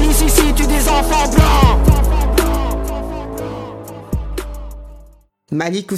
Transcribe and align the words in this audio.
Police 0.00 0.22
ici 0.22 0.54
tue 0.54 0.66
des 0.66 0.88
enfants 0.88 1.28
blancs. 1.30 1.78
Malik 5.52 5.92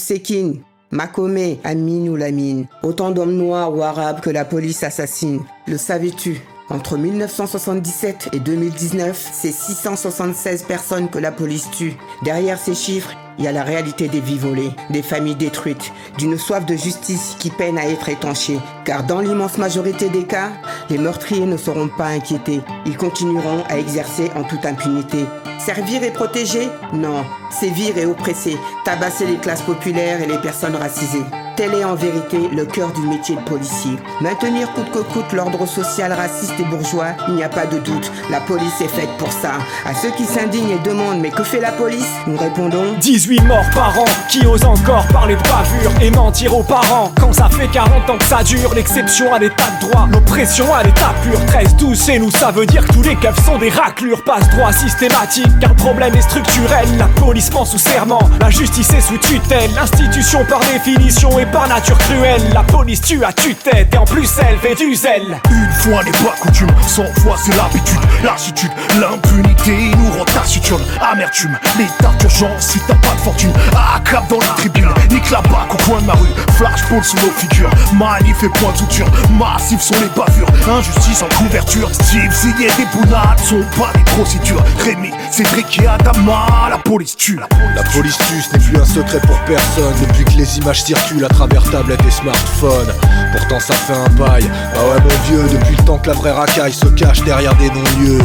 Makome, 0.90 1.56
Amin 1.64 2.08
ou 2.08 2.16
Lamine. 2.16 2.66
Autant 2.82 3.10
d'hommes 3.10 3.36
noirs 3.36 3.74
ou 3.74 3.82
arabes 3.82 4.20
que 4.20 4.30
la 4.30 4.44
police 4.44 4.82
assassine. 4.82 5.40
Le 5.66 5.78
savais-tu? 5.78 6.42
Entre 6.68 6.96
1977 6.96 8.30
et 8.32 8.40
2019, 8.40 9.30
c'est 9.32 9.52
676 9.52 10.62
personnes 10.64 11.08
que 11.08 11.18
la 11.18 11.32
police 11.32 11.70
tue. 11.70 11.94
Derrière 12.24 12.58
ces 12.58 12.74
chiffres, 12.74 13.12
il 13.38 13.44
y 13.44 13.48
a 13.48 13.52
la 13.52 13.62
réalité 13.62 14.08
des 14.08 14.20
vies 14.20 14.38
volées, 14.38 14.72
des 14.90 15.02
familles 15.02 15.36
détruites, 15.36 15.92
d'une 16.18 16.38
soif 16.38 16.66
de 16.66 16.76
justice 16.76 17.36
qui 17.38 17.50
peine 17.50 17.78
à 17.78 17.88
être 17.88 18.08
étanchée. 18.08 18.58
Car 18.84 19.04
dans 19.04 19.20
l'immense 19.20 19.58
majorité 19.58 20.08
des 20.08 20.24
cas, 20.24 20.50
les 20.90 20.98
meurtriers 20.98 21.46
ne 21.46 21.56
seront 21.56 21.88
pas 21.88 22.06
inquiétés. 22.06 22.60
Ils 22.86 22.96
continueront 22.96 23.64
à 23.68 23.78
exercer 23.78 24.30
en 24.36 24.44
toute 24.44 24.64
impunité. 24.66 25.24
Servir 25.58 26.02
et 26.02 26.10
protéger 26.10 26.68
Non. 26.92 27.24
Sévir 27.50 27.96
et 27.96 28.06
oppresser. 28.06 28.56
Tabasser 28.84 29.26
les 29.26 29.36
classes 29.36 29.62
populaires 29.62 30.20
et 30.20 30.26
les 30.26 30.38
personnes 30.38 30.74
racisées. 30.74 31.24
Tel 31.56 31.74
est 31.74 31.84
en 31.84 31.94
vérité 31.94 32.38
le 32.50 32.64
cœur 32.64 32.92
du 32.92 33.02
métier 33.02 33.36
de 33.36 33.42
policier. 33.42 33.92
Maintenir 34.22 34.72
coûte 34.72 34.90
que 34.90 35.00
coûte 35.00 35.32
l'ordre 35.32 35.66
social 35.66 36.12
raciste 36.12 36.54
et 36.58 36.64
bourgeois, 36.64 37.14
il 37.28 37.34
n'y 37.34 37.42
a 37.44 37.48
pas 37.48 37.66
de 37.66 37.78
doute. 37.78 38.10
La 38.30 38.40
police 38.40 38.80
est 38.80 38.88
faite 38.88 39.10
pour 39.18 39.30
ça. 39.30 39.52
À 39.84 39.94
ceux 39.94 40.10
qui 40.12 40.24
s'indignent 40.24 40.70
et 40.70 40.78
demandent 40.78 41.20
mais 41.20 41.30
que 41.30 41.44
fait 41.44 41.60
la 41.60 41.72
police 41.72 42.08
Nous 42.26 42.38
répondons 42.38 42.94
18 43.22 43.42
morts 43.42 43.70
par 43.72 43.96
an, 44.00 44.04
qui 44.28 44.44
osent 44.44 44.64
encore 44.64 45.06
parler 45.12 45.36
de 45.36 45.42
bavure 45.42 45.92
et 46.00 46.10
mentir 46.10 46.56
aux 46.56 46.64
parents. 46.64 47.12
Quand 47.20 47.32
ça 47.32 47.48
fait 47.48 47.68
40 47.68 48.10
ans 48.10 48.18
que 48.18 48.24
ça 48.24 48.42
dure, 48.42 48.74
l'exception 48.74 49.32
à 49.32 49.38
l'état 49.38 49.70
de 49.80 49.86
droit, 49.86 50.08
l'oppression 50.10 50.74
à 50.74 50.82
l'état 50.82 51.14
pur. 51.22 51.38
13, 51.46 51.76
12 51.76 52.04
chez 52.04 52.18
nous, 52.18 52.32
ça 52.32 52.50
veut 52.50 52.66
dire 52.66 52.84
que 52.84 52.92
tous 52.94 53.02
les 53.02 53.14
keufs 53.14 53.44
sont 53.44 53.58
des 53.58 53.70
raclures. 53.70 54.24
Passe 54.24 54.48
droit 54.50 54.72
systématique, 54.72 55.46
car 55.60 55.70
le 55.70 55.76
problème 55.76 56.12
est 56.16 56.22
structurel. 56.22 56.88
La 56.98 57.04
police 57.04 57.52
ment 57.52 57.64
sous 57.64 57.78
serment, 57.78 58.28
la 58.40 58.50
justice 58.50 58.92
est 58.92 59.00
sous 59.00 59.18
tutelle. 59.18 59.70
L'institution 59.76 60.44
par 60.46 60.58
définition 60.60 61.38
est 61.38 61.46
par 61.46 61.68
nature 61.68 61.98
cruelle. 61.98 62.42
La 62.52 62.64
police 62.64 63.02
tue 63.02 63.24
à 63.24 63.32
tue-tête 63.32 63.94
et 63.94 63.98
en 63.98 64.04
plus 64.04 64.28
elle 64.40 64.58
fait 64.58 64.74
du 64.74 64.96
zèle. 64.96 65.40
Une 65.48 65.72
fois 65.74 66.02
n'est 66.02 66.10
pas 66.10 66.34
coutume, 66.40 66.74
cent 66.88 67.06
fois 67.22 67.36
c'est 67.44 67.54
l'habitude, 67.56 68.00
lassitude, 68.24 68.72
l'impunité 69.00 69.92
nous 69.96 70.18
rend 70.18 70.24
taciturne, 70.24 70.82
amertume, 71.00 71.56
l'état 71.78 72.10
d'urgence 72.18 72.66
si 72.66 72.80
t'as 72.80 72.94
pas 72.94 73.11
de 73.14 73.20
fortune, 73.20 73.52
à 73.74 74.00
cap 74.00 74.28
dans 74.28 74.38
les 74.38 74.46
tribunes, 74.56 74.92
nique 75.10 75.30
la 75.30 75.40
bac 75.42 75.72
au 75.72 75.76
coin 75.84 76.00
de 76.00 76.06
ma 76.06 76.14
rue, 76.14 76.28
flashball 76.56 77.04
sous 77.04 77.16
nos 77.16 77.32
figures, 77.32 77.70
manif 77.94 78.42
et 78.42 78.48
point 78.48 78.72
de 78.72 78.78
suture, 78.78 79.06
massifs 79.30 79.80
sont 79.80 79.94
les 80.00 80.10
bavures, 80.20 80.48
injustice 80.70 81.22
en 81.22 81.28
couverture, 81.36 81.90
Steve, 81.92 82.32
Ziggy 82.32 82.66
des 82.76 82.86
bounades 82.92 83.38
sont 83.40 83.62
pas 83.78 83.92
des 83.94 84.04
procédures, 84.12 84.62
Rémi, 84.84 85.10
Cédric 85.30 85.80
et 85.80 85.86
Adama, 85.86 86.68
la 86.70 86.78
police 86.78 87.16
tue, 87.16 87.38
La 87.74 87.82
police 87.84 88.18
tue, 88.18 88.42
ce 88.42 88.52
n'est 88.52 88.64
plus 88.64 88.78
un 88.78 88.84
secret 88.84 89.20
pour 89.20 89.38
personne. 89.40 89.94
Depuis 90.00 90.24
que 90.24 90.38
les 90.38 90.58
images 90.58 90.82
circulent 90.82 91.24
à 91.24 91.28
travers 91.28 91.62
tablettes 91.70 92.04
et 92.06 92.10
smartphones 92.10 92.92
Pourtant 93.32 93.60
ça 93.60 93.74
fait 93.74 93.94
un 93.94 94.08
bail. 94.10 94.44
Ah 94.74 94.84
ouais 94.84 95.00
mon 95.00 95.08
vieux, 95.26 95.58
depuis 95.58 95.76
le 95.76 95.84
temps 95.84 95.98
que 95.98 96.08
la 96.08 96.14
vraie 96.14 96.32
racaille 96.32 96.72
se 96.72 96.86
cache 96.86 97.22
derrière 97.22 97.54
des 97.56 97.68
non-lieux. 97.68 98.18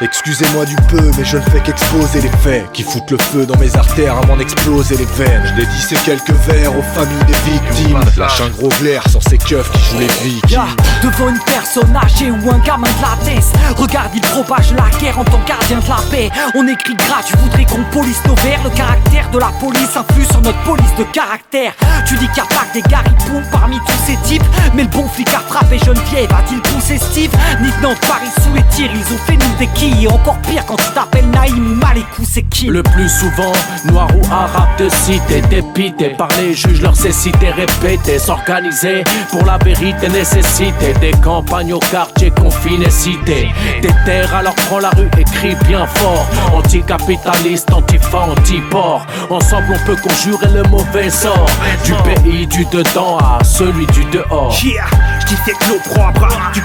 Excusez-moi 0.00 0.64
du 0.64 0.76
peu, 0.88 1.10
mais 1.16 1.24
je 1.24 1.36
ne 1.36 1.42
fais 1.42 1.60
qu'exposer 1.60 2.20
les 2.22 2.28
faits 2.28 2.66
Qui 2.72 2.82
foutent 2.82 3.10
le 3.10 3.18
feu 3.18 3.46
dans 3.46 3.56
mes 3.58 3.74
artères 3.76 4.16
à 4.22 4.26
m'en 4.26 4.38
exploser 4.38 4.96
les 4.96 5.04
veines. 5.04 5.42
Je 5.46 5.54
dédie 5.54 6.02
quelques 6.04 6.30
vers 6.46 6.76
aux 6.76 6.82
familles 6.82 7.24
des 7.26 7.50
victimes. 7.50 8.00
Lâche 8.16 8.40
un 8.40 8.48
gros 8.48 8.68
glaire 8.80 9.02
sur 9.08 9.22
ces 9.22 9.38
keufs 9.38 9.70
qui 9.70 9.78
jouent 9.80 9.98
les 9.98 10.06
vikings. 10.06 10.58
Devant 11.02 11.28
une 11.28 11.38
personne 11.46 11.94
âgée 11.96 12.30
ou 12.30 12.50
un 12.50 12.58
gamin 12.58 12.88
de 12.88 13.02
la 13.02 13.24
tête 13.24 13.44
Regarde, 13.76 14.10
il 14.14 14.20
propage 14.20 14.72
la 14.72 14.88
guerre 14.98 15.18
en 15.18 15.24
tant 15.24 15.38
que 15.38 15.48
gardien 15.48 15.78
de 15.78 15.88
la 15.88 16.00
paix. 16.10 16.30
On 16.54 16.66
écrit 16.66 16.94
gras, 16.94 17.22
tu 17.26 17.36
voudrais 17.38 17.64
qu'on 17.64 17.82
police 17.90 18.20
nos 18.26 18.34
vers. 18.36 18.62
Le 18.64 18.70
caractère 18.70 19.30
de 19.30 19.38
la 19.38 19.50
police 19.60 19.96
influe 19.96 20.24
sur 20.24 20.40
notre 20.40 20.62
police 20.62 20.94
de 20.98 21.04
caractère. 21.04 21.74
Tu 22.06 22.14
dis 22.16 22.26
qu'il 22.28 22.34
n'y 22.34 22.40
a 22.40 22.54
pas 22.54 22.64
que 22.72 22.74
des 22.74 22.82
garipoux 22.82 23.42
parmi 23.50 23.78
tous 23.78 24.06
ces 24.06 24.16
types. 24.28 24.44
Mais 24.74 24.82
le 24.82 24.88
bon 24.88 25.08
flic 25.08 25.28
a 25.28 25.40
frappé 25.40 25.78
Geneviève, 25.78 26.30
a-t-il 26.32 26.60
poussé 26.60 26.98
Steve? 26.98 27.32
Nick 27.60 27.74
Paris 27.80 28.30
sous 28.42 28.54
les 28.54 28.62
tirs, 28.74 28.90
ils 28.94 29.14
ont 29.14 29.18
fait 29.18 29.36
nous 29.36 29.58
des 29.58 29.66
quilles. 29.68 30.04
Et 30.04 30.08
encore 30.08 30.38
pire 30.42 30.64
quand 30.66 30.76
tu 30.76 30.90
t'appelles 30.94 31.28
Naïm 31.30 31.72
ou 31.72 31.74
Malikou, 31.74 32.22
c'est 32.30 32.42
qui? 32.42 32.66
Le 32.66 32.82
plus 32.82 33.08
souvent, 33.08 33.52
noir 33.86 34.08
ou 34.14 34.32
arabe 34.32 34.76
de 34.78 34.88
cité, 34.88 35.40
dépité 35.42 36.10
par 36.10 36.28
les 36.40 36.54
juges, 36.54 36.80
leur 36.80 36.96
cécité 36.96 37.50
répétée, 37.50 38.18
s'organiser 38.18 39.04
pour 39.30 39.44
la 39.44 39.58
vérité 39.58 40.08
nécessité 40.08 40.92
des 41.00 41.12
campagnes 41.22 41.74
au 41.74 41.78
quartier 41.78 42.30
confiné 42.30 42.90
cité. 42.90 43.48
Des 43.80 43.92
terres 44.04 44.34
alors 44.34 44.54
prends 44.54 44.80
la 44.80 44.90
rue 44.90 45.10
et 45.18 45.24
crie 45.24 45.56
bien 45.66 45.86
fort, 45.86 46.26
anticapitaliste, 46.54 47.72
antifa, 47.72 48.20
anti-port. 48.30 49.06
Ensemble 49.30 49.74
on 49.74 49.86
peut 49.86 49.96
conjurer 49.96 50.48
le 50.52 50.62
mauvais 50.64 51.10
sort 51.10 51.46
du 51.84 51.92
pays 52.04 52.46
du 52.46 52.64
dedans 52.66 53.18
à 53.18 53.42
celui 53.44 53.86
du 53.86 54.04
dehors. 54.06 54.54
Yeah, 54.62 54.84
j'dis 55.20 55.36
c'est 55.44 55.52
que 55.52 55.70
l'opprobre 55.70 56.28
Du 56.54 56.60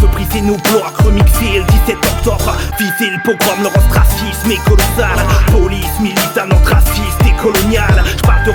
veut 0.00 0.08
briser 0.08 0.40
nos 0.40 0.56
blocs 0.56 0.96
Remixer 1.04 1.58
le 1.58 1.64
17 1.86 1.96
octobre. 1.96 2.56
Viser 2.78 3.10
le 3.10 3.22
pogrom, 3.22 3.62
le 3.62 3.68
ostracisme 3.68 4.50
est 4.50 4.64
colossal. 4.64 5.18
Police, 5.50 6.00
militante, 6.00 6.66
raciste 6.66 7.20
et 7.26 7.42
colonial. 7.42 8.04
J'parle 8.16 8.44
de 8.46 8.52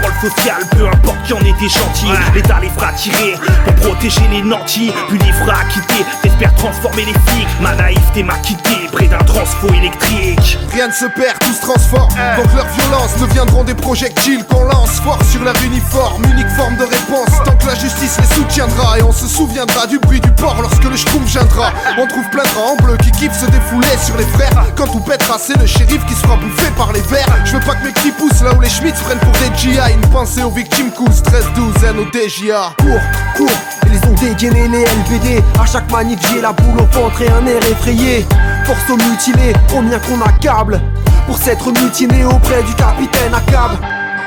peu 0.77 0.87
importe 0.87 1.21
qui 1.25 1.33
en 1.33 1.39
est 1.39 1.59
des 1.59 1.69
chantiers 1.69 2.09
L'État 2.33 2.59
les 2.61 2.69
fera 2.69 2.91
tirer 2.93 3.35
pour 3.65 3.75
protéger 3.75 4.27
les 4.31 4.41
nantis. 4.41 4.91
Puis 5.09 5.19
les 5.19 5.31
fera 5.33 5.63
quitter, 5.65 6.05
t'espères 6.21 6.53
transformer 6.55 7.05
les 7.05 7.13
flics. 7.13 7.47
Ma 7.61 7.75
naïveté 7.75 8.23
m'a 8.23 8.37
quitté 8.39 8.71
près 8.91 9.07
d'un 9.07 9.19
transfo 9.19 9.67
électrique. 9.73 10.57
Rien 10.73 10.87
ne 10.87 10.93
se 10.93 11.05
perd, 11.05 11.37
tout 11.39 11.53
se 11.53 11.61
transforme. 11.61 12.09
Donc 12.37 12.53
leurs 12.55 12.67
violences 12.67 13.17
deviendront 13.19 13.63
des 13.63 13.75
projectiles 13.75 14.43
qu'on 14.45 14.63
lance 14.63 14.99
fort 15.03 15.19
sur 15.29 15.43
leur 15.43 15.55
uniforme. 15.63 16.23
Unique 16.25 16.49
forme 16.57 16.75
de 16.77 16.83
réponse. 16.83 17.29
Tant 17.43 17.55
que 17.55 17.67
la 17.67 17.75
justice 17.75 18.17
les 18.19 18.35
soutiendra 18.35 18.99
Et 18.99 19.03
on 19.03 19.11
se 19.11 19.27
souviendra 19.27 19.87
du 19.87 19.99
bruit 19.99 20.21
du 20.21 20.31
port 20.31 20.57
lorsque 20.61 20.83
le 20.83 20.97
schkoum 20.97 21.23
viendra. 21.23 21.71
On 21.97 22.07
trouve 22.07 22.27
plein 22.29 22.43
de 22.43 22.49
rats 22.49 22.73
en 22.73 22.83
bleu 22.83 22.97
qui 22.97 23.11
kiffent 23.11 23.39
se 23.39 23.45
défouler 23.45 23.87
sur 24.03 24.17
les 24.17 24.25
frères. 24.25 24.65
Quand 24.75 24.87
tout 24.87 24.99
pètera 25.01 25.37
c'est 25.39 25.57
le 25.57 25.65
shérif 25.65 26.05
qui 26.05 26.13
sera 26.13 26.35
bouffé 26.35 26.67
par 26.77 26.91
les 26.93 27.01
verts. 27.01 27.27
Je 27.45 27.53
veux 27.53 27.63
pas 27.63 27.75
que 27.75 27.85
mes 27.85 27.91
petits 27.91 28.11
poussent 28.11 28.41
là 28.41 28.53
où 28.53 28.61
les 28.61 28.69
Schmitz 28.69 28.99
prennent 29.01 29.19
pour 29.19 29.33
des 29.33 29.55
GI 29.57 29.77
Une 29.93 30.09
pensée 30.15 30.43
aux 30.43 30.49
victimes 30.49 30.91
cool, 30.91 31.11
stress 31.11 31.43
12 31.55 31.83
N 31.83 31.99
au 31.99 32.05
DJA 32.05 32.73
Cours, 32.77 33.01
cours, 33.35 33.57
ils 33.91 34.09
ont 34.09 34.13
dégainé 34.13 34.65
les 34.69 34.85
LBD 34.85 35.43
À 35.59 35.65
chaque 35.65 35.91
manif 35.91 36.19
j'ai 36.31 36.39
la 36.39 36.53
boule 36.53 36.79
au 36.79 36.85
ventre 36.85 37.21
et 37.21 37.27
un 37.27 37.45
air 37.45 37.61
effrayé. 37.69 38.25
Force 38.63 38.89
aux 38.89 38.95
mutilés, 38.95 39.53
combien 39.69 39.99
qu'on 39.99 40.21
accable 40.21 40.79
Pour 41.27 41.37
s'être 41.37 41.69
mutiné 41.83 42.23
auprès 42.23 42.63
du 42.63 42.73
capitaine 42.75 43.33
Akab 43.33 43.71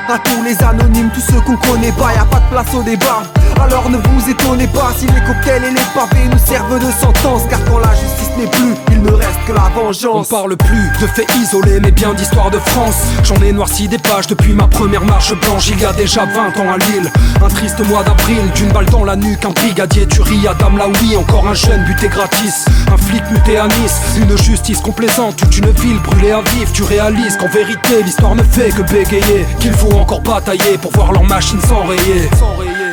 à 0.09 0.17
tous 0.19 0.43
les 0.43 0.57
anonymes, 0.63 1.09
tous 1.13 1.21
ceux 1.21 1.39
qu'on 1.41 1.55
connaît 1.57 1.91
pas, 1.91 2.13
y 2.13 2.17
a 2.17 2.25
pas 2.25 2.39
de 2.39 2.49
place 2.49 2.73
au 2.73 2.81
débat. 2.81 3.23
Alors 3.61 3.89
ne 3.89 3.97
vous 3.97 4.29
étonnez 4.29 4.67
pas 4.67 4.91
si 4.97 5.05
les 5.05 5.21
cocktails 5.21 5.63
et 5.63 5.71
les 5.71 5.87
pavés 5.93 6.27
nous 6.31 6.39
servent 6.39 6.79
de 6.79 6.91
sentence. 6.91 7.43
Car 7.49 7.59
quand 7.65 7.79
la 7.79 7.93
justice 7.93 8.31
n'est 8.37 8.47
plus, 8.47 8.73
il 8.91 9.01
ne 9.01 9.11
reste 9.11 9.39
que 9.45 9.51
la 9.51 9.69
vengeance. 9.75 10.27
On 10.31 10.35
parle 10.35 10.55
plus 10.57 10.89
de 11.01 11.07
faits 11.07 11.27
isolés, 11.35 11.79
mais 11.81 11.91
bien 11.91 12.13
d'histoire 12.13 12.49
de 12.49 12.57
France. 12.57 12.95
J'en 13.23 13.35
ai 13.35 13.51
noirci 13.51 13.87
des 13.87 13.97
pages 13.97 14.27
depuis 14.27 14.53
ma 14.53 14.67
première 14.67 15.03
marche 15.03 15.33
blanche, 15.41 15.69
il 15.69 15.79
y 15.79 15.85
a 15.85 15.93
déjà 15.93 16.25
20 16.25 16.61
ans 16.61 16.73
à 16.73 16.77
Lille. 16.77 17.11
Un 17.43 17.47
triste 17.49 17.85
mois 17.87 18.03
d'avril, 18.03 18.39
d'une 18.55 18.71
balle 18.71 18.85
dans 18.85 19.03
la 19.03 19.15
nuque, 19.15 19.43
un 19.45 19.51
brigadier 19.51 20.07
tuerie 20.07 20.47
à 20.47 20.53
Dame 20.53 20.77
Laoui, 20.77 21.17
encore 21.17 21.47
un 21.47 21.53
jeune 21.53 21.83
buté 21.85 22.07
gratis. 22.07 22.65
Un 22.91 22.97
flic 22.97 23.23
muté 23.31 23.57
à 23.57 23.67
Nice, 23.67 23.99
une 24.17 24.37
justice 24.37 24.79
complaisante, 24.79 25.35
toute 25.35 25.57
une 25.57 25.69
ville 25.71 25.99
brûlée 25.99 26.31
à 26.31 26.41
vif. 26.41 26.71
Tu 26.73 26.83
réalises 26.83 27.37
qu'en 27.37 27.49
vérité, 27.49 28.03
l'histoire 28.03 28.35
ne 28.35 28.43
fait 28.43 28.69
que 28.69 28.81
bégayer. 28.83 29.45
Qu'il 29.59 29.73
faut 29.73 29.98
encore 29.99 30.21
batailler 30.21 30.77
pour 30.81 30.91
voir 30.91 31.11
leur 31.11 31.23
machine 31.23 31.61
s'enrayer. 31.61 32.29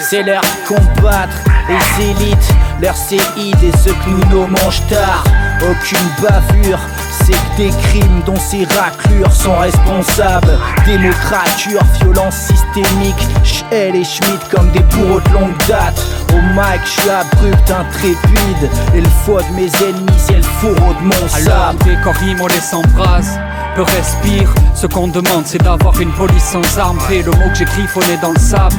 C'est 0.01 0.23
leur 0.23 0.43
combattre 0.67 1.37
les 1.69 2.05
élites, 2.05 2.55
leurs 2.81 2.97
séides 2.97 3.63
et 3.63 3.77
ceux 3.79 3.93
que 3.93 4.11
nous 4.11 4.25
nommons 4.31 4.71
tard. 4.89 5.25
Aucune 5.63 6.09
bavure, 6.23 6.79
c'est 7.25 7.33
que 7.33 7.57
des 7.57 7.71
crimes 7.89 8.23
dont 8.25 8.37
ces 8.37 8.65
raclures 8.65 9.33
sont 9.33 9.57
responsables. 9.57 10.59
Démocrature, 10.85 11.81
violence 12.01 12.37
systémique, 12.37 13.27
elle 13.71 13.97
et 13.97 14.05
Schmidt 14.05 14.45
comme 14.51 14.71
des 14.71 14.81
bourreaux 14.81 15.21
de 15.21 15.33
longue 15.33 15.57
date. 15.69 16.01
Au 16.33 16.41
mic, 16.55 16.81
je 16.85 17.01
suis 17.01 17.11
abrupt, 17.11 17.71
intrépide. 17.71 18.71
Et 18.95 19.01
le 19.01 19.09
foie 19.25 19.43
de 19.43 19.55
mes 19.55 19.71
ennemis, 19.89 20.19
c'est 20.19 20.37
le 20.37 20.43
fourreau 20.43 20.95
de 21.01 21.05
mon 21.05 21.29
sable. 21.29 21.79
Rime, 22.21 22.39
on 22.41 22.47
les 22.47 22.61
s'embrasse. 22.61 23.39
Peu 23.75 23.83
respire, 23.83 24.55
ce 24.75 24.87
qu'on 24.87 25.09
demande 25.09 25.43
c'est 25.45 25.63
d'avoir 25.63 26.01
une 26.01 26.11
police 26.13 26.45
sans 26.45 26.79
armes. 26.79 26.99
Fais 27.09 27.23
le 27.23 27.31
mot 27.33 27.49
que 27.51 27.57
j'ai 27.57 27.65
griffonné 27.67 28.17
dans 28.23 28.31
le 28.33 28.39
sable. 28.39 28.77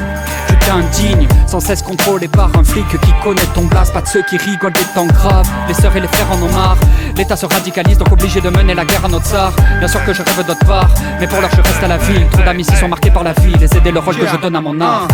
Tu 0.60 0.70
indigne, 0.70 1.28
sans 1.46 1.60
cesse 1.60 1.82
contrôlé 1.82 2.26
par 2.26 2.50
un 2.56 2.64
flic 2.64 2.88
qui 2.88 3.12
connaît 3.22 3.40
ton 3.54 3.64
blast. 3.66 3.92
Pas 3.92 4.00
de 4.00 4.08
ceux 4.08 4.22
qui 4.22 4.36
rigolent 4.36 4.72
des 4.72 4.84
temps 4.94 5.06
graves. 5.06 5.48
Les 5.68 5.74
sœurs 5.74 5.96
et 5.96 6.00
les 6.00 6.08
frères 6.08 6.30
en 6.32 6.42
ont 6.42 6.52
marre. 6.52 6.76
L'État 7.18 7.34
se 7.36 7.46
radicalise, 7.46 7.98
donc 7.98 8.12
obligé 8.12 8.40
de 8.40 8.48
mener 8.48 8.74
la 8.74 8.84
guerre 8.84 9.04
à 9.04 9.08
notre 9.08 9.26
tsar. 9.26 9.52
Bien 9.80 9.88
sûr 9.88 10.04
que 10.04 10.12
je 10.12 10.22
rêve 10.22 10.46
d'autre 10.46 10.64
part, 10.64 10.88
mais 11.18 11.26
pour 11.26 11.40
l'heure 11.40 11.50
je 11.50 11.60
reste 11.60 11.82
à 11.82 11.88
la 11.88 11.96
ville. 11.96 12.24
Trop 12.30 12.42
d'amis 12.42 12.62
ici 12.62 12.76
sont 12.76 12.86
marqués 12.86 13.10
par 13.10 13.24
la 13.24 13.32
vie, 13.32 13.52
les 13.58 13.76
aider 13.76 13.90
le 13.90 13.98
rôle 13.98 14.16
que 14.16 14.24
je 14.24 14.36
donne 14.36 14.54
à 14.54 14.60
mon 14.60 14.80
art. 14.80 15.08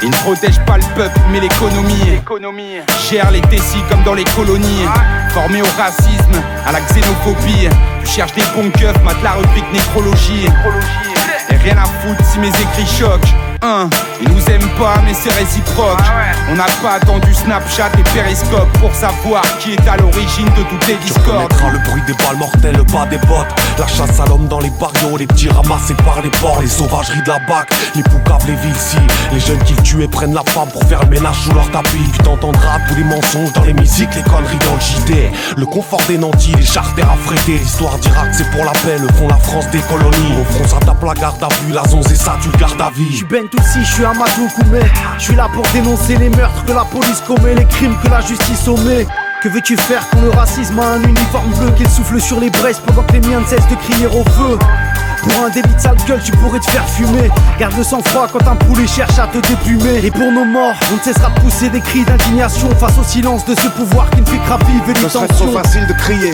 Ils 0.00 0.08
ne 0.08 0.14
protègent 0.14 0.64
pas 0.64 0.78
le 0.78 0.84
peuple, 0.96 1.20
mais 1.30 1.40
l'économie. 1.40 2.18
Gère 3.10 3.30
les 3.30 3.42
tessis 3.42 3.82
comme 3.90 4.02
dans 4.02 4.14
les 4.14 4.24
colonies. 4.24 4.86
Formés 5.34 5.60
au 5.60 5.66
racisme, 5.76 6.40
à 6.66 6.72
la 6.72 6.80
xénophobie. 6.80 7.68
Tu 8.02 8.10
cherches 8.10 8.32
des 8.32 8.44
bons 8.56 8.70
keufs, 8.70 9.04
mate 9.04 9.22
la 9.22 9.32
rubrique 9.32 9.70
nécrologie. 9.74 10.46
Et 11.50 11.56
rien 11.56 11.76
à 11.76 11.84
foutre 11.84 12.24
si 12.24 12.38
mes 12.38 12.48
écrits 12.48 12.86
choquent. 12.86 13.34
Hein, 13.64 13.88
ils 14.20 14.28
nous 14.28 14.44
aiment 14.50 14.68
pas, 14.76 15.00
mais 15.04 15.14
c'est 15.14 15.32
réciproque. 15.32 15.96
On 16.50 16.56
n'a 16.56 16.66
pas 16.82 16.94
attendu 16.94 17.32
Snapchat 17.32 17.90
et 17.96 18.02
Periscope 18.12 18.68
pour 18.80 18.92
savoir 18.92 19.42
qui 19.60 19.74
est 19.74 19.88
à 19.88 19.96
l'origine 19.96 20.46
de 20.46 20.62
toutes 20.68 20.84
les 20.88 20.96
discordes. 20.96 21.52
Le 21.72 21.78
bruit 21.78 22.02
des 22.08 22.12
balles 22.14 22.38
mortelles, 22.38 22.76
le 22.76 22.82
bas 22.82 23.06
des 23.06 23.18
bottes. 23.18 23.54
La 23.78 23.86
chasse 23.86 24.18
à 24.18 24.26
l'homme 24.26 24.48
dans 24.48 24.58
les 24.58 24.70
barrios, 24.70 25.16
les 25.16 25.28
petits 25.28 25.48
ramassés 25.48 25.94
par 25.94 26.20
les 26.22 26.30
ports, 26.30 26.60
les 26.60 26.66
sauvageries 26.66 27.22
de 27.22 27.28
la 27.28 27.38
bac, 27.38 27.70
les 27.94 28.02
poucaves, 28.02 28.46
les 28.48 28.56
villes 28.56 28.74
Les 29.32 29.38
jeunes 29.38 29.62
qui 29.62 29.74
tuent 29.76 30.02
et 30.02 30.08
prennent 30.08 30.34
la 30.34 30.42
femme 30.44 30.68
pour 30.72 30.82
faire 30.84 31.02
le 31.04 31.10
ménage 31.10 31.36
sous 31.44 31.54
leur 31.54 31.70
tapis. 31.70 32.10
Tu 32.14 32.18
t'entendras 32.18 32.80
tous 32.88 32.96
les 32.96 33.04
mensonges 33.04 33.52
dans 33.52 33.64
les 33.64 33.74
musiques, 33.74 34.14
les 34.16 34.22
conneries 34.22 34.58
dans 34.58 34.74
le 34.74 34.80
JT. 34.80 35.30
Le 35.56 35.66
confort 35.66 36.02
des 36.08 36.18
nantis, 36.18 36.54
les 36.56 36.66
charters 36.66 37.08
affrétés. 37.08 37.58
L'histoire 37.58 37.96
d'Irak, 37.98 38.30
c'est 38.32 38.50
pour 38.50 38.64
la 38.64 38.72
paix, 38.72 38.98
le 38.98 39.08
fond 39.14 39.28
la 39.28 39.36
France 39.36 39.70
des 39.70 39.80
colonies. 39.82 40.34
Au 40.40 40.44
front, 40.52 40.66
ça 40.66 40.84
tape 40.84 41.04
la 41.04 41.14
garde 41.14 41.42
à 41.42 41.48
vue, 41.64 41.72
la 41.72 41.84
zonze 41.84 42.10
et 42.10 42.16
ça, 42.16 42.36
tu 42.42 42.48
le 42.50 42.58
gardes 42.58 42.80
à 42.80 42.90
vie. 42.90 43.22
Tout 43.52 43.62
si 43.62 43.84
je 43.84 43.92
suis 43.92 44.04
Amadou 44.04 44.48
Koumé. 44.56 44.80
Je 45.18 45.22
suis 45.22 45.34
là 45.34 45.48
pour 45.52 45.64
dénoncer 45.72 46.16
les 46.16 46.30
meurtres 46.30 46.64
que 46.64 46.72
la 46.72 46.84
police 46.84 47.20
commet, 47.26 47.54
les 47.54 47.66
crimes 47.66 47.96
que 48.02 48.08
la 48.08 48.20
justice 48.20 48.66
omet. 48.66 49.06
Que 49.42 49.48
veux-tu 49.48 49.76
faire 49.76 50.02
quand 50.10 50.20
le 50.22 50.30
racisme 50.30 50.78
a 50.78 50.92
un 50.94 51.02
uniforme 51.02 51.52
bleu 51.54 51.70
qu'il 51.76 51.88
souffle 51.88 52.20
sur 52.20 52.40
les 52.40 52.50
braises 52.50 52.80
pendant 52.80 53.02
que 53.02 53.12
les 53.12 53.20
miens 53.20 53.40
ne 53.40 53.46
cessent 53.46 53.68
de 53.68 53.74
crier 53.74 54.06
au 54.06 54.24
feu? 54.24 54.58
Pour 55.22 55.44
un 55.44 55.50
délit 55.50 55.74
de 55.74 55.80
sale 55.80 55.96
gueule, 56.06 56.20
tu 56.22 56.32
pourrais 56.32 56.60
te 56.60 56.70
faire 56.70 56.88
fumer. 56.88 57.30
Garde 57.58 57.76
le 57.76 57.84
sang-froid 57.84 58.28
quand 58.32 58.46
un 58.48 58.56
poulet 58.56 58.86
cherche 58.86 59.18
à 59.18 59.26
te 59.26 59.38
déplumer. 59.46 60.04
Et 60.04 60.10
pour 60.10 60.30
nos 60.32 60.44
morts, 60.44 60.76
on 60.92 60.96
ne 60.96 61.00
cessera 61.00 61.30
de 61.30 61.40
pousser 61.40 61.68
des 61.68 61.80
cris 61.80 62.04
d'indignation 62.04 62.70
face 62.76 62.98
au 62.98 63.04
silence 63.04 63.44
de 63.44 63.54
ce 63.54 63.68
pouvoir 63.68 64.10
qui 64.10 64.20
ne 64.20 64.26
fait 64.26 64.36
et 64.36 64.94
les 64.94 65.00
tensions. 65.00 65.26
trop 65.26 65.52
facile 65.52 65.86
de 65.86 65.92
crier, 65.92 66.32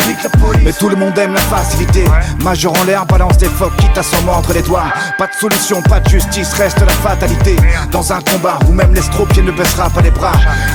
mais 0.64 0.72
tout 0.72 0.88
le 0.88 0.96
monde 0.96 1.16
aime 1.18 1.34
la 1.34 1.40
facilité. 1.40 2.04
Major 2.42 2.74
en 2.80 2.84
l'air, 2.84 3.06
balance 3.06 3.38
des 3.38 3.48
phoques, 3.48 3.76
quitte 3.76 3.96
à 3.98 4.02
s'en 4.02 4.20
mordre 4.22 4.52
les 4.52 4.62
doigts. 4.62 4.84
Pas 5.18 5.26
de 5.26 5.34
solution, 5.34 5.82
pas 5.82 6.00
de 6.00 6.08
justice, 6.08 6.52
reste 6.54 6.80
la 6.80 6.88
fatalité. 6.88 7.56
Dans 7.92 8.12
un 8.12 8.20
combat 8.20 8.58
où 8.68 8.72
même 8.72 8.94
l'estropié 8.94 9.42
ne 9.42 9.52
baissera 9.52 9.90
pas 9.90 10.00
les 10.00 10.10
bras. 10.10 10.32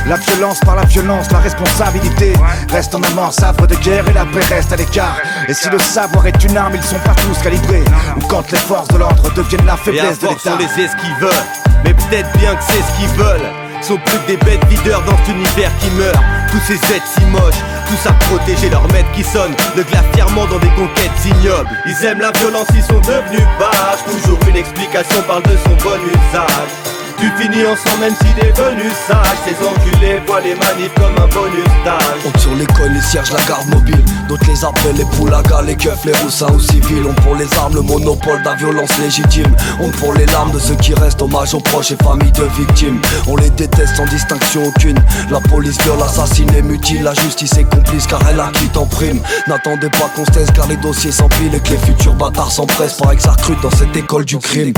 La 0.07 0.15
violence 0.15 0.59
par 0.59 0.75
la 0.75 0.85
violence, 0.85 1.31
la 1.31 1.39
responsabilité 1.39 2.33
reste 2.69 2.93
en 2.95 3.01
amorce, 3.03 3.37
sabre 3.37 3.67
de 3.67 3.75
guerre 3.75 4.07
et 4.07 4.13
la 4.13 4.25
paix 4.25 4.45
reste 4.49 4.71
à 4.71 4.75
l'écart. 4.75 5.17
Et 5.47 5.53
si 5.53 5.69
le 5.69 5.79
savoir 5.79 6.27
est 6.27 6.43
une 6.43 6.57
arme, 6.57 6.73
ils 6.75 6.83
sont 6.83 6.99
pas 6.99 7.15
tous 7.15 7.41
calibrés. 7.41 7.83
Ou 8.17 8.27
quand 8.27 8.51
les 8.51 8.57
forces 8.57 8.87
de 8.89 8.97
l'ordre 8.97 9.31
deviennent 9.33 9.65
la 9.65 9.77
faiblesse 9.77 10.19
de 10.19 10.27
l'État. 10.27 10.51
sont 10.51 10.57
les 10.57 10.83
esquiveurs, 10.83 11.43
mais 11.83 11.93
peut-être 11.93 12.31
bien 12.37 12.55
que 12.55 12.63
c'est 12.63 12.81
ce 12.81 12.97
qu'ils 12.99 13.17
veulent. 13.17 13.49
Sont 13.81 13.97
plus 13.97 14.17
que 14.19 14.27
des 14.27 14.37
bêtes 14.37 14.65
videurs 14.67 15.03
dans 15.03 15.17
cet 15.17 15.35
univers 15.35 15.71
qui 15.79 15.89
meurt. 15.91 16.17
Tous 16.51 16.59
ces 16.65 16.75
êtres 16.95 17.07
si 17.17 17.25
moches, 17.25 17.59
tous 17.89 18.09
à 18.09 18.13
protéger 18.13 18.69
leur 18.69 18.87
maître 18.93 19.11
qui 19.13 19.23
sonne 19.23 19.53
Le 19.75 19.83
glace 19.83 20.05
fièrement 20.13 20.45
dans 20.45 20.59
des 20.59 20.69
conquêtes 20.69 21.11
ignobles. 21.25 21.69
Ils 21.85 22.05
aiment 22.05 22.21
la 22.21 22.31
violence, 22.31 22.67
ils 22.73 22.83
sont 22.83 22.99
devenus 22.99 23.45
bâches. 23.59 24.03
Toujours 24.05 24.39
une 24.47 24.55
explication 24.55 25.21
parle 25.27 25.43
de 25.43 25.57
son 25.57 25.75
bon 25.83 25.99
usage. 25.99 26.92
Tu 27.23 27.31
finis 27.41 27.65
ensemble 27.65 28.01
même 28.01 28.15
si 28.15 28.33
t'es 28.33 28.51
venu 28.51 28.89
sage 29.07 29.37
Ces 29.45 29.55
enculés 29.65 30.21
voient 30.27 30.41
les 30.41 30.55
manifs 30.55 30.93
comme 30.95 31.15
un 31.23 31.27
bonus 31.27 31.63
d'âge. 31.85 32.19
On 32.25 32.37
sur 32.37 32.53
l'école, 32.53 32.91
les 32.91 32.99
cierges, 32.99 33.31
la 33.31 33.41
garde 33.47 33.65
mobile. 33.69 34.03
D'autres 34.27 34.45
les 34.45 34.65
appellent 34.65 34.97
les 34.97 35.05
poulagas, 35.05 35.61
les 35.61 35.77
keufs, 35.77 36.03
les 36.03 36.11
roussins 36.17 36.51
ou 36.53 36.59
civils. 36.59 37.05
On 37.07 37.13
pour 37.21 37.35
les 37.35 37.47
armes, 37.53 37.75
le 37.75 37.81
monopole 37.81 38.41
de 38.41 38.45
la 38.45 38.55
violence 38.55 38.99
légitime. 38.99 39.55
On 39.79 39.87
pour 39.91 40.13
les 40.15 40.25
larmes 40.25 40.51
de 40.51 40.59
ceux 40.59 40.75
qui 40.75 40.93
restent 40.95 41.21
Hommage 41.21 41.53
aux 41.53 41.61
proches 41.61 41.91
et 41.91 42.03
familles 42.03 42.33
de 42.33 42.43
victimes. 42.57 42.99
On 43.29 43.37
les 43.37 43.51
déteste 43.51 43.95
sans 43.95 44.05
distinction 44.07 44.65
aucune. 44.65 44.99
La 45.31 45.39
police 45.39 45.81
viole, 45.81 46.01
assassine 46.01 46.53
et 46.57 46.61
mutile 46.61 47.03
La 47.03 47.13
justice 47.13 47.57
est 47.57 47.63
complice 47.63 48.05
car 48.05 48.19
elle 48.29 48.41
a 48.41 48.49
quitté 48.51 48.77
en 48.77 48.85
prime. 48.85 49.21
N'attendez 49.47 49.89
pas 49.91 50.09
qu'on 50.13 50.25
se 50.25 50.51
car 50.51 50.67
les 50.67 50.75
dossiers 50.75 51.13
s'empilent 51.13 51.55
Et 51.55 51.61
que 51.61 51.69
les 51.69 51.77
futurs 51.77 52.15
bâtards 52.15 52.51
s'empressent. 52.51 52.97
Par 52.97 53.15
que 53.15 53.21
ça 53.21 53.33
dans 53.61 53.71
cette 53.71 53.95
école 53.95 54.25
du 54.25 54.37
crime. 54.39 54.73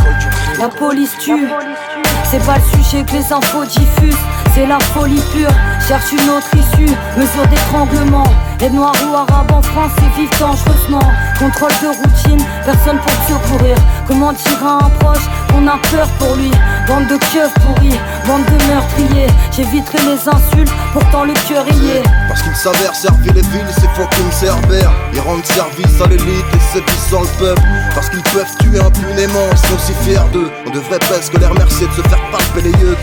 La 0.59 0.69
police 0.69 1.17
tue 1.19 1.47
c'est 2.35 2.45
pas 2.45 2.57
le 2.57 2.83
sujet 2.83 3.03
que 3.03 3.13
les 3.13 3.31
infos 3.31 3.65
diffusent, 3.65 4.17
c'est 4.53 4.65
la 4.65 4.79
folie 4.79 5.21
pure. 5.33 5.49
Cherche 5.87 6.11
une 6.11 6.29
autre 6.29 6.49
issue, 6.53 6.91
mesure 7.17 7.47
d'étranglement. 7.49 8.25
Les 8.61 8.69
noirs 8.69 8.95
ou 9.09 9.15
arabes 9.15 9.51
en 9.51 9.61
France, 9.61 9.91
ils 10.01 10.21
vivent 10.21 10.39
dangereusement. 10.39 11.11
Contrôle 11.37 11.71
de 11.81 11.87
routine, 11.87 12.45
personne 12.63 12.97
pour 12.99 13.11
secourir. 13.27 13.75
Comment 14.07 14.31
dire 14.31 14.65
à 14.65 14.85
un 14.85 14.89
proche 14.99 15.25
qu'on 15.49 15.67
a 15.67 15.77
peur 15.91 16.07
pour 16.19 16.35
lui? 16.35 16.51
Bande 16.87 17.07
de 17.07 17.17
keufs 17.17 17.53
pourris, 17.65 17.99
bande 18.25 18.45
de 18.45 18.65
meurtriers. 18.65 19.27
J'éviterai 19.51 19.97
les 20.05 20.29
insultes, 20.29 20.71
pourtant 20.93 21.25
le 21.25 21.33
cœur 21.47 21.65
y 21.67 21.97
est. 21.97 22.03
Parce 22.27 22.41
qu'ils 22.43 22.55
s'avèrent 22.55 22.95
servir 22.95 23.33
les 23.33 23.41
villes, 23.41 23.67
c'est 23.71 23.89
fucking 23.89 24.31
cerbères. 24.31 24.91
Ils 25.13 25.19
rendent 25.19 25.45
service 25.45 26.01
à 26.01 26.07
l'élite 26.07 26.45
et 26.53 26.73
sévissent 26.73 27.11
le 27.11 27.37
peuple. 27.37 27.61
Parce 27.93 28.09
qu'ils 28.09 28.23
peuvent 28.23 28.55
tuer 28.59 28.79
impunément, 28.79 29.47
ils 29.51 29.57
sont 29.57 29.79
si 29.79 29.93
fiers 30.03 30.29
d'eux. 30.31 30.49
On 30.65 30.69
devrait 30.69 30.99
presque 30.99 31.37
les 31.37 31.45
remercier 31.45 31.87
de 31.87 31.93
se 31.93 32.01
faire 32.01 32.21
palper 32.31 32.61
les 32.61 32.71
yeux. 32.81 32.97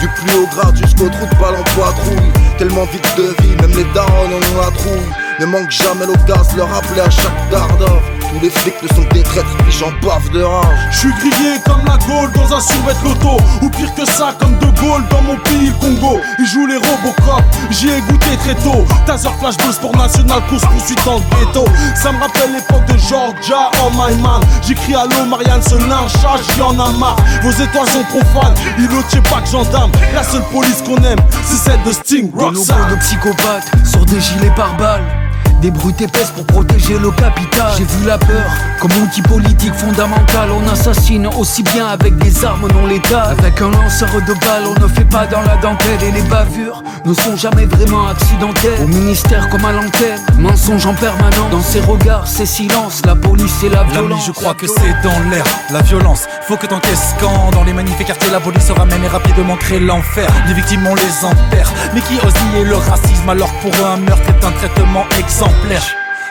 Du 0.00 0.08
plus 0.08 0.38
haut 0.38 0.46
grade 0.46 0.76
jusqu'au 0.76 1.08
trou 1.08 1.26
de 1.26 1.40
balle 1.40 1.54
en. 1.54 2.58
Tellement 2.58 2.84
vite 2.84 3.16
de 3.16 3.34
vie, 3.42 3.56
même 3.60 3.70
les 3.70 3.84
darons 3.94 4.26
en 4.26 4.56
ont 4.56 4.60
la 4.60 4.70
trouille. 4.70 5.10
Ne 5.40 5.46
manque 5.46 5.70
jamais 5.70 6.06
l'audace, 6.06 6.54
leur 6.56 6.68
rappeler 6.68 7.00
à 7.00 7.10
chaque 7.10 7.50
d'or 7.78 8.15
Tous 8.32 8.40
les 8.40 8.50
flics 8.50 8.82
ne 8.82 8.88
sont 8.88 9.08
des 9.12 9.22
traîtres, 9.22 9.56
puis 9.58 9.72
j'en 9.72 9.90
bave 10.06 10.30
de 10.30 10.42
rage. 10.42 10.66
Je 10.90 10.98
suis 10.98 11.12
grillé 11.12 11.58
comme 11.64 11.82
la 11.86 11.96
Gaule 12.06 12.32
dans 12.32 12.54
un 12.54 12.60
survêt 12.60 12.94
loto. 13.04 13.36
Ou 13.62 13.70
pire 13.70 13.94
que 13.94 14.04
ça, 14.04 14.34
comme 14.38 14.58
De 14.58 14.66
Gaulle 14.80 15.04
dans 15.10 15.22
mon 15.22 15.36
pays, 15.36 15.68
le 15.68 15.72
Congo. 15.74 16.20
Ils 16.38 16.46
jouent 16.46 16.66
les 16.66 16.76
Robocop, 16.76 17.42
j'y 17.70 17.88
ai 17.88 18.00
goûté 18.02 18.36
très 18.44 18.54
tôt. 18.56 18.84
Taser 19.06 19.28
flash 19.40 19.56
buzz 19.58 19.76
pour 19.78 19.96
national, 19.96 20.40
course 20.48 20.64
poursuite 20.66 21.04
dans 21.04 21.16
le 21.16 21.44
ghetto. 21.44 21.64
Ça 21.94 22.12
me 22.12 22.20
rappelle 22.20 22.52
l'époque 22.52 22.84
de 22.86 22.98
Georgia, 22.98 23.70
oh 23.82 23.90
my 23.92 24.14
man. 24.22 24.40
J'écris 24.66 24.94
allô, 24.94 25.24
Marianne, 25.28 25.62
ce 25.62 25.74
lynchage, 25.74 26.40
j'en 26.56 26.72
ai 26.72 26.98
marre. 26.98 27.16
Vos 27.42 27.50
étoiles 27.50 27.88
sont 27.88 28.04
profanes, 28.04 28.54
il 28.78 28.88
tient 29.08 29.22
pas 29.22 29.40
que 29.40 29.48
gendarme. 29.48 29.92
La 30.14 30.22
seule 30.22 30.44
police 30.52 30.82
qu'on 30.82 30.96
aime, 31.04 31.20
c'est 31.44 31.70
celle 31.70 31.82
de 31.84 31.92
Sting, 31.92 32.30
Rockstar. 32.34 32.88
De 32.90 32.96
psychopathes 32.96 33.70
sur 33.84 34.04
des 34.06 34.20
gilets 34.20 34.54
par 34.54 34.76
balles 34.76 35.25
des 35.66 35.72
brutes 35.72 36.00
épaisses 36.00 36.30
pour 36.30 36.46
protéger 36.46 36.96
le 36.96 37.10
capital. 37.10 37.72
J'ai 37.76 37.84
vu 37.84 38.06
la 38.06 38.18
peur 38.18 38.50
comme 38.80 38.92
outil 39.02 39.20
politique 39.22 39.74
fondamental. 39.74 40.50
On 40.52 40.70
assassine 40.70 41.26
aussi 41.26 41.64
bien 41.64 41.88
avec 41.88 42.16
des 42.18 42.44
armes 42.44 42.68
non 42.72 42.86
létales. 42.86 43.34
Avec 43.36 43.60
un 43.60 43.70
lanceur 43.70 44.10
de 44.14 44.32
balles, 44.44 44.62
on 44.64 44.80
ne 44.80 44.86
fait 44.86 45.04
pas 45.04 45.26
dans 45.26 45.42
la 45.42 45.56
dentelle. 45.56 46.00
Et 46.06 46.12
les 46.12 46.22
bavures 46.22 46.84
ne 47.04 47.12
sont 47.12 47.36
jamais 47.36 47.66
vraiment 47.66 48.06
accidentelles. 48.06 48.80
Au 48.84 48.86
ministère 48.86 49.48
comme 49.48 49.64
à 49.64 49.72
l'antenne, 49.72 50.20
mensonge 50.38 50.86
en 50.86 50.94
permanence. 50.94 51.50
Dans 51.50 51.62
ses 51.62 51.80
regards, 51.80 52.28
ses 52.28 52.46
silences, 52.46 53.02
la 53.04 53.16
police 53.16 53.64
et 53.64 53.68
la 53.68 53.82
violence. 53.82 54.24
je 54.24 54.32
crois 54.32 54.54
que 54.54 54.68
c'est 54.68 54.94
dans 55.02 55.18
l'air, 55.30 55.44
la 55.70 55.82
violence. 55.82 56.26
Faut 56.46 56.56
que 56.56 56.66
t'encaisses 56.66 57.16
quand 57.18 57.50
dans 57.50 57.64
les 57.64 57.72
manifs 57.72 57.98
quartiers, 58.04 58.30
la 58.30 58.40
police 58.40 58.70
ramène 58.70 59.02
et 59.02 59.08
rapidement 59.08 59.56
crée 59.56 59.80
l'enfer. 59.80 60.28
Les 60.46 60.54
victimes, 60.54 60.86
on 60.86 60.94
les 60.94 61.24
enterre. 61.24 61.72
Mais 61.92 62.02
qui 62.02 62.14
ose 62.24 62.34
nier 62.52 62.64
le 62.64 62.76
racisme? 62.76 63.28
Alors 63.28 63.52
pour 63.62 63.72
eux, 63.72 63.88
un 63.92 63.96
meurtre 63.96 64.28
est 64.28 64.44
un 64.44 64.52
traitement 64.52 65.04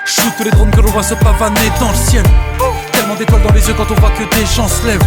Shoot 0.05 0.45
les 0.45 0.51
drones 0.51 0.71
que 0.71 0.81
l'on 0.81 0.91
voit 0.91 1.03
se 1.03 1.15
pavaner 1.15 1.69
dans 1.79 1.89
le 1.89 1.95
ciel. 1.95 2.23
Tellement 3.05 3.19
d'étoiles 3.19 3.43
dans 3.43 3.53
les 3.53 3.67
yeux 3.67 3.75
quand 3.77 3.91
on 3.91 3.99
voit 4.01 4.09
que 4.09 4.23
des 4.35 4.45
gens 4.47 4.67
se 4.67 4.83
lèvent. 4.87 4.99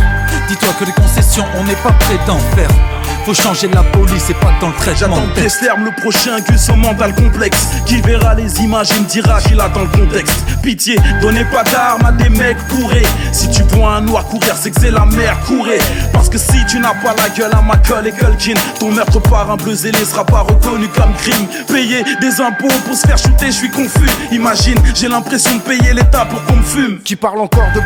Dis-toi 0.47 0.69
que 0.79 0.85
les 0.85 0.93
concessions, 0.93 1.45
on 1.57 1.65
n'est 1.65 1.75
pas 1.75 1.91
prêt 1.91 2.17
d'en 2.29 2.39
faire. 2.55 2.71
Faut 3.25 3.35
changer 3.35 3.69
la 3.69 3.83
police 3.83 4.31
et 4.31 4.35
pas 4.35 4.53
dans 4.61 4.69
le 4.69 4.75
traitement. 4.75 5.17
J'attends 5.17 5.35
Presterme, 5.35 5.85
le 5.85 5.91
prochain 6.01 6.41
que 6.41 6.57
son 6.57 6.77
mental 6.77 7.15
complexe. 7.15 7.67
Qui 7.87 8.01
verra 8.01 8.35
les 8.35 8.61
images 8.61 8.93
et 8.93 9.01
me 9.01 9.05
dira 9.05 9.41
qu'il 9.41 9.61
attend 9.61 9.81
le 9.81 9.99
contexte. 9.99 10.45
Pitié, 10.63 10.97
donnez 11.21 11.45
pas 11.47 11.65
d'armes 11.65 12.07
à 12.07 12.13
des 12.13 12.29
mecs 12.29 12.57
bourrés. 12.69 13.07
Si 13.33 13.51
tu 13.51 13.63
vois 13.75 13.97
un 13.97 14.01
noir 14.03 14.25
courir, 14.27 14.55
c'est 14.57 14.71
que 14.71 14.81
c'est 14.81 14.91
la 14.91 15.05
mer, 15.05 15.37
courez. 15.47 15.81
Parce 16.13 16.29
que 16.29 16.39
si 16.39 16.65
tu 16.67 16.79
n'as 16.79 16.95
pas 16.95 17.15
la 17.17 17.29
gueule 17.31 17.53
à 17.53 17.61
Macaul 17.61 18.07
et 18.07 18.13
Culkin, 18.13 18.55
ton 18.79 18.93
meurtre 18.93 19.21
par 19.21 19.51
un 19.51 19.57
bleu 19.57 19.75
zélé 19.75 20.05
sera 20.05 20.25
pas 20.25 20.41
reconnu 20.41 20.89
comme 20.89 21.13
crime. 21.15 21.47
Payer 21.67 22.05
des 22.21 22.41
impôts 22.41 22.69
pour 22.87 22.97
se 22.97 23.07
faire 23.07 23.19
shooter, 23.19 23.47
je 23.47 23.53
suis 23.53 23.71
confus. 23.71 24.11
Imagine, 24.31 24.79
j'ai 24.95 25.09
l'impression 25.09 25.57
de 25.57 25.61
payer 25.61 25.93
l'État 25.93 26.25
pour 26.25 26.43
qu'on 26.45 26.57
me 26.57 26.63
fume. 26.63 26.99
Qui 27.05 27.17
parle 27.17 27.41
encore 27.41 27.71
de 27.75 27.81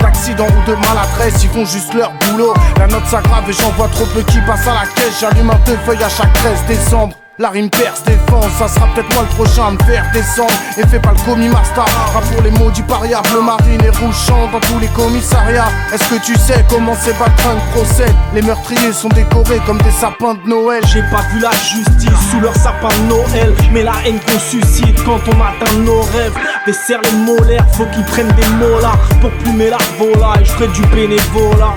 d'accident 0.00 0.46
ou 0.46 0.70
de 0.70 0.74
maladresse, 0.76 1.42
ils 1.42 1.50
font 1.50 1.64
juste 1.64 1.92
leur 1.94 2.12
boulot. 2.12 2.54
La 2.78 2.86
note 2.86 3.06
s'aggrave 3.06 3.48
et 3.48 3.52
j'en 3.52 3.70
vois 3.72 3.88
trop 3.88 4.06
peu 4.06 4.22
qui 4.22 4.40
passent 4.40 4.66
à 4.66 4.74
la 4.74 4.86
caisse. 4.94 5.20
J'allume 5.20 5.50
un 5.50 5.58
deux 5.66 5.76
feuilles 5.84 6.02
à 6.02 6.08
chaque 6.08 6.32
13 6.32 6.64
décembre. 6.66 7.14
La 7.42 7.50
rime 7.50 7.70
perce, 7.70 8.04
défense, 8.04 8.52
ça 8.56 8.68
sera 8.68 8.86
peut-être 8.94 9.12
moi 9.14 9.24
le 9.28 9.34
prochain 9.34 9.66
à 9.66 9.70
me 9.72 9.78
faire 9.78 10.08
descendre. 10.12 10.52
Et 10.78 10.86
fais 10.86 11.00
pas 11.00 11.10
le 11.10 11.28
commis 11.28 11.48
master, 11.48 11.84
rap 12.14 12.22
pour 12.32 12.40
les 12.40 12.52
maudits 12.52 12.82
paria 12.82 13.20
Bleu 13.32 13.40
marine 13.40 13.80
et 13.84 13.90
rouge 13.90 14.14
chante 14.28 14.52
dans 14.52 14.60
tous 14.60 14.78
les 14.78 14.86
commissariats. 14.86 15.66
Est-ce 15.92 16.08
que 16.08 16.24
tu 16.24 16.36
sais 16.36 16.64
comment 16.70 16.94
ces 16.94 17.12
baltringues 17.14 17.58
procèdent? 17.74 18.14
Les 18.32 18.42
meurtriers 18.42 18.92
sont 18.92 19.08
décorés 19.08 19.60
comme 19.66 19.78
des 19.78 19.90
sapins 19.90 20.34
de 20.34 20.48
Noël. 20.48 20.84
J'ai 20.86 21.02
pas 21.10 21.22
vu 21.32 21.40
la 21.40 21.50
justice 21.50 22.30
sous 22.30 22.38
leur 22.38 22.54
sapin 22.54 22.90
de 22.90 23.08
Noël. 23.08 23.52
Mais 23.72 23.82
la 23.82 23.94
haine 24.06 24.20
qu'on 24.20 24.38
suscite 24.38 25.02
quand 25.02 25.18
on 25.26 25.32
atteint 25.32 25.78
nos 25.78 26.02
rêves 26.02 26.38
Desserre 26.64 27.00
les 27.02 27.18
molaires, 27.26 27.66
faut 27.72 27.86
qu'ils 27.86 28.04
prennent 28.04 28.32
des 28.36 28.42
là 28.80 28.92
Pour 29.20 29.32
plumer 29.42 29.68
la 29.68 29.78
volaille, 29.98 30.44
je 30.44 30.52
ferai 30.52 30.68
du 30.68 30.82
bénévolat. 30.94 31.74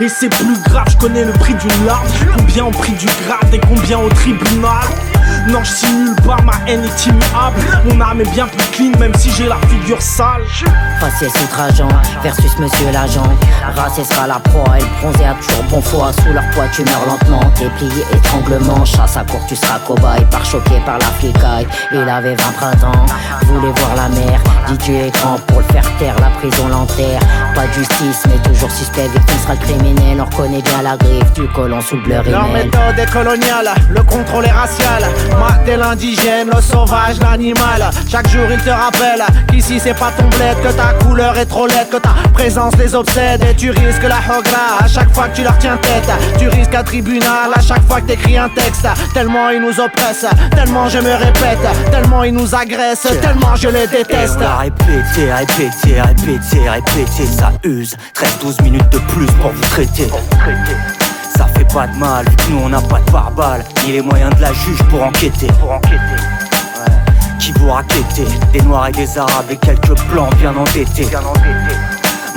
Et 0.00 0.08
c'est 0.08 0.28
plus 0.28 0.62
grave, 0.62 0.86
je 0.88 0.96
connais 0.96 1.24
le 1.24 1.32
prix 1.32 1.54
d'une 1.54 1.86
larme. 1.86 2.06
Combien 2.36 2.66
au 2.66 2.70
prix 2.70 2.92
du 2.92 3.06
grade 3.26 3.52
et 3.52 3.58
combien 3.58 3.98
au 3.98 4.08
tribunal? 4.10 4.86
Non, 5.48 5.64
je 5.64 5.70
simule 5.70 6.14
pas, 6.16 6.36
ma 6.44 6.52
haine 6.66 6.84
est 6.84 7.06
immuable. 7.06 7.60
Mon 7.84 8.00
âme 8.00 8.20
est 8.20 8.30
bien 8.30 8.46
plus 8.46 8.66
clean, 8.72 8.98
même 8.98 9.14
si 9.14 9.30
j'ai 9.30 9.46
la 9.46 9.58
figure 9.68 10.00
sale. 10.00 10.42
Faciès 11.00 11.32
outrageant 11.44 11.88
versus 12.22 12.58
monsieur 12.58 12.90
l'agent. 12.92 13.22
Racé 13.76 14.04
sera 14.04 14.26
la 14.26 14.38
proie 14.40 14.78
et 14.78 14.80
le 14.80 14.88
bronzé 15.00 15.24
a 15.24 15.34
toujours 15.34 15.64
bon 15.70 15.80
foi. 15.80 16.12
Sous 16.12 16.32
leur 16.32 16.48
poids, 16.50 16.64
tu 16.72 16.82
meurs 16.84 17.06
lentement. 17.06 17.40
Déplié, 17.58 18.04
étranglement. 18.12 18.84
Chasse 18.84 19.16
à 19.16 19.24
court, 19.24 19.44
tu 19.46 19.56
seras 19.56 19.78
cobaye. 19.80 20.24
Par 20.30 20.44
choqué 20.44 20.80
par 20.84 20.98
la 20.98 21.06
flicaille. 21.18 21.66
Il 21.92 22.08
avait 22.08 22.34
20 22.34 22.52
printemps, 22.52 23.06
voulait 23.46 23.72
voir 23.76 23.94
la 23.96 24.08
mer. 24.08 24.40
Dit 24.68 24.78
tu 24.78 24.94
es 24.94 25.10
grand 25.10 25.36
pour 25.46 25.60
le 25.60 25.66
faire 25.66 25.96
taire. 25.98 26.16
La 26.20 26.30
prison 26.38 26.68
l'enterre. 26.68 27.20
Pas 27.54 27.66
de 27.66 27.72
justice, 27.72 28.24
mais 28.28 28.38
toujours 28.48 28.70
suspect. 28.70 29.08
Victime 29.08 29.38
sera 29.42 29.54
le 29.54 29.60
criminel. 29.60 30.20
On 30.20 30.24
reconnaît 30.24 30.62
bien 30.62 30.82
la 30.82 30.96
griffe 30.96 31.32
du 31.34 31.48
colon 31.48 31.80
sous 31.80 31.96
le 31.96 32.02
bleu 32.02 32.16
Leur 32.30 32.48
méthode 32.48 32.98
est 32.98 33.10
coloniale, 33.10 33.70
le 33.90 34.02
contrôle 34.02 34.44
est 34.46 34.50
racial. 34.50 35.04
Maté 35.38 35.76
l'indigène, 35.76 36.50
le 36.54 36.60
sauvage, 36.60 37.20
l'animal. 37.20 37.90
Chaque 38.10 38.28
jour 38.28 38.46
il 38.50 38.60
te 38.60 38.70
rappelle 38.70 39.22
qu'ici 39.50 39.80
c'est 39.82 39.94
pas 39.94 40.10
ton 40.16 40.24
bled, 40.24 40.60
que 40.62 40.72
ta 40.72 40.92
couleur 41.04 41.36
est 41.38 41.46
trop 41.46 41.66
laide, 41.66 41.88
que 41.90 41.98
ta 41.98 42.14
présence 42.32 42.74
les 42.76 42.94
obsède 42.94 43.42
et 43.44 43.54
tu 43.54 43.70
risques 43.70 44.02
la 44.02 44.18
hogra 44.18 44.78
à 44.80 44.88
chaque 44.88 45.12
fois 45.14 45.28
que 45.28 45.36
tu 45.36 45.42
leur 45.42 45.56
tiens 45.58 45.76
tête. 45.78 46.10
Tu 46.38 46.48
risques 46.48 46.74
un 46.74 46.82
tribunal 46.82 47.50
à 47.54 47.60
chaque 47.60 47.86
fois 47.86 48.00
que 48.00 48.06
t'écris 48.06 48.36
un 48.36 48.48
texte. 48.48 48.86
Tellement 49.14 49.50
ils 49.50 49.60
nous 49.60 49.80
oppressent, 49.80 50.26
tellement 50.54 50.88
je 50.88 50.98
me 50.98 51.12
répète, 51.12 51.90
tellement 51.90 52.24
ils 52.24 52.34
nous 52.34 52.54
agressent, 52.54 53.08
tellement 53.20 53.54
je 53.56 53.68
les 53.68 53.86
déteste. 53.86 54.38
Répété, 54.58 55.32
répété, 55.32 56.00
répété, 56.00 56.68
répété, 56.68 57.26
ça 57.26 57.52
use. 57.64 57.96
13-12 58.14 58.62
minutes 58.62 58.90
de 58.90 58.98
plus 58.98 59.26
pour 59.40 59.50
vous 59.50 59.64
traiter 59.70 60.08
ça 61.38 61.46
fait 61.46 61.72
pas 61.72 61.86
de 61.86 61.96
mal, 61.96 62.28
vu 62.28 62.36
que 62.36 62.50
nous 62.50 62.58
on 62.64 62.68
n'a 62.68 62.80
pas 62.80 62.98
de 62.98 63.10
pare-balles, 63.12 63.64
ni 63.86 63.92
les 63.92 64.02
moyens 64.02 64.34
de 64.34 64.40
la 64.40 64.52
juge 64.52 64.82
pour 64.90 65.02
enquêter. 65.04 65.46
Pour 65.60 65.70
enquêter. 65.70 66.20
Qui 67.38 67.52
vous 67.52 67.70
raqueter 67.70 68.26
Des 68.52 68.60
noirs 68.62 68.88
et 68.88 68.92
des 68.92 69.16
arabes 69.16 69.46
et 69.48 69.56
quelques 69.56 69.94
plans 70.10 70.28
bien 70.40 70.54
endettés. 70.56 71.06
Bien 71.06 71.20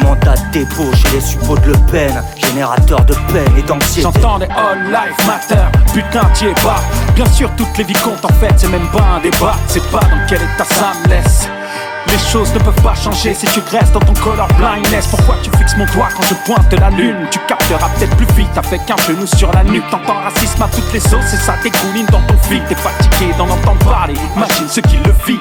Mandat 0.03 0.35
de 0.35 0.59
dépôt 0.59 0.91
chez 0.95 1.15
les 1.15 1.21
suppôts 1.21 1.57
de 1.57 1.67
Le 1.67 1.77
Pen, 1.91 2.23
générateur 2.35 3.03
de 3.05 3.13
peine 3.31 3.57
et 3.57 3.63
d'anxiété. 3.63 4.01
J'entends 4.01 4.39
des 4.39 4.45
all 4.45 4.91
life 4.91 5.27
matter, 5.27 5.65
putain 5.93 6.25
t'y 6.33 6.45
es 6.45 6.53
pas. 6.53 6.81
Bien 7.15 7.25
sûr, 7.25 7.49
toutes 7.57 7.77
les 7.77 7.83
vies 7.83 7.93
comptent 7.93 8.25
en 8.25 8.33
fait, 8.39 8.53
c'est 8.57 8.69
même 8.69 8.87
pas 8.87 9.03
un 9.17 9.19
débat. 9.19 9.55
C'est 9.67 9.85
pas 9.91 9.99
dans 9.99 10.25
quel 10.27 10.41
état 10.41 10.65
ça 10.65 10.93
me 11.03 11.09
laisse. 11.09 11.49
Les 12.07 12.17
choses 12.17 12.53
ne 12.53 12.59
peuvent 12.59 12.81
pas 12.81 12.95
changer 12.95 13.33
si 13.33 13.45
tu 13.47 13.59
restes 13.71 13.93
dans 13.93 13.99
ton 13.99 14.13
color 14.13 14.47
blindness. 14.57 15.07
Pourquoi 15.07 15.35
tu 15.43 15.49
fixes 15.57 15.77
mon 15.77 15.85
doigt 15.85 16.09
quand 16.15 16.23
je 16.23 16.33
pointe 16.45 16.73
la 16.73 16.89
lune? 16.89 17.27
Tu 17.31 17.39
capteras 17.47 17.89
peut-être 17.89 18.15
plus 18.17 18.27
vite 18.35 18.57
avec 18.57 18.81
un 18.89 18.97
genou 18.97 19.25
sur 19.27 19.51
la 19.51 19.63
nuque. 19.63 19.89
T'entends 19.89 20.21
racisme 20.21 20.61
à 20.61 20.67
toutes 20.67 20.91
les 20.93 20.99
sauces 20.99 21.33
et 21.33 21.37
ça 21.37 21.55
dégouline 21.63 22.07
dans 22.07 22.21
ton 22.21 22.37
fil. 22.43 22.61
T'es 22.67 22.75
fatigué 22.75 23.33
d'en 23.37 23.49
entendre 23.49 23.85
parler, 23.85 24.15
imagine 24.35 24.67
ceux 24.67 24.81
qui 24.81 24.97
le 24.97 25.13
vivent. 25.25 25.39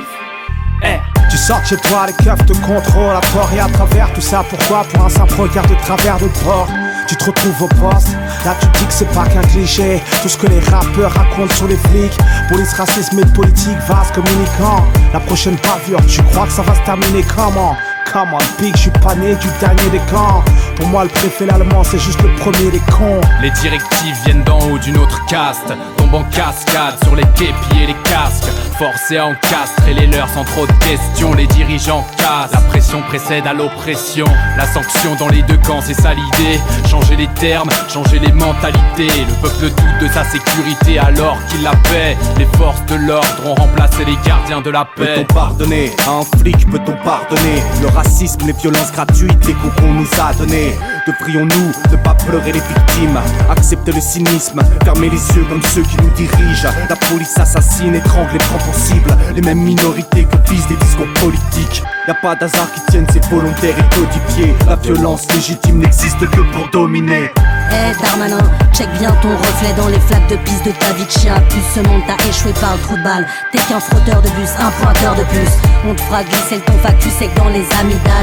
Eh. 0.82 1.09
Tu 1.30 1.36
sors 1.36 1.64
chez 1.64 1.76
toi, 1.76 2.06
les 2.06 2.24
keufs 2.24 2.46
te 2.46 2.52
contrôlent 2.54 3.16
à 3.16 3.20
tort 3.32 3.50
et 3.54 3.60
à 3.60 3.68
travers 3.68 4.12
tout 4.12 4.20
ça. 4.20 4.44
Pourquoi 4.48 4.84
Pour 4.92 5.04
un 5.04 5.08
simple 5.08 5.40
regard 5.40 5.66
de 5.66 5.74
travers 5.76 6.18
de 6.18 6.28
bord 6.44 6.68
tu 7.10 7.16
te 7.16 7.24
retrouves 7.24 7.62
au 7.62 7.66
poste. 7.66 8.12
Là, 8.44 8.54
tu 8.60 8.66
dis 8.78 8.86
que 8.86 8.92
c'est 8.92 9.12
pas 9.12 9.24
qu'un 9.24 9.42
cliché. 9.42 10.00
Tout 10.22 10.28
ce 10.28 10.38
que 10.38 10.46
les 10.46 10.60
rappeurs 10.60 11.12
racontent 11.12 11.52
sur 11.56 11.66
les 11.66 11.76
flics. 11.76 12.16
Police, 12.48 12.72
racisme 12.74 13.18
et 13.18 13.26
politique, 13.34 13.78
vaste 13.88 14.14
communicant. 14.14 14.86
La 15.12 15.18
prochaine 15.18 15.56
pavure, 15.56 15.98
tu 16.06 16.22
crois 16.22 16.46
que 16.46 16.52
ça 16.52 16.62
va 16.62 16.72
se 16.72 16.82
terminer 16.82 17.24
comment? 17.34 17.74
On, 18.12 18.38
big, 18.60 18.74
je 18.76 18.82
suis 18.82 18.90
pas 18.90 19.14
né 19.14 19.36
du 19.36 19.46
dernier 19.60 19.88
des 19.90 20.00
camps. 20.10 20.42
Pour 20.76 20.86
moi, 20.88 21.04
le 21.04 21.10
préfet 21.10 21.46
l'allemand, 21.46 21.84
c'est 21.84 21.98
juste 21.98 22.20
le 22.22 22.34
premier 22.36 22.70
des 22.70 22.80
cons. 22.80 23.20
Les 23.40 23.50
directives 23.50 24.16
viennent 24.24 24.42
d'en 24.42 24.58
haut 24.58 24.78
d'une 24.78 24.96
autre 24.96 25.24
caste. 25.26 25.72
Tombent 25.96 26.14
en 26.16 26.24
cascade 26.24 26.96
sur 27.04 27.14
les 27.14 27.24
képis 27.34 27.82
et 27.82 27.86
les 27.86 27.96
casques. 28.04 28.48
Forcés 28.78 29.18
à 29.18 29.26
encastrer 29.26 29.94
les 29.94 30.06
leurs 30.06 30.28
sans 30.30 30.44
trop 30.44 30.66
de 30.66 30.72
questions. 30.84 31.34
Les 31.34 31.46
dirigeants 31.46 32.04
cassent. 32.16 32.52
La 32.52 32.60
pression 32.60 33.00
précède 33.02 33.46
à 33.46 33.52
l'oppression. 33.52 34.26
La 34.56 34.66
sanction 34.66 35.14
dans 35.18 35.28
les 35.28 35.42
deux 35.42 35.58
camps, 35.58 35.80
c'est 35.80 35.94
ça 35.94 36.12
l'idée. 36.12 36.58
Changer 36.88 37.14
les 37.16 37.28
termes, 37.28 37.68
changer 37.88 38.18
les 38.18 38.32
mentalités. 38.32 39.24
Le 39.28 39.34
peuple 39.40 39.70
doute 39.70 40.00
de 40.00 40.08
sa 40.08 40.24
sécurité 40.24 40.98
alors 40.98 41.36
qu'il 41.48 41.62
la 41.62 41.76
paix. 41.90 42.16
Les 42.38 42.46
forces 42.58 42.84
de 42.86 42.96
l'ordre 42.96 43.46
ont 43.46 43.54
remplacé 43.54 44.04
les 44.04 44.16
gardiens 44.26 44.62
de 44.62 44.70
la 44.70 44.84
paix. 44.84 45.14
Peut-on 45.14 45.34
pardonner? 45.34 45.92
À 46.06 46.10
un 46.10 46.38
flic 46.38 46.68
Peut-on 46.70 46.96
pardonner? 47.04 47.62
Le 47.82 47.88
racisme, 48.02 48.46
les 48.46 48.52
violences 48.52 48.92
gratuites, 48.92 49.46
les 49.46 49.54
coups 49.54 49.74
qu'on 49.76 49.92
nous 49.92 50.08
a 50.20 50.32
donnés 50.34 50.76
Devrions-nous 51.06 51.72
ne 51.90 51.96
pas 51.96 52.14
pleurer 52.14 52.52
les 52.52 52.60
victimes. 52.60 53.18
Accepter 53.50 53.92
le 53.92 54.00
cynisme, 54.00 54.60
fermer 54.84 55.10
les 55.10 55.36
yeux 55.36 55.44
comme 55.48 55.62
ceux 55.62 55.82
qui 55.82 55.96
nous 55.96 56.10
dirigent. 56.10 56.68
La 56.88 56.96
police 56.96 57.36
assassine, 57.38 57.94
étrangle 57.94 58.36
et 58.36 58.38
prend 58.38 58.58
pour 58.58 58.74
cible 58.74 59.16
Les 59.34 59.42
mêmes 59.42 59.60
minorités 59.60 60.24
que 60.24 60.50
visent 60.50 60.66
des 60.68 60.76
discours 60.76 61.12
politiques. 61.20 61.82
Y'a 62.06 62.14
pas 62.14 62.34
d'hasard 62.34 62.72
qui 62.72 62.80
tienne, 62.90 63.06
c'est 63.12 63.24
volontaire 63.26 63.74
et 63.78 63.94
codifié 63.94 64.54
La 64.66 64.76
violence 64.76 65.30
légitime 65.34 65.78
n'existe 65.78 66.18
que 66.18 66.40
pour 66.52 66.68
dominer. 66.70 67.30
Eh 67.72 68.02
Darmanin, 68.02 68.50
check 68.72 68.88
bien 68.98 69.12
ton 69.22 69.30
reflet 69.30 69.72
dans 69.76 69.88
les 69.88 70.00
flaques 70.00 70.28
de 70.28 70.36
piste 70.36 70.64
de 70.64 70.72
ta 70.72 70.92
vie 70.92 71.04
de 71.04 71.10
chien. 71.10 71.34
Plus 71.48 71.62
ce 71.74 71.88
monde 71.88 72.02
t'a 72.06 72.16
échoué 72.28 72.52
par 72.60 72.74
le 72.74 72.82
trou 72.82 72.96
de 72.96 73.02
balle. 73.02 73.26
T'es 73.52 73.58
qu'un 73.58 73.80
frotteur 73.80 74.20
de 74.22 74.28
bus, 74.30 74.50
un 74.58 74.70
pointeur 74.70 75.14
de 75.14 75.22
plus. 75.24 75.50
On 75.88 75.94
te 75.94 76.00
fera 76.00 76.24
glisser 76.24 76.56
le 76.56 76.62
ton 76.62 76.78
factus 76.82 77.12
sec 77.12 77.30
dans 77.36 77.48
les 77.48 77.64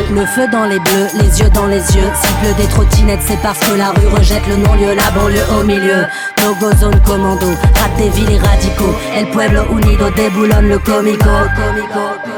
Le 0.10 0.26
feu 0.26 0.48
dans 0.52 0.66
les 0.66 0.80
bleus, 0.80 1.08
les 1.20 1.40
yeux 1.40 1.50
dans 1.50 1.66
les 1.68 1.78
yeux. 1.96 2.10
Pleut 2.42 2.54
des 2.58 2.68
trottinettes 2.70 3.20
c'est 3.28 3.40
parce 3.42 3.60
que 3.60 3.76
la 3.76 3.90
rue 3.90 4.08
rejette 4.08 4.48
le 4.48 4.56
non-lieu. 4.58 4.96
La 4.96 5.12
banlieue 5.12 5.44
au 5.60 5.64
milieu, 5.64 6.06
no 6.44 6.56
go 6.56 6.72
zone 6.78 7.00
commando 7.06 7.48
Rate 7.76 7.98
des 7.98 8.10
villes 8.10 8.40
radicaux, 8.42 8.96
El 9.16 9.28
Pueblo 9.30 9.64
Unido 9.72 10.10
déboulonne 10.16 10.70
le 10.70 10.80
comico, 10.80 11.30
comico, 11.56 12.37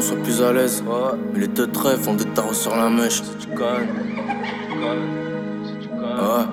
soient 0.00 0.16
plus 0.22 0.42
à 0.42 0.52
l'aise. 0.52 0.82
Ouais. 0.86 1.18
Mais 1.32 1.40
les 1.40 1.48
deux 1.48 1.66
traits 1.66 1.98
font 2.00 2.14
des 2.14 2.24
tarots 2.24 2.54
sur 2.54 2.74
la 2.76 2.88
mèche. 2.88 3.22
Si 3.22 3.36
tu 3.40 3.48
connais. 3.48 3.88
Ouais. 6.02 6.46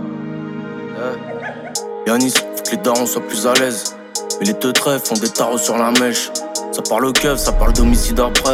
Yanis, 2.07 2.33
faut 2.55 2.63
que 2.63 2.71
les 2.71 2.77
darons 2.77 3.05
soient 3.05 3.21
plus 3.21 3.45
à 3.47 3.53
l'aise. 3.53 3.95
Mais 4.39 4.47
les 4.47 4.53
deux 4.53 4.73
traits 4.73 5.07
font 5.07 5.15
des 5.15 5.29
tarots 5.29 5.57
sur 5.57 5.77
la 5.77 5.91
mèche. 5.91 6.31
Ça 6.71 6.81
parle 6.87 7.05
au 7.05 7.13
keuf, 7.13 7.39
ça 7.39 7.51
parle 7.51 7.73
d'homicide 7.73 8.19
après. 8.19 8.53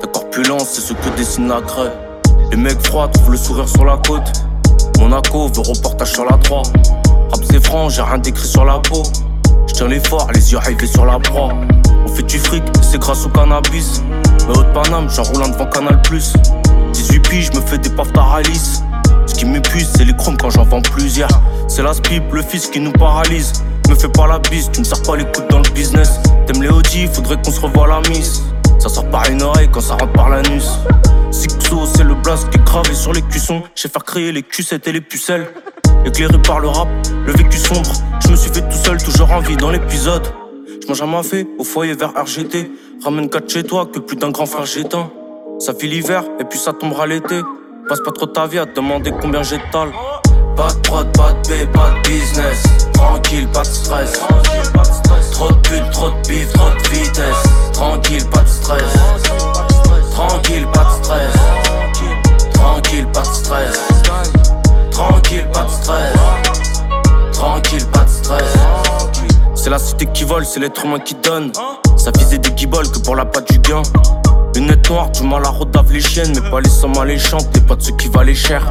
Ta 0.00 0.06
corpulence, 0.06 0.68
c'est 0.70 0.80
ce 0.80 0.92
que 0.92 1.16
dessine 1.16 1.48
la 1.48 1.60
craie. 1.60 1.92
Les 2.50 2.56
mecs 2.56 2.80
froids 2.86 3.08
trouvent 3.08 3.32
le 3.32 3.36
sourire 3.36 3.68
sur 3.68 3.84
la 3.84 3.96
côte. 4.06 4.32
Monaco 5.00 5.48
veut 5.48 5.62
reportage 5.62 6.12
sur 6.12 6.24
la 6.24 6.36
3. 6.38 6.62
Rap 6.62 7.44
c'est 7.50 7.64
franc, 7.64 7.88
j'ai 7.88 8.02
rien 8.02 8.18
décrit 8.18 8.46
sur 8.46 8.64
la 8.64 8.78
peau. 8.78 9.02
J'tiens 9.66 9.88
les 9.88 10.00
forts, 10.00 10.30
les 10.32 10.52
yeux 10.52 10.58
rivés 10.58 10.86
sur 10.86 11.04
la 11.04 11.18
proie. 11.18 11.52
On 12.16 12.20
fait 12.20 12.26
du 12.28 12.38
fric, 12.38 12.62
c'est 12.80 12.98
grâce 12.98 13.26
au 13.26 13.28
cannabis. 13.28 14.02
Mais 14.48 14.56
haute 14.56 14.72
Paname, 14.72 15.06
j'enroule 15.10 15.42
un 15.42 15.50
devant 15.50 15.66
Canal 15.66 16.00
Plus. 16.00 16.32
18 16.94 17.20
piges, 17.20 17.50
je 17.52 17.60
me 17.60 17.62
fais 17.62 17.76
des 17.76 17.90
paves 17.90 18.10
taralis. 18.12 18.80
Ce 19.26 19.34
qui 19.34 19.44
m'épuise, 19.44 19.92
c'est 19.94 20.06
les 20.06 20.16
chromes 20.16 20.38
quand 20.38 20.48
j'en 20.48 20.64
vends 20.64 20.80
plusieurs. 20.80 21.28
C'est 21.68 21.82
la 21.82 21.92
spip, 21.92 22.22
le 22.32 22.40
fils 22.40 22.68
qui 22.68 22.80
nous 22.80 22.92
paralyse. 22.92 23.52
Me 23.90 23.94
fais 23.94 24.08
pas 24.08 24.26
la 24.26 24.38
bise, 24.38 24.70
tu 24.72 24.80
ne 24.80 24.86
sers 24.86 25.02
pas 25.02 25.16
les 25.16 25.24
coudes 25.24 25.48
dans 25.50 25.58
le 25.58 25.70
business. 25.74 26.18
T'aimes 26.46 26.62
les 26.62 26.70
Audi, 26.70 27.06
faudrait 27.06 27.36
qu'on 27.36 27.50
se 27.50 27.60
revoie 27.60 27.86
la 27.86 28.00
miss. 28.08 28.44
Ça 28.78 28.88
sort 28.88 29.10
par 29.10 29.28
une 29.28 29.42
oreille 29.42 29.68
quand 29.70 29.82
ça 29.82 29.96
rentre 29.96 30.12
par 30.12 30.30
l'anus. 30.30 30.70
Sixo, 31.30 31.84
c'est 31.84 32.04
le 32.04 32.14
blast 32.14 32.48
qui 32.48 32.56
est 32.56 32.64
gravé 32.64 32.94
sur 32.94 33.12
les 33.12 33.20
cuissons. 33.20 33.62
J'ai 33.74 33.90
faire 33.90 34.04
créer 34.04 34.32
les 34.32 34.40
Q7 34.40 34.88
et 34.88 34.92
les 34.92 35.02
pucelles. 35.02 35.48
Éclairé 36.06 36.38
par 36.38 36.60
le 36.60 36.68
rap, 36.68 36.88
le 37.26 37.32
vécu 37.34 37.58
sombre. 37.58 37.92
Je 38.24 38.30
me 38.30 38.36
suis 38.36 38.50
fait 38.50 38.66
tout 38.66 38.78
seul, 38.82 39.02
toujours 39.02 39.30
en 39.32 39.40
vie 39.40 39.58
dans 39.58 39.70
l'épisode. 39.70 40.26
À 40.88 41.04
ma 41.04 41.22
fée, 41.22 41.46
au 41.58 41.64
foyer 41.64 41.94
vers 41.94 42.12
RGT. 42.16 42.70
Ramène 43.02 43.28
4 43.28 43.50
chez 43.50 43.64
toi, 43.64 43.86
que 43.86 43.98
plus 43.98 44.16
d'un 44.16 44.30
grand 44.30 44.46
frère 44.46 44.64
j'éteins. 44.64 45.10
Ça 45.58 45.74
fait 45.74 45.88
l'hiver, 45.88 46.22
et 46.38 46.44
puis 46.44 46.58
ça 46.58 46.72
tombera 46.72 47.06
l'été. 47.06 47.42
Passe 47.88 48.00
pas 48.00 48.12
trop 48.12 48.26
ta 48.26 48.46
vie 48.46 48.58
à 48.58 48.66
te 48.66 48.76
demander 48.76 49.12
combien 49.20 49.42
j'étale. 49.42 49.90
Pas 50.56 50.68
de 50.68 50.80
prod, 50.82 51.06
pas 51.16 51.32
de 51.32 51.48
paix, 51.48 51.66
pas 51.74 51.90
de 51.90 52.08
business. 52.08 52.62
Tranquille, 52.94 53.48
pas 53.52 53.62
de 53.62 53.66
stress. 53.66 54.20
Trop 55.32 55.48
de 55.48 55.54
putes, 55.56 55.90
trop 55.90 56.10
de 56.10 56.28
bif, 56.28 56.52
trop 56.52 56.70
de 56.70 56.88
vitesse. 56.88 57.65
C'est 70.44 70.60
l'être 70.60 70.84
humain 70.84 70.98
qui 70.98 71.14
donne. 71.14 71.52
Ça 71.96 72.10
visait 72.18 72.38
des 72.38 72.50
guibolles 72.50 72.90
que 72.90 72.98
pour 72.98 73.16
la 73.16 73.24
patte 73.24 73.50
du 73.50 73.58
gain. 73.60 73.82
Lunettes 74.54 74.90
noires, 74.90 75.10
du 75.10 75.22
mal 75.22 75.44
à 75.44 75.48
rodave 75.48 75.92
les 75.92 76.00
chiennes, 76.00 76.32
mais 76.34 76.50
pas 76.50 76.60
les 76.60 76.68
sommes 76.68 76.96
alléchantes, 76.98 77.50
t'es 77.52 77.60
pas 77.60 77.76
de 77.76 77.82
ceux 77.82 77.94
qui 77.96 78.08
valent 78.08 78.34
cher. 78.34 78.62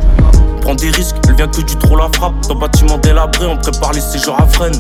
On 0.58 0.60
prend 0.60 0.76
des 0.76 0.90
risques, 0.90 1.16
elle 1.28 1.36
vient 1.36 1.48
que 1.48 1.62
du 1.62 1.76
trop 1.78 1.96
la 1.96 2.10
frappe. 2.14 2.34
Dans 2.48 2.56
bâtiment 2.56 2.98
délabré, 2.98 3.46
on 3.46 3.58
prépare 3.58 3.94
les 3.94 4.02
séjours 4.02 4.36
à 4.40 4.46
freine. 4.48 4.80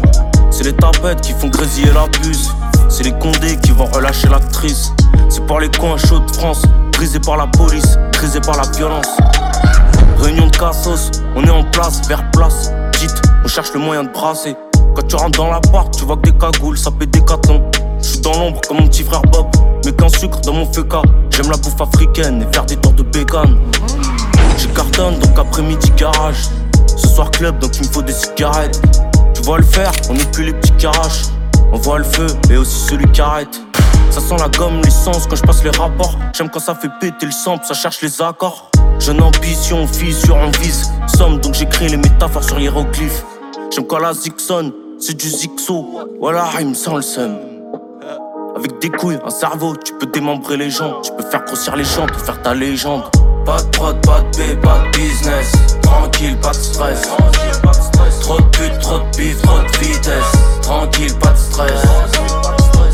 C'est 0.52 0.64
les 0.64 0.74
tapettes 0.74 1.22
qui 1.22 1.34
font 1.34 1.48
grésiller 1.48 1.92
la 1.94 2.08
puce. 2.20 2.50
C'est 2.90 3.04
les 3.04 3.14
condés 3.14 3.58
qui 3.64 3.72
vont 3.72 3.86
relâcher 3.86 4.28
l'actrice. 4.28 4.92
C'est 5.30 5.46
pour 5.46 5.60
les 5.60 5.70
coins 5.70 5.98
chauds 5.98 6.20
de 6.20 6.32
France, 6.34 6.64
brisés 6.92 7.20
par 7.20 7.38
la 7.38 7.48
police, 7.48 7.98
brisés 8.14 8.42
par 8.42 8.58
la 8.58 8.70
violence. 8.72 9.18
Réunion 10.20 10.48
de 10.48 10.58
cassos, 10.58 11.12
on 11.36 11.44
est 11.44 11.50
en 11.50 11.64
place, 11.64 12.08
vers 12.08 12.30
place. 12.32 12.72
Dites, 13.00 13.22
on 13.44 13.48
cherche 13.48 13.74
le 13.74 13.80
moyen 13.80 14.04
de 14.04 14.10
brasser. 14.10 14.56
Quand 14.96 15.08
tu 15.08 15.16
rentres 15.18 15.38
dans 15.38 15.52
l'appart, 15.52 15.94
tu 15.98 16.06
vois 16.06 16.16
que 16.16 16.30
des 16.30 16.38
cagoules, 16.38 16.78
ça 16.78 16.90
peut 16.90 17.06
des 17.06 17.24
cartons. 17.24 17.62
Je 18.02 18.08
suis 18.08 18.20
dans 18.22 18.32
l'ombre 18.40 18.62
comme 18.66 18.78
mon 18.78 18.88
petit 18.88 19.04
frère 19.04 19.22
Bob, 19.24 19.48
mais 19.84 19.92
qu'un 19.92 20.08
sucre 20.08 20.40
dans 20.40 20.54
mon 20.54 20.72
feu 20.72 20.88
J'aime 21.32 21.50
la 21.50 21.58
bouffe 21.58 21.82
africaine 21.82 22.42
et 22.42 22.54
faire 22.54 22.66
des 22.66 22.78
tours 22.78 22.94
de 22.94 23.04
bacon. 23.04 23.60
J'ai 24.58 24.70
cartonne 24.70 25.20
donc 25.20 25.38
après-midi 25.38 25.92
garage. 25.98 26.48
Ce 26.96 27.10
soir 27.10 27.30
club 27.32 27.60
donc 27.60 27.76
il 27.76 27.86
me 27.86 27.92
faut 27.92 28.02
des 28.02 28.14
cigarettes. 28.14 28.82
Tu 29.34 29.42
vois 29.42 29.58
le 29.58 29.66
faire, 29.66 29.92
on 30.10 30.14
n'est 30.14 30.32
plus 30.32 30.46
les 30.46 30.54
petits 30.54 30.72
caraches. 30.78 31.24
On 31.74 31.78
voit 31.78 31.98
le 31.98 32.06
feu 32.06 32.28
et 32.50 32.56
aussi 32.56 32.80
celui 32.88 33.06
qui 33.12 33.20
arrête. 33.20 33.62
Ça 34.12 34.22
sent 34.22 34.38
la 34.40 34.48
gomme, 34.48 34.82
l'essence 34.82 35.28
quand 35.28 35.36
je 35.36 35.44
passe 35.44 35.62
les 35.62 35.72
rapports. 35.72 36.18
J'aime 36.34 36.50
quand 36.50 36.62
ça 36.62 36.74
fait 36.74 36.92
péter 37.02 37.26
le 37.26 37.34
sang, 37.34 37.58
ça 37.62 37.74
cherche 37.74 38.02
les 38.02 38.22
accords. 38.22 38.70
Jeune 39.00 39.22
ambition, 39.22 39.86
fissure, 39.88 40.38
on 40.38 40.52
vise. 40.62 40.90
Somme 41.08 41.40
donc 41.40 41.54
j'écris 41.54 41.90
les 41.90 41.98
métaphores 41.98 42.46
sur 42.46 42.58
hiéroglyphes. 42.58 43.26
J'aime 43.74 43.88
quand 43.88 44.00
la 44.00 44.14
zixonne, 44.14 44.72
c'est 45.06 45.18
du 45.18 45.30
zixo. 45.30 45.86
Voilà, 46.20 46.46
il 46.60 46.70
me 46.70 46.74
sent 46.74 46.96
le 46.96 47.02
seum. 47.02 47.38
Avec 48.56 48.80
des 48.80 48.90
couilles, 48.90 49.20
un 49.24 49.30
cerveau, 49.30 49.76
tu 49.76 49.94
peux 49.94 50.08
démembrer 50.08 50.58
les 50.58 50.72
gens. 50.72 51.00
Tu 51.02 51.12
peux 51.12 51.24
faire 51.24 51.46
grossir 51.46 51.76
les 51.76 51.84
gens, 51.84 52.08
te 52.08 52.18
faire 52.18 52.42
ta 52.42 52.56
légende. 52.56 53.04
Pas 53.46 53.62
de 53.62 53.68
prod, 53.70 53.96
pas 54.04 54.22
de 54.22 54.38
paix, 54.38 54.56
pas 54.56 54.80
de 54.80 54.98
business. 54.98 55.52
Tranquille, 55.84 56.36
pas 56.38 56.50
de 56.50 56.56
stress. 56.56 57.02
Trop 58.22 58.40
de 58.40 58.46
putes, 58.46 58.80
trop 58.80 58.98
de 58.98 59.18
bif, 59.18 59.40
trop 59.44 59.60
de 59.60 59.86
vitesse. 59.86 60.32
Tranquille, 60.64 61.14
pas 61.20 61.32
de 61.32 61.38
stress. 61.38 61.82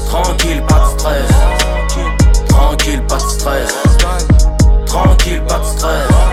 Tranquille, 0.10 0.64
pas 0.68 0.80
de 0.80 1.00
stress. 1.00 1.32
Tranquille, 2.50 3.04
pas 3.08 3.16
de 3.16 3.22
stress. 3.22 3.78
Tranquille, 4.86 5.42
pas 5.48 5.60
de 5.60 5.66
stress. 5.66 6.31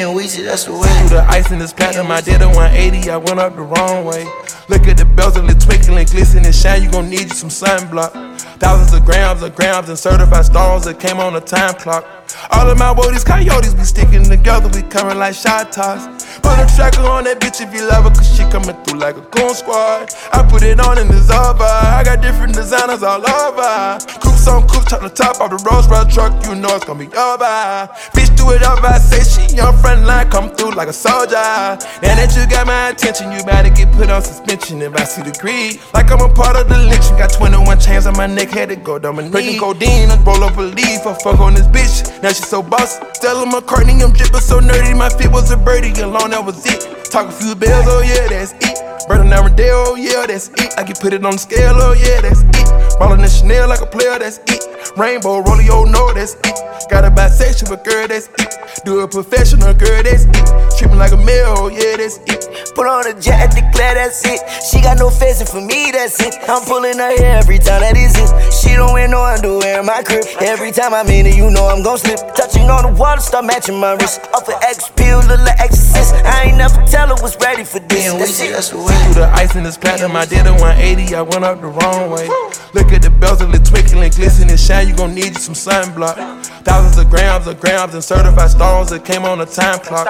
And 0.00 0.16
Weezy, 0.16 0.44
that's 0.44 0.64
the 0.64 0.72
way. 0.72 0.88
Through 1.00 1.16
the 1.18 1.26
ice 1.28 1.50
in 1.50 1.58
this 1.58 1.72
platinum, 1.72 2.10
I 2.10 2.20
did 2.20 2.40
a 2.40 2.48
180, 2.48 3.10
I 3.10 3.16
went 3.16 3.38
up 3.38 3.54
the 3.54 3.62
wrong 3.62 4.04
way. 4.04 4.24
Look 4.68 4.88
at 4.88 4.96
the 4.96 5.04
bezel, 5.04 5.48
it 5.50 5.60
twinkling, 5.60 6.06
glisten 6.06 6.44
and 6.44 6.54
shine, 6.54 6.82
you 6.82 6.90
gon' 6.90 7.10
need 7.10 7.28
you 7.28 7.36
some 7.36 7.50
sunblock. 7.50 8.12
Thousands 8.60 8.92
of 8.94 9.04
grams 9.04 9.42
of 9.42 9.54
grams 9.54 9.88
and 9.88 9.98
certified 9.98 10.46
stones 10.46 10.84
that 10.84 11.00
came 11.00 11.18
on 11.18 11.34
the 11.34 11.40
time 11.40 11.74
clock. 11.74 12.04
All 12.52 12.70
of 12.70 12.78
my 12.78 12.94
woodies, 12.94 13.24
coyotes, 13.24 13.74
we 13.74 13.84
sticking 13.84 14.24
together, 14.24 14.68
we 14.68 14.82
coming 14.88 15.18
like 15.18 15.34
shot 15.34 15.72
toss. 15.72 16.06
Put 16.40 16.58
a 16.58 16.66
tracker 16.76 17.02
on 17.02 17.24
that 17.24 17.40
bitch 17.40 17.60
if 17.60 17.74
you 17.74 17.86
love 17.86 18.04
her, 18.04 18.10
cause 18.10 18.30
she 18.36 18.44
coming 18.48 18.76
through 18.84 19.00
like 19.00 19.16
a 19.16 19.24
goon 19.32 19.54
squad. 19.54 20.12
I 20.32 20.46
put 20.48 20.62
it 20.62 20.80
on 20.80 20.98
in 20.98 21.08
the 21.08 21.20
over. 21.30 21.64
I 21.64 22.02
got 22.04 22.22
different 22.22 22.54
designers 22.54 23.02
all 23.02 23.20
over. 23.20 23.98
On 24.48 24.66
coops, 24.68 24.90
top 24.90 25.00
the 25.02 25.08
top 25.08 25.40
of 25.40 25.50
the 25.50 25.58
Rolls 25.68 25.88
Royce 25.88 26.12
truck, 26.12 26.32
you 26.46 26.54
know 26.54 26.74
it's 26.76 26.84
gonna 26.84 26.98
be 26.98 27.06
over. 27.16 27.88
Bitch, 28.14 28.30
do 28.36 28.50
it 28.52 28.62
up, 28.62 28.82
I 28.84 28.98
say 28.98 29.22
she 29.24 29.60
on 29.60 29.76
front 29.78 30.04
line, 30.04 30.30
come 30.30 30.50
through 30.50 30.72
like 30.72 30.88
a 30.88 30.92
soldier. 30.92 31.34
Now 31.34 32.14
that 32.14 32.32
you 32.36 32.48
got 32.48 32.66
my 32.66 32.90
attention, 32.90 33.32
you 33.32 33.42
better 33.44 33.70
get 33.70 33.92
put 33.92 34.10
on 34.10 34.22
suspension 34.22 34.82
if 34.82 34.94
I 34.94 35.04
see 35.04 35.22
the 35.22 35.32
greed. 35.40 35.80
Like 35.94 36.10
I'm 36.10 36.20
a 36.20 36.32
part 36.32 36.56
of 36.56 36.68
the 36.68 36.78
lynching, 36.78 37.16
got 37.16 37.32
21 37.32 37.80
chains 37.80 38.06
on 38.06 38.16
my 38.16 38.26
neck, 38.26 38.50
had 38.50 38.68
to 38.68 38.76
go 38.76 38.98
down 38.98 39.16
my 39.16 39.24
knee. 39.24 39.30
Breaking 39.30 39.58
codeine, 39.58 40.10
roll 40.24 40.44
up 40.44 40.56
a 40.56 40.62
leaf, 40.62 41.06
I 41.06 41.14
fuck 41.14 41.40
on 41.40 41.54
this 41.54 41.66
bitch. 41.66 42.22
Now 42.22 42.30
she 42.30 42.42
so 42.42 42.62
boss. 42.62 43.00
Stella 43.14 43.46
McCartney, 43.46 44.02
I'm 44.02 44.12
drippin' 44.12 44.40
so 44.40 44.60
nerdy, 44.60 44.96
my 44.96 45.10
feet 45.10 45.30
was 45.30 45.50
a 45.50 45.56
birdie, 45.56 45.92
alone, 46.00 46.30
that 46.30 46.44
was 46.44 46.64
it. 46.66 47.04
Talk 47.10 47.28
a 47.28 47.32
few 47.32 47.54
bells, 47.54 47.86
oh 47.88 48.02
yeah, 48.02 48.28
that's 48.28 48.52
it. 48.60 48.89
Burn 49.10 49.26
an 49.26 49.32
Armadale, 49.32 49.86
oh 49.88 49.96
yeah, 49.96 50.24
that's 50.24 50.50
it. 50.50 50.78
I 50.78 50.84
can 50.84 50.94
put 50.94 51.12
it 51.12 51.24
on 51.24 51.32
the 51.32 51.38
scale, 51.38 51.74
oh 51.74 51.94
yeah, 51.98 52.20
that's 52.20 52.42
it. 52.42 52.98
Ballin' 53.00 53.20
the 53.20 53.28
Chanel 53.28 53.68
like 53.68 53.80
a 53.80 53.86
player, 53.86 54.16
that's 54.20 54.38
it. 54.46 54.62
Rainbow, 54.96 55.42
rollie, 55.42 55.66
oh 55.68 55.82
no, 55.82 56.14
that's 56.14 56.34
it. 56.34 56.59
Got 56.90 57.04
a 57.04 57.10
bisexual 57.10 57.70
but 57.70 57.84
girl, 57.84 58.08
that's 58.08 58.26
it. 58.26 58.84
Do 58.84 59.00
a 59.00 59.08
professional 59.08 59.72
girl, 59.74 60.02
that's 60.02 60.24
it. 60.24 60.78
Treat 60.78 60.90
me 60.90 60.96
like 60.96 61.12
a 61.12 61.16
male, 61.16 61.70
yeah, 61.70 61.96
that's 61.96 62.18
it. 62.26 62.74
Put 62.74 62.86
on 62.86 63.06
a 63.06 63.14
jet, 63.14 63.54
declare 63.54 63.94
that's 63.94 64.26
it. 64.26 64.40
She 64.66 64.82
got 64.82 64.98
no 64.98 65.08
face, 65.08 65.40
and 65.40 65.48
for 65.48 65.60
me, 65.60 65.92
that's 65.92 66.18
it. 66.20 66.34
I'm 66.48 66.62
pulling 66.66 66.98
her 66.98 67.14
hair 67.16 67.38
every 67.38 67.58
time 67.58 67.82
that 67.82 67.96
is 67.96 68.18
it. 68.18 68.30
She 68.52 68.74
don't 68.74 68.92
wear 68.92 69.06
no 69.06 69.22
underwear 69.22 69.80
in 69.80 69.86
my 69.86 70.02
crib. 70.02 70.24
Every 70.40 70.72
time 70.72 70.92
I'm 70.92 71.06
in 71.08 71.26
it, 71.26 71.36
you 71.36 71.50
know 71.50 71.68
I'm 71.68 71.82
gon' 71.82 71.98
slip. 71.98 72.18
Touching 72.34 72.70
on 72.70 72.82
the 72.82 72.98
water, 72.98 73.20
start 73.20 73.44
matching 73.44 73.78
my 73.78 73.92
wrist. 73.94 74.20
Off 74.34 74.48
an 74.48 74.58
X 74.62 74.90
pill, 74.90 75.18
little 75.30 75.46
exorcist. 75.46 76.14
I 76.26 76.50
ain't 76.50 76.58
never 76.58 76.82
tell 76.86 77.08
her 77.08 77.22
was 77.22 77.36
ready 77.38 77.64
for 77.64 77.78
this. 77.78 78.06
Yeah, 78.06 78.18
that's 78.18 78.40
it. 78.40 78.50
That's 78.50 78.70
the 78.70 78.78
way. 78.78 78.96
Through 79.04 79.22
the 79.22 79.30
ice 79.34 79.54
in 79.54 79.62
this 79.62 79.76
platinum, 79.76 80.16
I 80.16 80.26
did 80.26 80.46
a 80.46 80.52
180, 80.58 81.14
I 81.14 81.22
went 81.22 81.44
up 81.44 81.60
the 81.60 81.68
wrong 81.68 82.10
way. 82.10 82.26
Look 82.74 82.90
at 82.90 83.02
the 83.02 83.10
bezel, 83.10 83.54
it 83.54 83.64
twinkling, 83.64 84.10
glisten 84.10 84.48
and 84.50 84.58
shine. 84.58 84.88
You 84.88 84.96
gon' 84.96 85.14
need 85.14 85.34
you 85.34 85.42
some 85.42 85.54
sunblock. 85.54 86.39
Thousands 86.62 86.98
of 86.98 87.08
grams 87.08 87.46
of 87.46 87.58
grams 87.58 87.94
and 87.94 88.04
certified 88.04 88.50
stones 88.50 88.90
that 88.90 89.04
came 89.04 89.24
on 89.24 89.38
the 89.38 89.46
time 89.46 89.78
clock. 89.80 90.06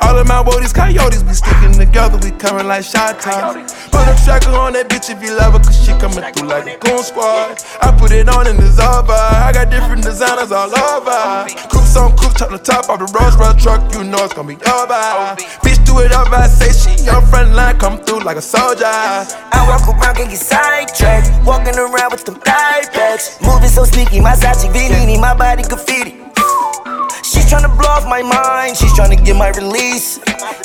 All 0.00 0.18
of 0.18 0.26
my 0.28 0.42
woodies, 0.44 0.74
coyotes, 0.74 1.24
we 1.24 1.32
sticking 1.32 1.72
together, 1.72 2.18
we 2.18 2.30
coming 2.36 2.66
like 2.66 2.84
shot 2.84 3.20
tops. 3.20 3.72
Put 3.88 4.04
a 4.04 4.14
tracker 4.24 4.52
on 4.52 4.74
that 4.74 4.88
bitch 4.88 5.08
if 5.08 5.22
you 5.22 5.32
love 5.36 5.54
her, 5.54 5.64
cause 5.64 5.80
she 5.80 5.92
coming 5.96 6.20
through 6.20 6.48
like 6.48 6.68
a 6.68 6.76
goon 6.76 7.02
squad. 7.02 7.56
I 7.80 7.96
put 7.96 8.12
it 8.12 8.28
on 8.28 8.46
and 8.46 8.60
it's 8.60 8.78
over. 8.78 9.16
I 9.16 9.50
got 9.52 9.70
different 9.70 10.04
designers 10.04 10.52
all 10.52 10.68
over. 10.68 11.48
Coops 11.72 11.96
on 11.96 12.12
coops, 12.20 12.36
top 12.36 12.50
the 12.50 12.58
top 12.58 12.90
of 12.92 13.00
the 13.00 13.08
Rolls 13.16 13.36
Royce 13.40 13.56
truck, 13.56 13.80
you 13.96 14.04
know 14.04 14.24
it's 14.24 14.34
gonna 14.34 14.48
be 14.48 14.60
over. 14.68 15.40
Bitch, 15.64 15.80
do 15.88 16.04
it 16.04 16.12
up, 16.12 16.28
I 16.28 16.48
say 16.48 16.68
she 16.76 17.08
on 17.08 17.24
front 17.32 17.54
line, 17.56 17.78
come 17.78 17.96
through 18.04 18.20
like 18.20 18.36
a 18.36 18.42
soldier. 18.42 18.84
I 18.84 19.64
walk 19.68 19.88
around, 19.88 20.16
can 20.16 20.28
get 20.28 20.36
sidetracked. 20.36 21.32
Walking 21.46 21.76
around 21.78 22.12
with 22.12 22.24
them 22.24 22.36
thigh 22.36 22.84
packs. 22.92 23.40
Moving 23.40 23.72
so 23.72 23.84
sneaky, 23.84 24.20
my 24.20 24.36
Sachi 24.36 24.68
Vinini, 24.68 25.18
my 25.18 25.32
body 25.32 25.62
graffiti. 25.62 25.93
She's 27.22 27.46
tryna 27.46 27.76
blow 27.78 27.88
off 27.88 28.06
my 28.06 28.22
mind, 28.22 28.76
she's 28.76 28.92
tryna 28.92 29.24
get 29.24 29.36
my 29.36 29.48
release. 29.50 30.18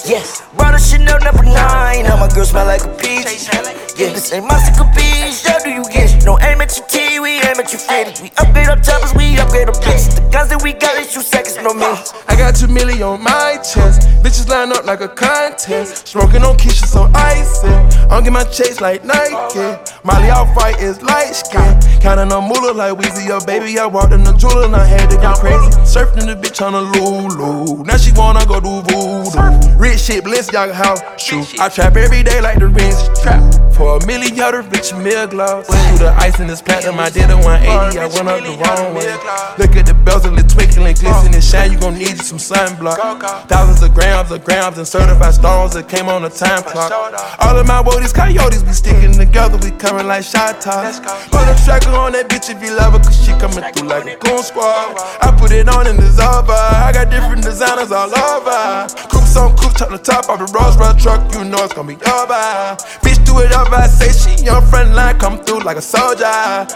Yeah, 0.05 0.23
brought 0.55 0.75
a 0.75 0.79
Chanel 0.79 1.19
number 1.19 1.43
nine, 1.43 2.03
now 2.03 2.17
my 2.19 2.27
girl 2.34 2.45
smell 2.45 2.65
like 2.65 2.84
a 2.84 2.89
peach. 2.97 3.88
Yeah, 3.99 4.13
this 4.13 4.31
ain't 4.31 4.45
my 4.45 4.57
sick 4.57 4.75
peach, 4.95 5.43
how 5.45 5.59
do 5.59 5.69
you 5.69 5.83
get? 5.91 6.23
No 6.25 6.39
aim 6.39 6.62
at 6.62 6.71
your 6.77 6.88
T, 6.88 7.19
we 7.19 7.31
aim 7.43 7.59
at 7.59 7.69
your 7.73 7.83
fitty. 7.83 8.23
We 8.23 8.31
upgrade 8.38 8.69
our 8.69 8.79
choppers, 8.79 9.13
we 9.13 9.38
upgrade 9.38 9.67
our 9.67 9.75
bitches. 9.75 10.15
The 10.15 10.29
guns 10.31 10.49
that 10.51 10.63
we 10.63 10.71
got, 10.71 10.95
they 10.95 11.03
shoot 11.03 11.25
seconds, 11.25 11.57
no 11.57 11.73
minutes. 11.73 12.13
I 12.29 12.38
got 12.38 12.49
got 12.49 12.59
two 12.59 12.67
million 12.67 13.03
on 13.03 13.23
my 13.23 13.57
chest. 13.57 14.01
Bitches 14.23 14.47
line 14.49 14.71
up 14.71 14.85
like 14.85 15.01
a 15.01 15.07
contest. 15.07 16.07
Smoking 16.07 16.43
on 16.43 16.57
Keisha, 16.57 16.85
so 16.85 17.09
icy. 17.13 17.67
I'm 18.09 18.23
get 18.23 18.33
my 18.33 18.43
chase 18.45 18.81
like 18.81 19.03
Nike. 19.05 19.77
Molly 20.03 20.29
off 20.29 20.53
fight 20.55 20.79
is 20.79 21.01
light 21.01 21.33
skin. 21.33 21.79
Counting 22.01 22.31
on 22.31 22.43
moolah 22.49 22.73
like 22.73 22.93
Weezy, 22.97 23.27
your 23.27 23.41
baby. 23.45 23.77
I 23.77 23.85
walked 23.85 24.13
in 24.13 24.23
the 24.23 24.33
jeweler 24.33 24.65
and 24.65 24.75
I 24.75 24.85
had 24.85 25.09
to 25.12 25.17
go 25.17 25.33
crazy. 25.33 25.69
Surfing 25.85 26.25
the 26.25 26.35
bitch 26.35 26.65
on 26.65 26.73
a 26.73 26.81
Lulu. 26.81 27.83
Now 27.83 27.97
she 27.97 28.12
wanna 28.13 28.45
go 28.45 28.59
do 28.59 28.81
voodoo. 28.88 29.77
Rich 29.77 29.99
shit, 30.01 30.23
bliss, 30.23 30.51
y'all 30.51 30.73
house. 30.73 31.01
Shoot. 31.21 31.59
I 31.59 31.69
trap 31.69 31.95
every 31.95 32.23
day 32.23 32.41
like 32.41 32.59
the 32.59 32.67
rinse. 32.67 33.09
Trap. 33.21 33.41
For 33.75 33.88
a 33.95 34.06
million, 34.06 34.36
the 34.36 34.62
rich 34.69 34.93
meal 34.93 35.25
gloves. 35.25 35.67
Through 35.67 36.06
the 36.06 36.13
ice 36.19 36.39
in 36.39 36.47
this 36.47 36.62
platinum, 36.62 36.99
I 36.99 37.10
did 37.10 37.30
a 37.30 37.38
180. 37.38 37.97
I 37.97 38.08
went 38.12 38.28
up 38.28 38.43
the 38.43 38.54
wrong 38.60 38.93
way. 38.93 39.10
Look 39.58 39.75
at 39.80 39.86
the 39.86 39.95
bells 40.06 40.25
and 40.25 40.38
the 40.38 40.43
twinkling, 40.43 40.91
and 40.91 40.99
glistening, 40.99 41.36
and 41.36 41.43
shine. 41.43 41.71
You 41.71 41.80
gon' 41.80 41.95
need 41.95 42.19
you 42.19 42.25
some 42.28 42.38
sunblock. 42.38 42.99
Thousands 43.47 43.82
of 43.82 43.93
grams 43.93 44.32
of 44.32 44.43
grams 44.43 44.78
and 44.78 44.88
certified 44.88 45.34
stones 45.34 45.73
that 45.73 45.88
came 45.88 46.10
on 46.10 46.23
the 46.23 46.30
time 46.30 46.63
clock. 46.63 46.91
All 47.39 47.56
of 47.58 47.65
my 47.65 47.82
woodies, 47.82 48.13
coyotes, 48.13 48.63
we 48.63 48.73
sticking 48.73 49.13
together. 49.13 49.58
We 49.63 49.71
coming 49.80 50.08
like 50.08 50.23
shot 50.23 50.60
tops. 50.60 50.99
Put 51.32 51.47
a 51.47 51.56
tracker 51.63 51.95
on 51.95 52.12
that 52.13 52.28
bitch 52.28 52.52
if 52.52 52.62
you 52.62 52.75
love 52.75 52.93
her, 52.93 52.99
cause 52.99 53.15
she 53.15 53.32
coming 53.39 53.63
through 53.71 53.88
like 53.88 54.06
a 54.06 54.19
goon 54.19 54.43
squad. 54.43 54.99
I 55.23 55.32
put 55.39 55.52
it 55.52 55.69
on 55.69 55.88
in 55.88 55.95
the 55.95 56.12
Zaba. 56.12 56.84
I 56.84 56.91
got 56.91 57.10
different 57.10 57.43
designers 57.43 57.91
all 57.91 58.12
over. 58.12 58.91
Coops 59.08 59.38
on 59.38 59.56
coops, 59.56 59.80
top 59.80 59.89
the 59.89 59.97
top 59.97 60.28
of 60.30 60.39
the 60.43 60.47
Rolls 60.52 60.75
Royce 60.75 61.02
truck. 61.02 61.23
You 61.34 61.45
know 61.45 61.63
it's 61.63 61.73
gonna 61.73 61.88
be 61.88 61.95
over. 62.04 62.75
Bitch, 62.99 63.23
do 63.25 63.39
it 63.39 63.52
up. 63.54 63.69
I 63.80 63.88
say 63.88 64.12
she 64.12 64.50
on 64.50 64.68
front 64.68 64.94
line, 64.94 65.18
come 65.18 65.39
through 65.39 65.62
like 65.62 65.78
a 65.78 65.82
soldier. 65.82 66.68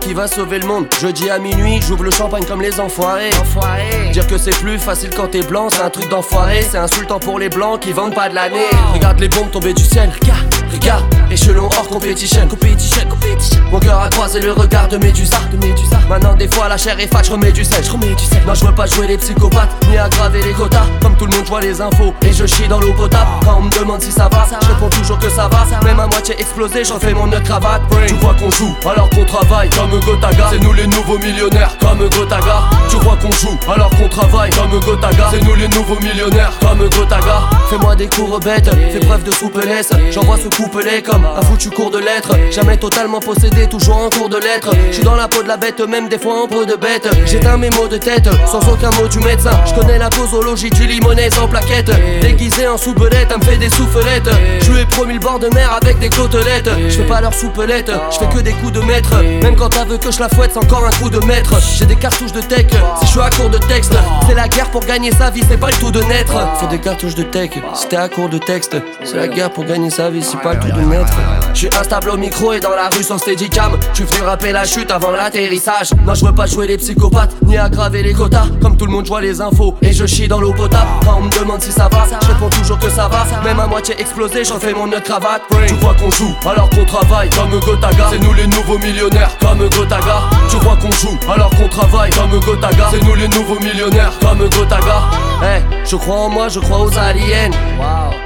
Qui 0.00 0.14
va 0.14 0.28
sauver 0.28 0.60
le 0.60 0.66
monde. 0.66 0.86
Jeudi 1.00 1.28
à 1.28 1.40
minuit, 1.40 1.80
j'ouvre 1.82 2.04
le 2.04 2.12
champagne 2.12 2.44
comme 2.44 2.62
les 2.62 2.78
enfoirés. 2.78 3.30
Enfoirés. 3.40 4.10
Dire 4.12 4.24
que 4.28 4.38
c'est 4.38 4.56
plus 4.60 4.78
facile 4.78 5.10
quand 5.10 5.26
t'es 5.26 5.42
blanc, 5.42 5.68
c'est 5.68 5.82
un 5.82 5.90
truc 5.90 6.08
d'enfoiré. 6.08 6.62
C'est 6.62 6.78
insultant 6.78 7.18
pour 7.18 7.40
les 7.40 7.48
blancs 7.48 7.80
qui 7.80 7.92
vendent 7.92 8.14
pas 8.14 8.28
de 8.28 8.36
l'année. 8.36 8.70
Regarde 8.92 9.18
les 9.18 9.28
bombes 9.28 9.50
tomber 9.50 9.74
du 9.74 9.82
ciel. 9.82 10.10
Regarde, 10.22 10.54
regarde. 10.72 11.23
Échelon 11.44 11.68
hors 11.76 11.88
compétition. 11.88 12.48
Compétition, 12.48 13.06
compétition. 13.06 13.60
Mon 13.70 13.78
cœur 13.78 14.00
a 14.00 14.08
croisé 14.08 14.40
le 14.40 14.52
regard 14.52 14.88
de 14.88 14.96
Médusa. 14.96 15.36
De 15.52 15.58
Médusa. 15.58 15.98
Maintenant, 16.08 16.34
des 16.34 16.48
fois, 16.48 16.68
la 16.68 16.78
chair 16.78 16.98
est 16.98 17.06
fat, 17.06 17.22
je 17.22 17.32
remets 17.32 17.52
du 17.52 17.64
sel. 17.64 17.84
Je 17.84 17.90
remets 17.90 18.14
du 18.14 18.24
sel. 18.24 18.40
Non, 18.46 18.54
je 18.54 18.64
veux 18.64 18.74
pas 18.74 18.86
jouer 18.86 19.08
les 19.08 19.18
psychopathes, 19.18 19.68
ni 19.90 19.98
aggraver 19.98 20.42
les 20.42 20.52
quotas. 20.54 20.86
Comme 21.02 21.14
tout 21.16 21.26
le 21.26 21.32
monde, 21.32 21.42
je 21.44 21.50
vois 21.50 21.60
les 21.60 21.82
infos 21.82 22.14
et 22.22 22.32
je 22.32 22.46
chie 22.46 22.66
dans 22.66 22.80
l'eau 22.80 22.94
potable. 22.94 23.28
Quand 23.44 23.58
on 23.58 23.62
me 23.62 23.70
demande 23.70 24.00
si 24.00 24.10
ça 24.10 24.30
va, 24.32 24.46
je 24.48 24.66
réponds 24.68 24.88
toujours 24.88 25.18
que 25.18 25.28
ça 25.28 25.48
va. 25.48 25.66
Même 25.84 26.00
à 26.00 26.06
moitié 26.06 26.34
explosé, 26.40 26.82
j'en 26.82 26.98
fais 26.98 27.12
mon 27.12 27.26
nœud 27.26 27.40
cravate. 27.40 27.82
Tu 28.08 28.14
vois 28.14 28.34
qu'on 28.34 28.50
joue 28.50 28.74
alors 28.88 29.10
qu'on 29.10 29.26
travaille 29.26 29.68
comme 29.68 30.00
Gotaga. 30.00 30.46
C'est 30.50 30.62
nous 30.62 30.72
les 30.72 30.86
nouveaux 30.86 31.18
millionnaires 31.18 31.76
comme 31.78 32.08
Gotaga. 32.08 32.62
Tu 32.88 32.96
crois 32.96 33.16
qu'on 33.16 33.32
joue 33.32 33.58
alors 33.68 33.90
qu'on 33.90 34.08
travaille 34.08 34.50
comme 34.50 34.80
Gotaga. 34.80 35.28
C'est 35.30 35.44
nous 35.44 35.54
les 35.54 35.68
nouveaux 35.68 36.00
millionnaires 36.00 36.52
comme 36.60 36.88
Gotaga. 36.88 37.50
Fais-moi 37.68 37.96
des 37.96 38.08
cours 38.08 38.38
bêtes, 38.40 38.70
fais 38.92 39.00
preuve 39.00 39.24
de 39.24 39.30
souplesse. 39.30 39.90
J'envoie 40.10 40.36
ce 40.36 40.48
couplet 40.48 41.02
comme 41.02 41.24
un 41.24 41.42
foutu 41.42 41.70
cours 41.70 41.90
de 41.90 41.98
lettres. 41.98 42.32
Jamais 42.50 42.76
totalement 42.76 43.20
possédé, 43.20 43.66
toujours 43.66 43.96
en 43.96 44.10
cours 44.10 44.28
de 44.28 44.36
lettres. 44.36 44.70
Je 44.88 44.96
suis 44.96 45.02
dans 45.02 45.16
la 45.16 45.28
peau 45.28 45.42
de 45.42 45.48
la 45.48 45.56
bête, 45.56 45.80
même 45.80 46.08
des 46.08 46.18
fois 46.18 46.42
en 46.42 46.46
peau 46.46 46.64
de 46.64 46.74
bête. 46.74 47.08
J'éteins 47.26 47.56
mes 47.56 47.70
mots 47.70 47.88
de 47.88 47.96
tête, 47.96 48.28
sans 48.46 48.60
aucun 48.70 48.90
mot 49.00 49.08
du 49.08 49.18
médecin. 49.20 49.50
Je 49.66 49.74
connais 49.74 49.98
la 49.98 50.10
posologie 50.10 50.70
du 50.70 50.86
limonaise 50.86 51.38
en 51.38 51.48
plaquette. 51.48 51.90
Déguisé 52.20 52.68
en 52.68 52.76
soupelette, 52.76 53.28
elle 53.30 53.38
me 53.38 53.44
fait 53.44 53.56
des 53.56 53.70
soufflettes. 53.70 54.28
Je 54.60 54.70
lui 54.70 54.80
ai 54.80 54.86
promis 54.86 55.14
le 55.14 55.20
bord 55.20 55.38
de 55.38 55.48
mer 55.54 55.76
avec 55.80 55.98
des 55.98 56.10
côtelettes. 56.10 56.70
Je 56.88 56.96
fais 56.96 57.06
pas 57.06 57.20
leur 57.20 57.34
soupelette, 57.34 57.90
je 58.12 58.18
fais 58.18 58.28
que 58.28 58.40
des 58.40 58.52
coups 58.52 58.72
de 58.72 58.80
maître. 58.80 59.16
Même 59.42 59.56
quand 59.56 59.70
t'as 59.70 59.84
veux 59.84 59.98
que 59.98 60.10
je 60.12 60.20
la 60.20 60.28
fouette, 60.28 60.50
c'est 60.52 60.64
encore 60.64 60.84
un 60.84 60.90
coup 60.90 61.10
de 61.10 61.24
maître. 61.24 61.54
J'ai 61.76 61.86
des 61.86 61.96
cartouches 61.96 62.32
de 62.32 62.40
tech, 62.40 62.66
si 63.00 63.06
je 63.06 63.10
suis 63.10 63.20
à 63.20 63.30
court 63.30 63.50
de 63.50 63.58
texte. 63.58 63.94
C'est 64.28 64.34
la 64.34 64.48
guerre 64.48 64.70
pour 64.70 64.84
gagner 64.84 65.10
sa 65.12 65.30
vie, 65.30 65.42
c'est 65.48 65.58
pas 65.58 65.68
le 65.70 65.76
tout 65.76 65.90
de 65.90 66.02
naître. 66.02 66.34
Fais 66.60 66.66
des 66.66 66.78
cartouches 66.78 67.14
de 67.14 67.22
tech, 67.22 67.50
t'es 67.88 67.96
à 67.96 68.08
court 68.08 68.28
de 68.28 68.38
texte. 68.38 68.76
C'est 69.02 69.16
la 69.16 69.28
guerre 69.28 69.50
pour 69.50 69.64
gagner 69.64 69.90
sa 69.90 70.10
vie, 70.10 70.22
c'est 70.22 70.40
pas 70.40 70.54
le 70.54 70.60
tout 70.60 70.72
de 70.72 70.80
naître. 70.80 71.12
Je 71.52 71.58
suis 71.58 71.68
instable 71.68 72.10
au 72.10 72.16
micro 72.16 72.52
et 72.52 72.60
dans 72.60 72.74
la 72.74 72.88
rue 72.88 73.02
sans 73.02 73.18
steadicam. 73.18 73.78
Tu 73.92 74.04
venu 74.04 74.22
rapper 74.22 74.52
la 74.52 74.64
chute 74.64 74.90
avant 74.90 75.10
l'atterrissage. 75.10 75.90
Non, 76.04 76.14
je 76.14 76.24
veux 76.24 76.34
pas 76.34 76.46
jouer 76.46 76.66
les 76.66 76.76
psychopathes, 76.76 77.34
ni 77.46 77.56
aggraver 77.56 78.02
les 78.02 78.12
quotas. 78.12 78.46
Comme 78.60 78.76
tout 78.76 78.86
le 78.86 78.92
monde, 78.92 79.04
je 79.04 79.10
vois 79.10 79.20
les 79.20 79.40
infos 79.40 79.74
et 79.82 79.92
je 79.92 80.06
chie 80.06 80.28
dans 80.28 80.40
l'eau 80.40 80.52
potable. 80.52 80.88
Quand 81.04 81.18
on 81.18 81.22
me 81.22 81.30
demande 81.30 81.60
si 81.62 81.72
ça 81.72 81.88
va, 81.88 82.06
je 82.20 82.26
réponds 82.26 82.50
toujours 82.50 82.78
que 82.78 82.90
ça 82.90 83.08
va. 83.08 83.24
Même 83.44 83.60
à 83.60 83.66
moitié 83.66 83.94
explosé, 83.98 84.44
j'en 84.44 84.58
fais 84.58 84.72
mon 84.72 84.86
nœud 84.86 85.00
cravate. 85.00 85.42
Tu 85.66 85.74
crois 85.76 85.94
qu'on 85.94 86.10
joue 86.10 86.34
alors 86.44 86.70
qu'on 86.70 86.84
travaille 86.84 87.30
comme 87.30 87.58
Gotaga. 87.60 88.06
C'est 88.10 88.18
nous 88.18 88.34
les 88.34 88.46
nouveaux 88.46 88.78
millionnaires 88.78 89.30
comme 89.40 89.68
Gotaga. 89.68 90.22
Tu 90.50 90.56
crois 90.56 90.76
qu'on 90.76 90.90
joue 90.92 91.16
alors 91.32 91.50
qu'on 91.50 91.68
travaille 91.68 92.10
comme 92.10 92.38
Gotaga. 92.40 92.88
C'est 92.90 93.04
nous 93.04 93.14
les 93.14 93.28
nouveaux 93.28 93.60
millionnaires 93.60 94.12
comme 94.20 94.48
Gotaga. 94.48 95.02
Hey, 95.42 95.62
je 95.84 95.96
crois 95.96 96.16
en 96.16 96.28
moi, 96.28 96.48
je 96.48 96.60
crois 96.60 96.80
aux 96.80 96.98
aliens. 96.98 97.50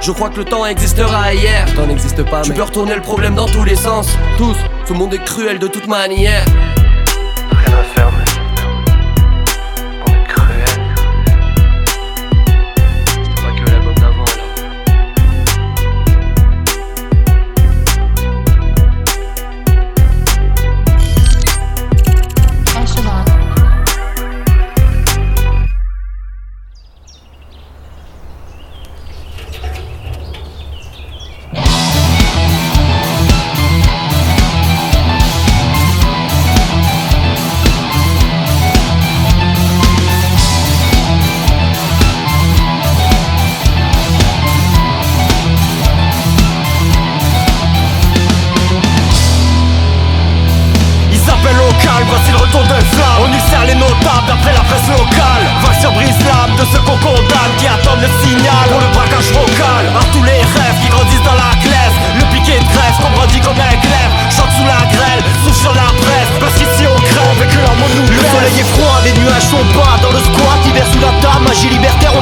Je 0.01 0.11
crois 0.11 0.29
que 0.29 0.37
le 0.37 0.45
temps 0.45 0.65
existera 0.65 1.33
hier. 1.33 1.65
Le 1.67 1.75
temps 1.75 1.87
n'existe 1.87 2.23
pas. 2.23 2.41
Tu 2.41 2.53
peux 2.53 2.63
retourner 2.63 2.95
le 2.95 3.01
problème 3.01 3.35
dans 3.35 3.47
tous 3.47 3.63
les 3.63 3.75
sens. 3.75 4.17
Tous, 4.37 4.55
le 4.89 4.95
monde 4.95 5.13
est 5.13 5.23
cruel 5.23 5.59
de 5.59 5.67
toute 5.67 5.87
manière. 5.87 6.45
Rien 7.51 7.77
à 7.77 7.83
faire, 7.83 8.11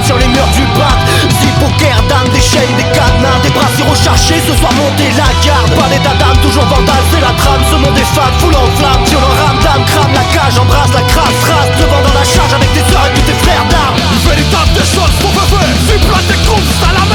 Tire 0.05 0.17
les 0.17 0.27
murs 0.27 0.51
du 0.53 0.65
bac 0.77 0.99
Zip, 1.41 1.53
poker, 1.59 1.97
dame, 2.09 2.29
des 2.29 2.41
chaînes, 2.41 2.75
des 2.77 2.85
cadenas 2.93 3.39
Des 3.41 3.49
bras 3.49 3.71
rechargés, 3.89 4.41
ce 4.45 4.53
soir 4.53 4.71
monter 4.73 5.09
la 5.17 5.29
garde. 5.41 5.71
Pas 5.73 5.89
d'état 5.89 6.13
d'âme, 6.19 6.37
toujours 6.41 6.65
vandale, 6.65 7.03
c'est 7.11 7.21
la 7.21 7.33
trame. 7.33 7.63
Ce 7.69 7.75
monde 7.75 7.97
est 7.97 8.11
fade, 8.13 8.35
foule 8.39 8.55
en 8.55 8.69
flamme. 8.77 9.03
Violent 9.05 9.33
ramdam, 9.41 9.81
crame 9.85 10.13
la 10.13 10.25
cage, 10.33 10.59
embrasse 10.59 10.93
la 10.93 11.01
crasse 11.01 11.37
Trace 11.41 11.71
devant 11.81 12.01
dans 12.05 12.13
la 12.13 12.25
charge 12.25 12.53
avec 12.53 12.69
tes 12.73 12.85
soeurs 12.91 13.07
et 13.09 13.13
tous 13.17 13.25
tes 13.25 13.39
frères 13.41 13.65
d'armes. 13.69 13.97
Véritable 14.27 14.73
des 14.75 14.85
choses 14.85 15.15
pour 15.21 15.31
bébé 15.31 15.65
Vibre 15.87 16.19
des 16.29 16.39
coups, 16.45 16.67
c'est 16.77 16.93
la 16.93 17.07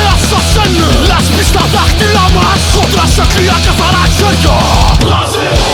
chaîne 0.52 0.74
Lâche 1.08 1.30
piste 1.36 1.54
d'arc 1.54 1.92
qui 1.98 2.04
la 2.04 2.26
masse 2.34 2.64
Contre 2.74 2.96
la 2.96 3.06
chacune 3.06 3.48
à 3.48 3.58
faire 3.60 3.92
la 3.92 4.04
gueule 4.18 5.71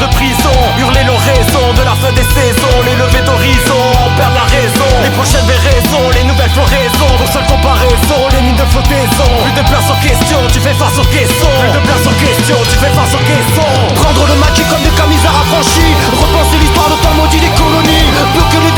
de 0.00 0.06
prison. 0.16 0.56
Hurler 0.78 1.04
l'oraison 1.04 1.64
de 1.76 1.82
la 1.84 1.92
fin 1.92 2.12
des 2.16 2.24
saisons. 2.32 2.76
Les 2.88 2.96
levées 2.96 3.24
d'horizon, 3.24 3.84
perdre 4.16 4.36
la 4.40 4.48
raison. 4.48 4.90
Les 5.04 5.12
prochaines 5.12 5.46
raisons, 5.46 6.04
les 6.16 6.24
nouvelles 6.24 6.50
floraisons. 6.56 7.12
Pour 7.20 7.28
seule 7.28 7.44
comparaison, 7.44 8.20
les 8.32 8.40
lignes 8.40 8.56
de 8.56 8.68
flottaison. 8.72 9.28
Plus 9.44 9.52
de 9.52 9.64
place 9.68 9.88
en 9.92 9.98
question, 10.00 10.40
tu 10.48 10.60
fais 10.60 10.74
face 10.74 10.96
aux 10.96 11.10
questions. 11.12 11.56
Plus 11.60 11.74
de 11.76 11.82
place 11.84 12.04
en 12.08 12.16
question, 12.16 12.56
tu 12.64 12.76
fais 12.80 12.92
face 12.96 13.12
aux 13.12 13.24
questions. 13.28 13.72
Prendre 14.00 14.24
le 14.24 14.36
maquis 14.40 14.64
comme 14.72 14.82
des 14.82 14.94
camisards 14.96 15.36
affranchis. 15.44 15.92
Repenser 16.16 16.56
l'histoire 16.56 16.88
de 16.88 16.96
temps 17.04 17.14
maudit 17.20 17.40
des 17.40 17.52
colonies 17.60 18.08
Bloquer 18.32 18.60
le 18.64 18.72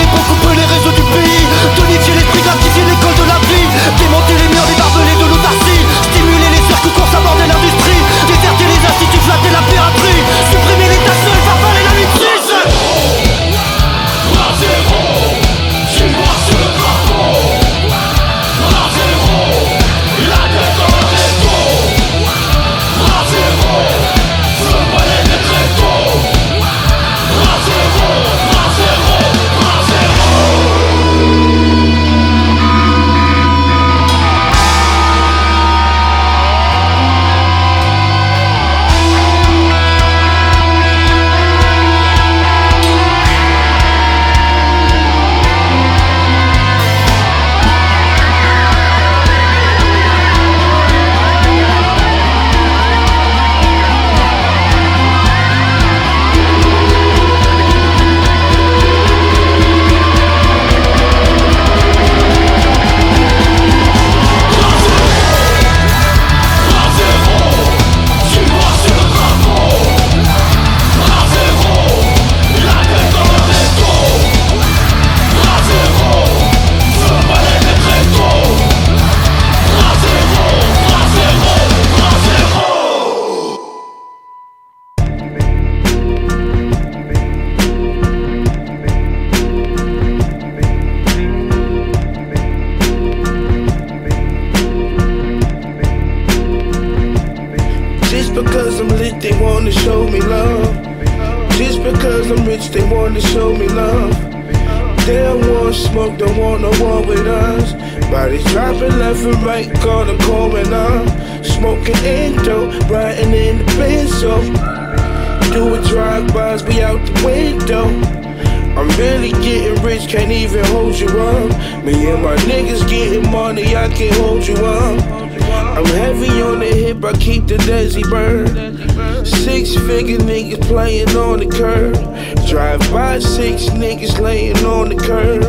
six 133.22 133.66
niggas 133.66 134.18
laying 134.18 134.64
on 134.64 134.88
the 134.88 134.96
curb. 134.96 135.42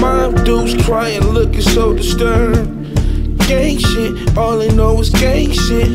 Mom 0.00 0.34
dudes 0.44 0.80
crying, 0.84 1.22
looking 1.28 1.60
so 1.60 1.94
disturbed. 1.94 2.68
Gang 3.48 3.78
shit, 3.78 4.36
all 4.36 4.58
they 4.58 4.74
know 4.74 5.00
is 5.00 5.10
gang 5.10 5.50
shit. 5.50 5.88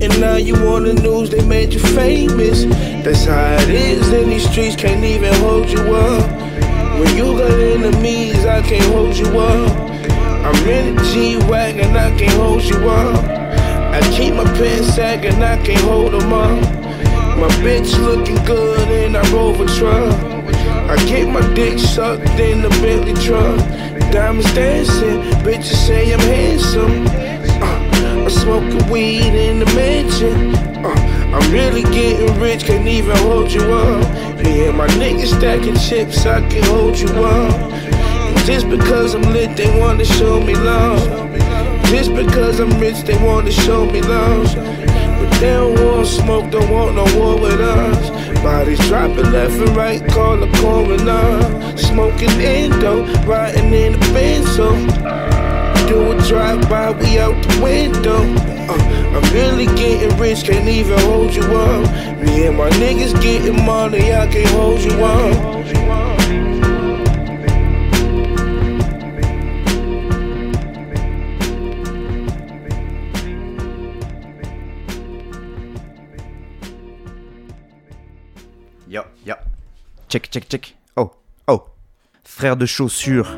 And 0.00 0.20
now 0.20 0.36
you 0.36 0.54
on 0.68 0.84
the 0.84 0.94
news, 0.94 1.30
they 1.30 1.44
made 1.44 1.72
you 1.72 1.80
famous. 1.80 2.64
That's 3.04 3.24
how 3.24 3.56
it 3.62 3.70
is 3.70 4.12
in 4.12 4.30
these 4.30 4.48
streets, 4.50 4.76
can't 4.76 5.04
even 5.04 5.34
hold 5.34 5.68
you 5.68 5.80
up. 5.80 6.30
When 6.98 7.16
you 7.16 7.36
got 7.36 7.50
enemies, 7.50 8.44
I 8.44 8.62
can't 8.62 8.84
hold 8.92 9.16
you 9.16 9.26
up. 9.38 9.78
I'm 10.44 10.68
in 10.68 10.98
a 10.98 11.04
G-Wagon, 11.04 11.96
I 11.96 12.16
can't 12.16 12.32
hold 12.32 12.62
you 12.62 12.88
up. 12.88 13.24
I 13.24 14.00
keep 14.16 14.34
my 14.34 14.44
pants 14.44 14.94
sagging, 14.94 15.42
I 15.42 15.62
can't 15.64 15.80
hold 15.80 16.12
them 16.12 16.32
up. 16.32 16.87
My 17.38 17.46
bitch 17.62 17.96
looking 18.04 18.34
good 18.44 18.90
in 18.90 19.14
a 19.14 19.22
Rover 19.30 19.64
truck. 19.78 20.12
I 20.90 20.96
get 21.06 21.28
my 21.28 21.40
dick 21.54 21.78
sucked 21.78 22.26
in 22.40 22.62
the 22.62 22.68
Bentley 22.82 23.14
truck. 23.14 23.58
Diamonds 24.10 24.52
dancing, 24.54 25.20
bitches 25.44 25.86
say 25.86 26.12
I'm 26.12 26.18
handsome. 26.18 27.06
Uh, 27.62 28.24
I'm 28.24 28.30
smoking 28.30 28.90
weed 28.90 29.34
in 29.34 29.60
the 29.60 29.66
mansion. 29.66 30.52
Uh, 30.84 30.88
I'm 31.32 31.52
really 31.52 31.84
getting 31.84 32.40
rich, 32.40 32.64
can't 32.64 32.88
even 32.88 33.16
hold 33.18 33.52
you 33.52 33.62
up. 33.72 34.04
And 34.44 34.76
my 34.76 34.88
niggas 34.88 35.38
stacking 35.38 35.76
chips, 35.76 36.26
I 36.26 36.40
can 36.48 36.64
hold 36.64 36.98
you 36.98 37.08
up. 37.24 37.70
Just 38.46 38.68
because 38.68 39.14
I'm 39.14 39.22
lit, 39.22 39.56
they 39.56 39.78
wanna 39.78 40.04
show 40.04 40.40
me 40.40 40.56
love. 40.56 41.06
Just 41.84 42.14
because 42.16 42.58
I'm 42.58 42.80
rich, 42.80 43.02
they 43.02 43.16
wanna 43.24 43.52
show 43.52 43.86
me 43.86 44.02
love. 44.02 44.46
They 45.40 45.50
don't 45.50 45.80
want 45.80 46.06
smoke, 46.08 46.50
don't 46.50 46.68
want 46.68 46.96
no 46.96 47.04
war 47.16 47.40
with 47.40 47.60
us. 47.60 48.10
Bodies 48.42 48.80
dropping 48.88 49.30
left 49.30 49.52
and 49.52 49.76
right, 49.76 50.04
call 50.08 50.36
the 50.36 50.50
coroner. 50.58 51.76
Smoking 51.76 52.30
endo, 52.40 53.04
riding 53.24 53.72
in 53.72 53.92
the 53.92 53.98
benzo. 54.08 54.68
Do 55.86 56.10
a 56.10 56.20
drive-by, 56.26 56.90
we 56.90 57.20
out 57.20 57.40
the 57.40 57.62
window. 57.62 58.18
Uh, 58.68 59.14
I'm 59.14 59.32
really 59.32 59.66
getting 59.76 60.18
rich, 60.18 60.42
can't 60.42 60.68
even 60.68 60.98
hold 60.98 61.32
you 61.32 61.44
up. 61.44 62.18
Me 62.20 62.46
and 62.46 62.56
my 62.58 62.68
niggas 62.70 63.22
getting 63.22 63.64
money, 63.64 64.12
I 64.12 64.26
can't 64.26 64.50
hold 64.50 64.80
you 64.80 65.04
up. 65.04 65.77
Check, 80.08 80.30
check, 80.30 80.48
check. 80.48 80.74
Oh, 80.96 81.10
oh. 81.48 81.64
Frère 82.24 82.56
de 82.56 82.64
chaussures. 82.64 83.28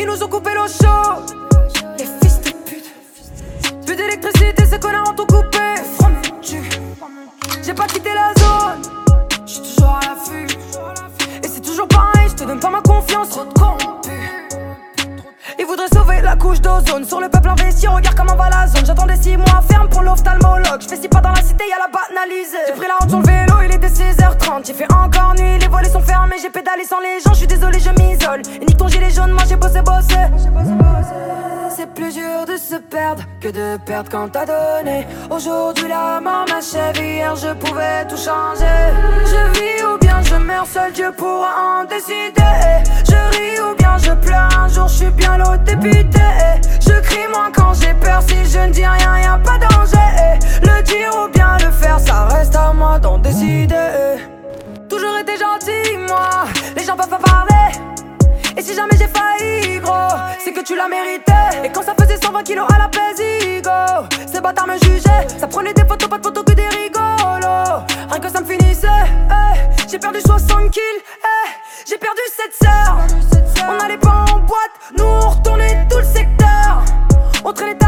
Ils 0.00 0.06
nous 0.06 0.22
ont 0.22 0.28
coupé 0.28 0.54
l'eau 0.54 0.68
chaude 0.68 1.27
ces 4.78 4.86
connards 4.86 5.10
ont 5.10 5.14
tout 5.14 5.26
coupé. 5.26 5.58
J'ai 7.62 7.74
pas 7.74 7.86
quitté 7.86 8.10
la 8.14 8.32
zone, 8.40 8.82
j'suis 9.46 9.60
toujours 9.60 9.96
à 9.96 10.00
l'affût. 10.00 10.46
Et 11.42 11.48
c'est 11.48 11.60
toujours 11.60 11.88
pareil, 11.88 12.28
j'te 12.28 12.46
donne 12.46 12.60
pas 12.60 12.70
ma 12.70 12.80
confiance. 12.80 13.30
Trop 13.30 13.44
de 13.44 13.50
Ils 15.58 15.66
voudraient 15.66 15.88
sauver 15.92 16.20
la 16.22 16.36
couche 16.36 16.60
d'ozone. 16.60 17.04
Sur 17.04 17.20
le 17.20 17.28
peuple 17.28 17.48
investi, 17.48 17.86
regarde 17.86 18.16
comment 18.16 18.36
va 18.36 18.50
la 18.50 18.66
zone. 18.68 18.86
J'attendais 18.86 19.16
6 19.16 19.36
mois 19.36 19.62
ferme 19.68 19.88
pour 19.88 20.02
l'ophtalmologue. 20.02 20.80
J'fais 20.80 20.96
si 20.96 21.08
pas 21.08 21.20
dans 21.20 21.32
la 21.32 21.42
cité, 21.42 21.64
y'a 21.68 21.78
la 21.78 21.88
banalisée. 21.88 22.56
J'ai 22.68 22.74
pris 22.74 22.88
la 22.88 22.96
route 23.00 23.10
sur 23.10 23.20
le 23.20 23.26
vélo, 23.26 23.54
il 23.64 23.74
était 23.74 23.88
6h30. 23.88 24.66
J'ai 24.66 24.74
fait 24.74 24.92
encore 24.92 25.34
nuit, 25.34 25.58
les 25.58 25.68
volets 25.68 25.90
sont 25.90 26.00
fermés. 26.00 26.36
J'ai 26.40 26.50
pédalé 26.50 26.84
sans 26.84 27.00
les 27.00 27.20
gens, 27.20 27.34
j'suis 27.34 27.46
désolé, 27.46 27.78
je 27.80 27.90
m'isole. 27.90 28.42
Et 28.60 28.64
nique 28.64 28.76
ton 28.76 28.88
gilet 28.88 29.10
jaune, 29.10 29.32
moi 29.32 29.42
j'ai 29.48 29.56
bossé, 29.56 29.82
bossé 29.82 30.14
c'est 30.40 31.27
plus 31.98 32.14
dur 32.14 32.46
de 32.46 32.56
se 32.56 32.76
perdre 32.76 33.24
que 33.40 33.48
de 33.48 33.76
perdre 33.84 34.08
quand 34.10 34.28
t'as 34.28 34.46
donné. 34.46 35.04
Aujourd'hui, 35.30 35.88
la 35.88 36.20
mort 36.20 36.46
m'achève. 36.48 36.96
Hier, 36.96 37.34
je 37.34 37.52
pouvais 37.54 38.06
tout 38.08 38.16
changer. 38.16 38.78
Je 39.32 39.40
vis 39.58 39.82
ou 39.84 39.98
bien 39.98 40.22
je 40.22 40.36
meurs 40.36 40.66
seul, 40.66 40.92
Dieu 40.92 41.10
pourra 41.16 41.52
en 41.80 41.84
décider. 41.84 42.54
Je 43.10 43.20
ris 43.34 43.58
ou 43.60 43.74
bien 43.76 43.96
je 43.98 44.12
pleure. 44.12 44.48
Un 44.56 44.68
jour, 44.68 44.86
je 44.86 44.96
suis 45.00 45.10
bien 45.10 45.38
l'autre 45.38 45.64
député. 45.64 46.28
Je 46.86 47.00
crie 47.00 47.28
moins 47.34 47.50
quand 47.52 47.74
j'ai 47.74 47.94
peur. 47.94 48.22
Si 48.28 48.38
je 48.44 48.60
ne 48.60 48.70
dis 48.70 48.86
rien, 48.86 49.18
y 49.18 49.26
a 49.26 49.38
pas 49.38 49.58
danger. 49.58 50.08
Le 50.62 50.82
dire 50.82 51.10
ou 51.20 51.28
bien 51.32 51.56
le 51.58 51.70
faire, 51.72 51.98
ça 51.98 52.26
reste 52.26 52.54
à 52.54 52.72
moi 52.72 53.00
d'en 53.00 53.18
décider. 53.18 54.18
Toujours 54.88 55.18
été 55.20 55.32
gentil, 55.36 55.96
moi. 56.06 56.30
Les 56.76 56.84
gens 56.84 56.96
peuvent 56.96 57.08
pas. 57.08 57.27
Et 58.58 58.62
si 58.62 58.74
jamais 58.74 58.96
j'ai 58.98 59.06
failli, 59.06 59.78
gros, 59.78 59.92
c'est 60.40 60.52
que 60.52 60.62
tu 60.62 60.74
l'as 60.74 60.88
mérité. 60.88 61.32
Et 61.64 61.70
quand 61.70 61.82
ça 61.82 61.94
faisait 61.94 62.16
120 62.20 62.42
kilos 62.42 62.66
à 62.74 62.78
la 62.78 62.88
go 62.88 64.08
ces 64.26 64.40
bâtards 64.40 64.66
me 64.66 64.74
jugeaient. 64.82 65.28
Ça 65.38 65.46
prenait 65.46 65.72
des 65.72 65.84
photos, 65.84 66.08
pas 66.08 66.18
de 66.18 66.24
photos 66.24 66.42
que 66.44 66.54
des 66.54 66.66
rigolos. 66.66 67.84
Rien 68.10 68.20
que 68.20 68.28
ça 68.28 68.40
me 68.40 68.46
finissait. 68.46 68.88
Eh. 69.30 69.88
J'ai 69.88 70.00
perdu 70.00 70.20
60 70.20 70.72
kills, 70.72 70.82
eh. 71.22 71.50
j'ai 71.88 71.98
perdu 71.98 72.20
7 72.36 72.66
sœurs. 72.66 72.98
On 73.68 73.78
allait 73.84 73.96
pas 73.96 74.24
en 74.32 74.40
boîte, 74.40 74.72
nous 74.96 75.04
on 75.04 75.28
retournait 75.28 75.86
tout 75.88 75.98
le 75.98 76.04
secteur. 76.04 76.82
On 77.44 77.52
traînait 77.52 77.78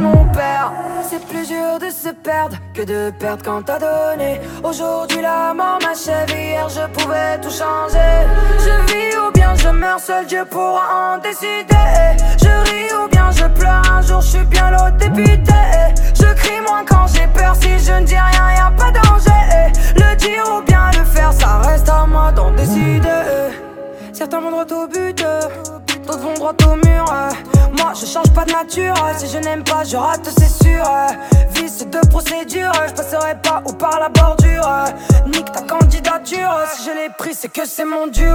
mon 0.00 0.24
père. 0.26 0.72
C'est 1.08 1.24
plus 1.26 1.46
dur 1.46 1.78
de 1.80 1.90
se 1.90 2.08
perdre 2.10 2.56
que 2.74 2.82
de 2.82 3.10
perdre 3.18 3.42
quand 3.44 3.62
t'as 3.62 3.78
donné. 3.78 4.40
Aujourd'hui 4.62 5.20
la 5.22 5.54
mort 5.54 5.78
m'achève, 5.82 6.30
hier 6.30 6.68
je 6.68 6.86
pouvais 6.92 7.38
tout 7.40 7.50
changer. 7.50 8.12
Je 8.58 8.92
vis 8.92 9.16
ou 9.18 9.30
bien 9.32 9.54
je 9.54 9.68
meurs 9.68 10.00
seul, 10.00 10.26
Dieu 10.26 10.44
pourra 10.48 11.14
en 11.14 11.18
décider. 11.18 11.88
Je 12.38 12.70
ris 12.70 12.92
ou 12.94 13.08
bien 13.08 13.30
je 13.30 13.44
pleure, 13.58 13.82
un 13.90 14.02
jour 14.02 14.20
je 14.20 14.28
suis 14.28 14.44
bien 14.44 14.70
l'autre 14.70 14.96
député. 14.96 15.60
Je 16.14 16.34
crie 16.34 16.60
moins 16.60 16.84
quand 16.86 17.06
j'ai 17.12 17.26
peur, 17.28 17.54
si 17.56 17.78
je 17.78 17.92
ne 17.92 18.04
dis 18.04 18.14
rien, 18.14 18.50
y 18.56 18.60
a 18.60 18.70
pas 18.70 18.90
danger. 18.90 19.72
Le 19.96 20.16
dire 20.16 20.44
ou 20.56 20.62
bien 20.62 20.90
le 20.98 21.04
faire, 21.04 21.32
ça 21.32 21.58
reste 21.58 21.88
à 21.88 22.06
moi 22.06 22.32
d'en 22.32 22.50
décider. 22.52 23.08
Certains 24.12 24.40
vont 24.40 24.50
droit 24.50 24.64
au 24.64 24.86
but, 24.86 25.24
d'autres 26.06 26.18
vont 26.18 26.34
droit 26.34 26.54
au 26.66 26.76
mur. 26.76 27.04
Moi, 27.78 27.92
je 27.94 28.06
change 28.06 28.30
pas 28.34 28.44
de 28.44 28.52
nature. 28.52 28.94
Si 29.16 29.26
je 29.28 29.38
n'aime 29.38 29.64
pas, 29.64 29.84
je 29.84 29.96
rate, 29.96 30.28
c'est 30.38 30.64
sûr. 30.64 30.84
Vice 31.54 31.86
de 31.86 32.06
procédure, 32.08 32.72
je 32.88 32.92
passerai 32.94 33.36
pas 33.42 33.62
ou 33.66 33.72
par 33.72 33.98
la 34.00 34.08
bordure. 34.08 34.68
Nique 35.26 35.52
ta 35.52 35.62
candidature. 35.62 36.50
Si 36.72 36.84
je 36.84 36.90
l'ai 36.90 37.10
pris, 37.16 37.34
c'est 37.34 37.52
que 37.52 37.66
c'est 37.66 37.84
mon 37.84 38.06
dieu. 38.06 38.34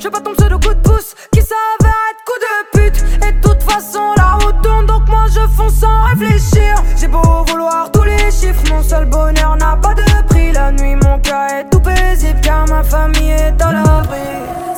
Je 0.00 0.08
pas 0.08 0.20
ton 0.20 0.32
pseudo 0.32 0.58
coup 0.58 0.74
de 0.74 0.80
pouce 0.80 1.14
qui 1.32 1.40
s'avère 1.40 1.94
être 2.10 2.24
coup 2.24 2.38
de 2.40 2.78
pute. 2.78 3.04
Et 3.28 3.32
de 3.32 3.40
toute 3.40 3.62
façon, 3.62 4.14
la 4.16 4.34
route 4.34 4.62
tourne, 4.62 4.86
donc 4.86 5.06
moi 5.08 5.26
je 5.28 5.40
fonce 5.54 5.74
sans 5.74 6.04
réfléchir. 6.04 6.74
J'ai 6.96 7.06
beau 7.06 7.44
vouloir 7.48 7.90
tous 7.92 8.04
les 8.04 8.30
chiffres, 8.30 8.62
mon 8.70 8.82
seul 8.82 9.04
bonheur 9.04 9.56
n'a 9.56 9.76
pas 9.76 9.94
de 9.94 10.26
prix. 10.28 10.52
La 10.52 10.72
nuit, 10.72 10.96
mon 10.96 11.18
cœur 11.18 11.50
est 11.50 11.68
tout 11.70 11.80
paisible 11.80 12.40
car 12.40 12.66
ma 12.68 12.82
famille 12.82 13.30
est 13.30 13.60
à 13.60 13.72
l'abri. 13.72 14.18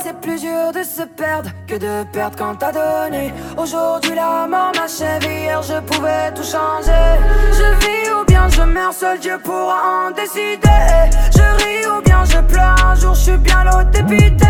C'est 0.02 0.20
plus 0.20 0.40
dur 0.40 0.72
de 0.74 0.82
se 0.82 1.02
perdre 1.02 1.50
que 1.68 1.76
de 1.76 2.01
perdre 2.04 2.36
quand 2.36 2.54
t'as 2.56 2.72
donné. 2.72 3.32
Aujourd'hui 3.56 4.14
la 4.14 4.46
mort 4.48 4.72
m'achève, 4.76 5.22
hier 5.22 5.62
je 5.62 5.80
pouvais 5.80 6.32
tout 6.34 6.42
changer. 6.42 7.18
Je 7.52 7.86
vis 7.86 8.10
ou 8.12 8.24
bien 8.24 8.48
je 8.48 8.62
meurs, 8.62 8.92
seul 8.92 9.18
Dieu 9.18 9.38
pourra 9.42 10.06
en 10.06 10.10
décider. 10.10 10.60
Je 11.34 11.64
ris 11.64 11.86
ou 11.86 12.02
bien 12.02 12.24
je 12.24 12.38
pleure, 12.38 12.76
un 12.84 12.94
jour 12.94 13.14
je 13.14 13.20
suis 13.20 13.36
bien 13.38 13.64
l'autre 13.64 13.90
dépité. 13.90 14.46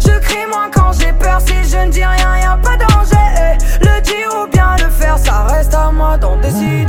Je 0.00 0.18
crie 0.20 0.46
moins 0.48 0.70
quand 0.72 0.92
j'ai 0.92 1.12
peur, 1.12 1.40
si 1.40 1.64
je 1.68 1.78
ne 1.78 1.90
dis 1.90 2.04
rien, 2.04 2.36
y 2.38 2.44
a 2.44 2.56
pas 2.56 2.76
danger. 2.76 3.58
Le 3.80 4.00
dire 4.02 4.30
ou 4.42 4.46
bien 4.46 4.76
le 4.78 4.90
faire, 4.90 5.18
ça 5.18 5.44
reste 5.44 5.74
à 5.74 5.90
moi 5.90 6.16
d'en 6.16 6.36
décider. 6.36 6.84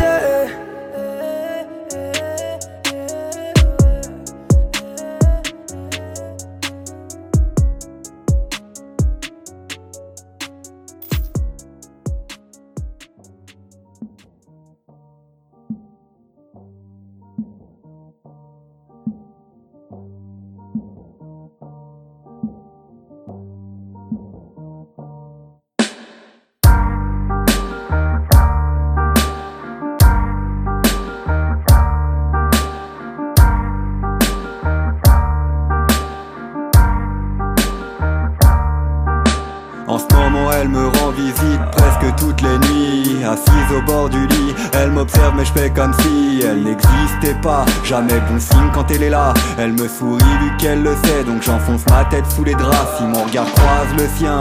Assise 43.25 43.75
au 43.75 43.81
bord 43.81 44.09
du 44.09 44.27
lit. 44.27 44.53
Elle 44.73 44.91
m'observe 44.91 45.33
mais 45.35 45.45
je 45.45 45.51
fais 45.51 45.69
comme 45.69 45.93
si 46.01 46.41
elle 46.43 46.63
n'existait 46.63 47.39
pas. 47.41 47.65
Jamais 47.83 48.19
bon 48.29 48.39
signe 48.39 48.69
quand 48.73 48.89
elle 48.91 49.03
est 49.03 49.09
là. 49.09 49.33
Elle 49.57 49.73
me 49.73 49.87
sourit 49.87 50.23
vu 50.41 50.55
qu'elle 50.57 50.83
le 50.83 50.95
sait, 50.95 51.23
donc 51.25 51.41
j'enfonce 51.41 51.85
ma 51.89 52.05
tête 52.05 52.25
sous 52.35 52.43
les 52.43 52.53
draps. 52.53 52.97
Si 52.97 53.03
mon 53.03 53.23
regard 53.23 53.51
croise 53.53 53.93
le 53.97 54.07
sien, 54.17 54.39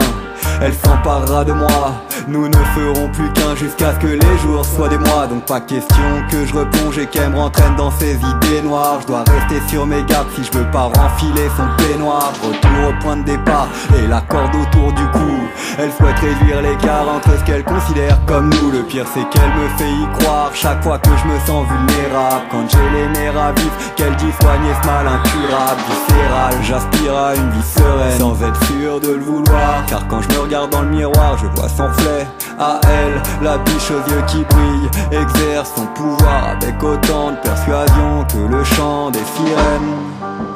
elle 0.61 0.73
s'emparera 0.73 1.43
de 1.43 1.53
moi. 1.53 2.01
Nous 2.27 2.47
ne 2.47 2.57
ferons 2.73 3.07
plus 3.09 3.31
qu'un 3.33 3.55
jusqu'à 3.55 3.93
ce 3.93 3.99
que 3.99 4.07
les 4.07 4.37
jours 4.39 4.65
soient 4.65 4.89
des 4.89 4.97
mois. 4.97 5.27
Donc 5.27 5.45
pas 5.45 5.61
question 5.61 6.03
que 6.29 6.43
je 6.45 6.53
replonge 6.55 6.97
et 6.97 7.05
qu'elle 7.05 7.29
me 7.29 7.37
rentraîne 7.37 7.75
dans 7.75 7.91
ses 7.91 8.15
idées 8.15 8.61
noires. 8.63 8.99
Je 9.01 9.07
dois 9.07 9.19
rester 9.19 9.61
sur 9.69 9.85
mes 9.85 10.03
gardes 10.03 10.27
si 10.35 10.43
je 10.43 10.57
veux 10.57 10.69
pas 10.71 10.85
renfiler 10.85 11.47
son 11.55 11.67
peignoir. 11.77 12.33
Retour 12.43 12.89
au 12.89 13.03
point 13.03 13.17
de 13.17 13.23
départ 13.23 13.67
et 13.97 14.07
la 14.07 14.21
corde 14.21 14.55
autour 14.55 14.91
du 14.93 15.03
cou. 15.09 15.37
Elle 15.77 15.91
souhaite 15.91 16.17
réduire 16.19 16.61
l'écart 16.63 17.07
entre 17.15 17.37
ce 17.37 17.43
qu'elle 17.43 17.63
considère 17.63 18.17
comme 18.25 18.49
nous. 18.49 18.71
Le 18.71 18.81
pire 18.83 19.05
c'est 19.13 19.27
qu'elle 19.29 19.53
me 19.53 19.67
fait 19.77 19.91
y 19.91 20.19
croire 20.19 20.49
chaque 20.53 20.81
fois 20.83 20.97
que 20.97 21.09
je 21.09 21.27
me 21.27 21.39
sens 21.45 21.67
vulnérable. 21.67 22.45
Quand 22.49 22.65
j'ai 22.69 22.89
les 22.97 23.07
nerfs 23.19 23.37
à 23.37 23.51
vif, 23.51 23.93
qu'elle 23.95 24.15
dit 24.15 24.31
soigner 24.41 24.73
ce 24.81 24.87
mal 24.87 25.07
incurable, 25.07 25.81
viscéral. 25.87 26.53
J'aspire 26.63 27.15
à 27.15 27.35
une 27.35 27.51
vie 27.51 27.67
sereine 27.67 28.19
sans 28.19 28.41
être 28.41 28.65
sûr 28.65 28.99
de 28.99 29.13
le 29.13 29.23
vouloir. 29.23 29.85
Car 29.87 30.07
quand 30.07 30.21
je 30.21 30.29
me 30.29 30.39
regarde 30.39 30.71
dans 30.71 30.81
le 30.81 30.89
miroir, 30.89 31.37
je 31.37 31.45
vois 31.59 31.69
sans 31.69 31.91
flèche 32.15 32.27
à 32.59 32.79
elle, 32.89 33.21
la 33.43 33.57
biche 33.59 33.91
aux 33.91 34.09
yeux 34.09 34.23
qui 34.27 34.43
brillent 34.43 34.89
exerce 35.11 35.73
son 35.75 35.85
pouvoir 35.87 36.51
avec 36.51 36.81
autant 36.81 37.31
de 37.31 37.37
persuasion 37.37 38.25
que 38.31 38.37
le 38.37 38.63
chant 38.63 39.11
des 39.11 39.19
sirènes. 39.19 39.95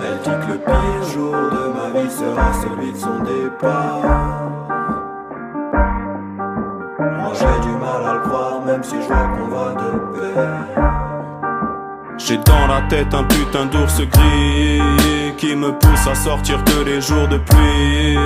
Elle 0.02 0.20
dit 0.24 0.46
que 0.46 0.54
le 0.54 0.60
pire 0.60 1.14
jour 1.14 1.34
de 1.34 1.74
ma 1.74 2.00
vie 2.00 2.10
sera 2.10 2.54
celui 2.62 2.94
de 2.94 2.98
son 2.98 3.20
départ. 3.20 4.02
Moi 7.00 7.34
j'ai 7.34 7.68
du 7.68 7.76
mal 7.76 8.06
à 8.06 8.14
le 8.14 8.20
croire, 8.22 8.62
même 8.66 8.84
si 8.84 8.96
je 9.02 9.08
vois 9.08 9.30
qu'on 9.38 9.48
va 9.48 9.74
de 9.74 10.20
paix. 10.20 11.09
J'ai 12.20 12.38
dans 12.38 12.68
la 12.68 12.82
tête 12.90 13.14
un 13.14 13.24
putain 13.24 13.66
d'ours 13.66 14.02
gris 14.02 14.82
qui 15.38 15.56
me 15.56 15.72
pousse 15.72 16.06
à 16.06 16.14
sortir 16.14 16.62
que 16.66 16.84
les 16.84 17.02
jours 17.02 17.28
de 17.30 17.38
pluie. 17.38 18.18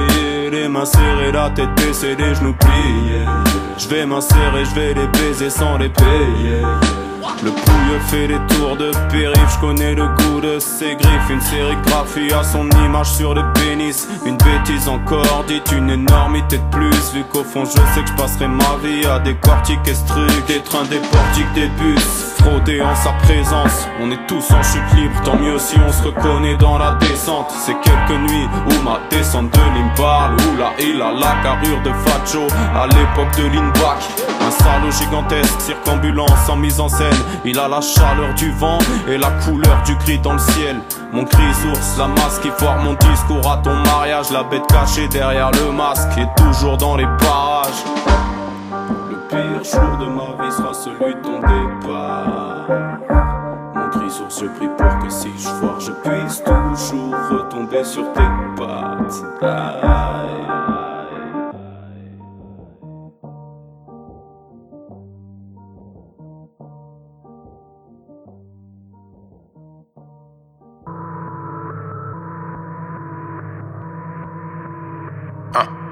Les 0.51 0.67
mains 0.67 0.85
serrées, 0.85 1.31
la 1.31 1.51
tête 1.51 1.73
baissée, 1.75 2.15
les 2.17 2.33
genoux 2.33 2.55
pliés. 2.59 3.25
Je 3.77 3.87
vais 3.87 4.05
m'insérer, 4.05 4.65
je 4.65 4.75
vais 4.75 4.93
les 4.95 5.07
baiser 5.07 5.49
sans 5.49 5.77
les 5.77 5.89
payer. 5.89 6.61
Le 7.43 7.51
pouille 7.51 7.99
fait 8.07 8.27
les 8.27 8.39
tours 8.47 8.77
de 8.77 8.91
périph', 9.11 9.53
je 9.53 9.59
connais 9.59 9.93
le 9.93 10.07
goût 10.07 10.41
de 10.41 10.57
ses 10.59 10.95
griffes. 10.95 11.29
Une 11.29 11.41
sérigraphie 11.41 12.33
à 12.33 12.43
son 12.43 12.67
image 12.85 13.11
sur 13.11 13.35
le 13.35 13.43
pénis. 13.53 14.07
Une 14.25 14.37
bêtise 14.37 14.87
encore 14.87 15.43
dite, 15.47 15.71
une 15.71 15.91
énormité 15.91 16.57
de 16.57 16.69
plus. 16.71 17.13
Vu 17.13 17.23
qu'au 17.31 17.43
fond, 17.43 17.63
je 17.65 17.71
sais 17.71 18.01
que 18.01 18.09
je 18.09 18.13
passerai 18.13 18.47
ma 18.47 18.75
vie 18.83 19.05
à 19.05 19.19
des 19.19 19.31
et 19.31 19.35
trucs, 20.07 20.47
des 20.47 20.61
trains, 20.61 20.85
des 20.85 20.99
portiques, 20.99 21.53
des 21.53 21.67
bus 21.67 22.32
frotté 22.43 22.81
en 22.81 22.95
sa 22.95 23.11
présence. 23.23 23.87
On 24.01 24.11
est 24.11 24.27
tous 24.27 24.51
en 24.51 24.61
chute 24.61 24.93
libre, 24.95 25.15
tant 25.23 25.37
mieux 25.37 25.57
si 25.57 25.75
on 25.85 25.91
se 25.91 26.03
reconnaît 26.03 26.55
dans 26.57 26.77
la 26.77 26.93
descente. 26.99 27.51
C'est 27.51 27.75
quelques 27.81 28.19
nuits 28.29 28.47
où 28.67 28.83
ma 28.83 28.99
descente 29.09 29.51
de 29.51 29.97
parle, 29.97 30.33
où 30.33 30.57
là 30.57 30.71
il 30.79 31.01
a 31.01 31.11
la 31.11 31.41
carrure 31.41 31.81
de 31.83 31.91
Facho 32.05 32.47
à 32.75 32.87
l'époque 32.87 33.35
de 33.37 33.47
Lindbach. 33.47 34.03
Un 34.45 34.51
salaud 34.51 34.91
gigantesque, 34.91 35.61
circambulant 35.61 36.27
sans 36.45 36.57
mise 36.57 36.79
en 36.79 36.89
scène. 36.89 37.13
Il 37.45 37.57
a 37.59 37.67
la 37.67 37.81
chaleur 37.81 38.33
du 38.35 38.51
vent 38.51 38.79
et 39.07 39.17
la 39.17 39.31
couleur 39.45 39.81
du 39.85 39.95
gris 39.95 40.19
dans 40.19 40.33
le 40.33 40.39
ciel. 40.39 40.77
Mon 41.11 41.25
cri 41.25 41.53
source, 41.53 41.97
la 41.97 42.07
masse 42.07 42.39
qui 42.41 42.49
foire 42.49 42.77
mon 42.79 42.93
discours 42.93 43.49
à 43.49 43.57
ton 43.57 43.75
mariage. 43.75 44.31
La 44.31 44.43
bête 44.43 44.67
cachée 44.67 45.07
derrière 45.07 45.51
le 45.51 45.71
masque 45.71 46.17
est 46.17 46.41
toujours 46.41 46.77
dans 46.77 46.95
les 46.97 47.07
parages 47.19 48.32
pire 49.33 49.63
jour 49.63 49.97
de 49.97 50.05
ma 50.05 50.43
vie 50.43 50.51
sera 50.51 50.73
celui 50.73 51.15
de 51.15 51.21
ton 51.21 51.39
départ. 51.39 52.67
Mon 53.75 53.89
cri 53.89 54.09
sur 54.11 54.31
ce 54.31 54.45
prix 54.45 54.69
pour 54.77 54.99
que 54.99 55.09
si 55.09 55.29
je 55.37 55.49
foire, 55.49 55.79
je 55.79 55.91
puisse 55.91 56.43
toujours 56.43 57.15
retomber 57.31 57.83
sur 57.83 58.11
tes 58.13 58.21
pattes. 58.55 59.23
Aïe. 59.41 60.29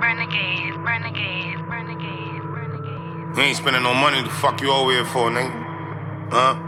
Renegade, 0.02 0.76
renegade, 0.86 1.62
renegade. 1.70 2.31
You 3.36 3.44
ain't 3.44 3.56
spending 3.56 3.84
no 3.84 3.94
money, 3.94 4.22
the 4.22 4.30
fuck 4.30 4.60
you 4.60 4.72
over 4.72 4.92
here 4.92 5.06
for, 5.06 5.30
nigga? 5.32 5.52
Huh? 6.32 6.60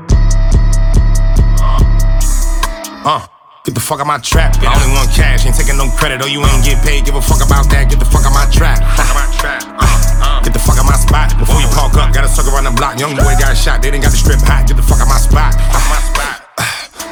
Uh. 3.03 3.27
Get 3.65 3.75
the 3.75 3.81
fuck 3.81 3.99
out 3.99 4.07
my 4.07 4.17
trap. 4.19 4.55
I 4.59 4.71
only 4.75 4.95
want 4.95 5.11
cash, 5.11 5.45
ain't 5.45 5.55
taking 5.55 5.77
no 5.77 5.87
credit. 5.99 6.21
Oh, 6.23 6.25
you 6.25 6.39
ain't 6.39 6.63
get 6.63 6.83
paid, 6.83 7.03
give 7.05 7.15
a 7.15 7.21
fuck 7.21 7.43
about 7.43 7.67
that. 7.71 7.89
Get 7.89 7.99
the 7.99 8.05
fuck 8.05 8.23
out 8.23 8.31
my 8.31 8.47
trap. 8.51 8.79
Uh, 8.79 10.41
get 10.43 10.53
the 10.53 10.59
fuck 10.59 10.79
out 10.79 10.85
my 10.85 10.95
spot. 10.95 11.37
Before 11.39 11.59
you 11.59 11.67
park 11.67 11.95
up, 11.95 12.13
got 12.13 12.23
a 12.23 12.27
sucker 12.27 12.55
on 12.55 12.63
the 12.63 12.71
block. 12.71 12.99
Young 12.99 13.15
boy 13.15 13.35
got 13.39 13.55
shot, 13.55 13.81
they 13.81 13.91
didn't 13.91 14.03
got 14.03 14.11
the 14.11 14.17
strip 14.17 14.39
hot. 14.39 14.67
Get 14.67 14.75
the 14.75 14.83
fuck 14.83 14.99
out 14.99 15.07
my 15.07 15.19
spot. 15.19 16.42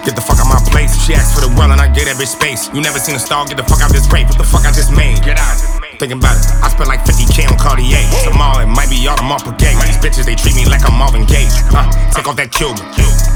Get 0.01 0.17
the 0.17 0.21
fuck 0.21 0.41
out 0.41 0.49
my 0.49 0.57
place. 0.73 0.97
She 0.97 1.13
asked 1.13 1.37
for 1.37 1.45
the 1.45 1.51
well 1.53 1.69
and 1.69 1.77
I 1.77 1.85
gave 1.85 2.09
that 2.09 2.17
bitch 2.17 2.33
space. 2.33 2.73
You 2.73 2.81
never 2.81 2.97
seen 2.97 3.13
a 3.13 3.21
star, 3.21 3.45
get 3.45 3.57
the 3.57 3.67
fuck 3.67 3.85
out 3.85 3.93
this 3.93 4.09
rape. 4.09 4.25
What 4.25 4.41
the 4.41 4.47
fuck 4.47 4.65
I 4.65 4.73
just 4.73 4.89
made? 4.89 5.21
Get 5.21 5.37
out. 5.37 5.57
Thinking 6.01 6.17
about 6.17 6.33
it, 6.33 6.45
I 6.65 6.73
spent 6.73 6.89
like 6.89 7.05
50k 7.05 7.45
on 7.45 7.61
Cartier. 7.61 8.01
Tomorrow 8.25 8.65
it 8.65 8.71
might 8.73 8.89
be 8.89 8.97
all 9.05 9.13
Audemars 9.13 9.45
Piguet. 9.45 9.77
These 9.85 10.01
bitches, 10.01 10.25
they 10.25 10.33
treat 10.33 10.57
me 10.57 10.65
like 10.65 10.81
I'm 10.81 10.97
Marvin 10.97 11.29
Gaye. 11.29 11.45
Uh, 11.69 11.85
take 12.09 12.25
off 12.25 12.33
that 12.41 12.49
Cuban. 12.49 12.81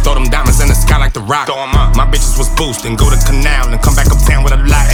Throw 0.02 0.18
them 0.18 0.30
diamonds 0.30 0.62
in 0.62 0.70
the 0.70 0.78
sky 0.78 0.98
like 0.98 1.12
the 1.12 1.26
rock. 1.26 1.50
My 1.94 2.06
bitches 2.08 2.40
was 2.40 2.50
boosting, 2.58 2.98
go 2.98 3.10
to 3.10 3.20
canal 3.26 3.70
and 3.70 3.78
come 3.82 3.94
back 3.94 4.10
uptown 4.10 4.42
with 4.42 4.54
a 4.54 4.62
lot. 4.66 4.86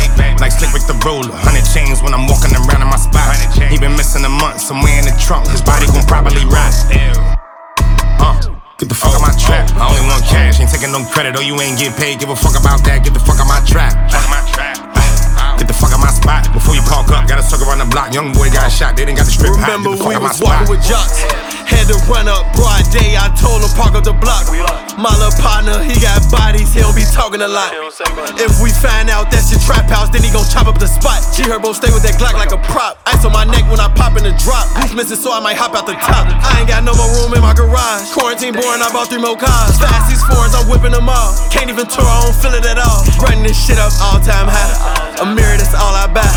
Like 0.41 0.55
Slick 0.55 0.73
Rick 0.73 0.87
the 0.87 0.97
Roller. 1.05 1.29
Hundred 1.31 1.67
chains 1.69 2.01
when 2.01 2.15
I'm 2.15 2.25
walking 2.25 2.49
around 2.57 2.81
in 2.81 2.89
my 2.89 2.97
spot. 2.97 3.37
He 3.69 3.77
been 3.77 3.93
missing 3.93 4.25
a 4.25 4.31
month, 4.31 4.59
somewhere 4.59 4.97
in 4.97 5.05
the 5.05 5.13
trunk. 5.21 5.51
His 5.51 5.61
body 5.61 5.85
gon' 5.91 6.03
probably 6.09 6.41
rot. 6.49 6.73
Uh, 8.17 8.39
get 8.81 8.89
the 8.89 8.95
fuck 8.97 9.13
out 9.13 9.20
my 9.20 9.20
trap. 9.51 9.67
I 9.75 9.83
only 9.91 10.03
want 10.07 10.23
cash, 10.23 10.59
ain't 10.59 10.71
taking 10.71 10.91
no 10.91 11.03
credit. 11.03 11.35
Oh, 11.35 11.43
you 11.43 11.59
ain't 11.59 11.77
get 11.77 11.95
paid, 11.99 12.19
give 12.19 12.29
a 12.29 12.35
fuck 12.35 12.55
about 12.55 12.83
that. 12.87 13.03
Get 13.03 13.13
the 13.13 13.19
fuck 13.19 13.39
out 13.43 13.47
my 13.51 13.59
trap. 13.67 13.91
Get 15.59 15.67
the 15.67 15.75
fuck 15.75 15.91
out 15.91 15.99
my 15.99 16.09
spot 16.09 16.47
before 16.53 16.75
you 16.75 16.81
park 16.87 17.11
up. 17.11 17.27
Got 17.27 17.39
a 17.39 17.43
sucker 17.43 17.67
on 17.69 17.79
the 17.79 17.85
block. 17.85 18.13
Young 18.13 18.31
boy 18.33 18.49
got 18.49 18.71
shot. 18.71 18.95
They 18.95 19.05
didn't 19.05 19.19
got 19.19 19.27
the 19.27 19.35
strip. 19.35 19.51
Remember 19.51 19.91
we 19.91 20.15
was 20.15 20.39
walking 20.41 20.69
with 20.71 20.81
jocks. 20.81 21.50
Had 21.71 21.87
to 21.89 21.97
run 22.11 22.27
up 22.27 22.45
broad 22.53 22.85
day. 22.91 23.17
I 23.17 23.31
told 23.39 23.63
him 23.63 23.71
park 23.73 23.95
up 23.95 24.03
the 24.03 24.13
block. 24.13 24.45
My 24.99 25.09
little 25.17 25.33
partner, 25.41 25.81
he 25.81 25.97
got 25.97 26.21
bodies. 26.29 26.69
He'll 26.75 26.93
be 26.93 27.07
talking 27.09 27.41
a 27.41 27.47
lot. 27.47 27.73
If 28.37 28.61
we 28.61 28.69
find 28.69 29.09
out 29.09 29.31
that's 29.31 29.49
your 29.49 29.59
trap 29.63 29.89
house, 29.89 30.13
then 30.13 30.21
he 30.21 30.29
gon' 30.29 30.45
chop 30.51 30.67
up 30.67 30.77
the 30.77 30.87
spot. 30.87 31.23
G 31.33 31.43
Herbo 31.47 31.73
stay 31.73 31.89
with 31.89 32.03
that 32.03 32.19
Glock 32.21 32.37
like 32.37 32.51
a 32.51 32.61
prop. 32.69 33.01
Ice 33.07 33.25
on 33.25 33.33
my 33.33 33.45
neck 33.47 33.65
when 33.71 33.79
I 33.79 33.89
pop 33.95 34.17
in 34.19 34.23
the 34.23 34.35
drop. 34.37 34.67
Who's 34.77 34.93
missing 34.93 35.17
so 35.17 35.33
I 35.33 35.39
might 35.39 35.57
hop 35.57 35.73
out 35.73 35.87
the 35.87 35.97
top. 35.97 36.27
I 36.29 36.61
ain't 36.61 36.69
got 36.69 36.83
no 36.83 36.93
more 36.93 37.09
room 37.17 37.33
in 37.33 37.41
my 37.41 37.55
garage. 37.55 38.11
Quarantine 38.13 38.53
boring, 38.53 38.83
I 38.83 38.91
bought 38.93 39.09
three 39.09 39.23
more 39.23 39.39
cars. 39.39 39.79
Fast 39.79 40.11
these 40.11 40.21
foreigns, 40.27 40.53
I'm 40.53 40.69
whipping 40.69 40.93
them 40.93 41.09
all. 41.09 41.33
Can't 41.49 41.71
even 41.71 41.87
tour, 41.87 42.05
I 42.05 42.27
don't 42.27 42.37
feel 42.37 42.53
it 42.53 42.65
at 42.67 42.77
all. 42.77 43.01
Running 43.23 43.47
this 43.47 43.57
shit 43.57 43.79
up 43.79 43.89
all 44.03 44.19
time 44.21 44.45
high. 44.51 45.23
A 45.23 45.25
mirror, 45.25 45.57
that's 45.57 45.73
all 45.73 45.93
I 45.95 46.05
buy. 46.11 46.27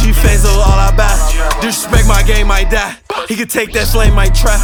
G 0.00 0.10
Fazo 0.10 0.50
all 0.50 0.78
I 0.78 0.90
buy. 0.96 1.12
Disrespect 1.60 2.08
my 2.08 2.22
game 2.24 2.48
might 2.48 2.70
die. 2.70 2.96
He 3.28 3.36
could 3.36 3.50
take 3.50 3.72
that 3.72 3.88
flame, 3.88 4.14
might 4.14 4.34
try. 4.34 4.56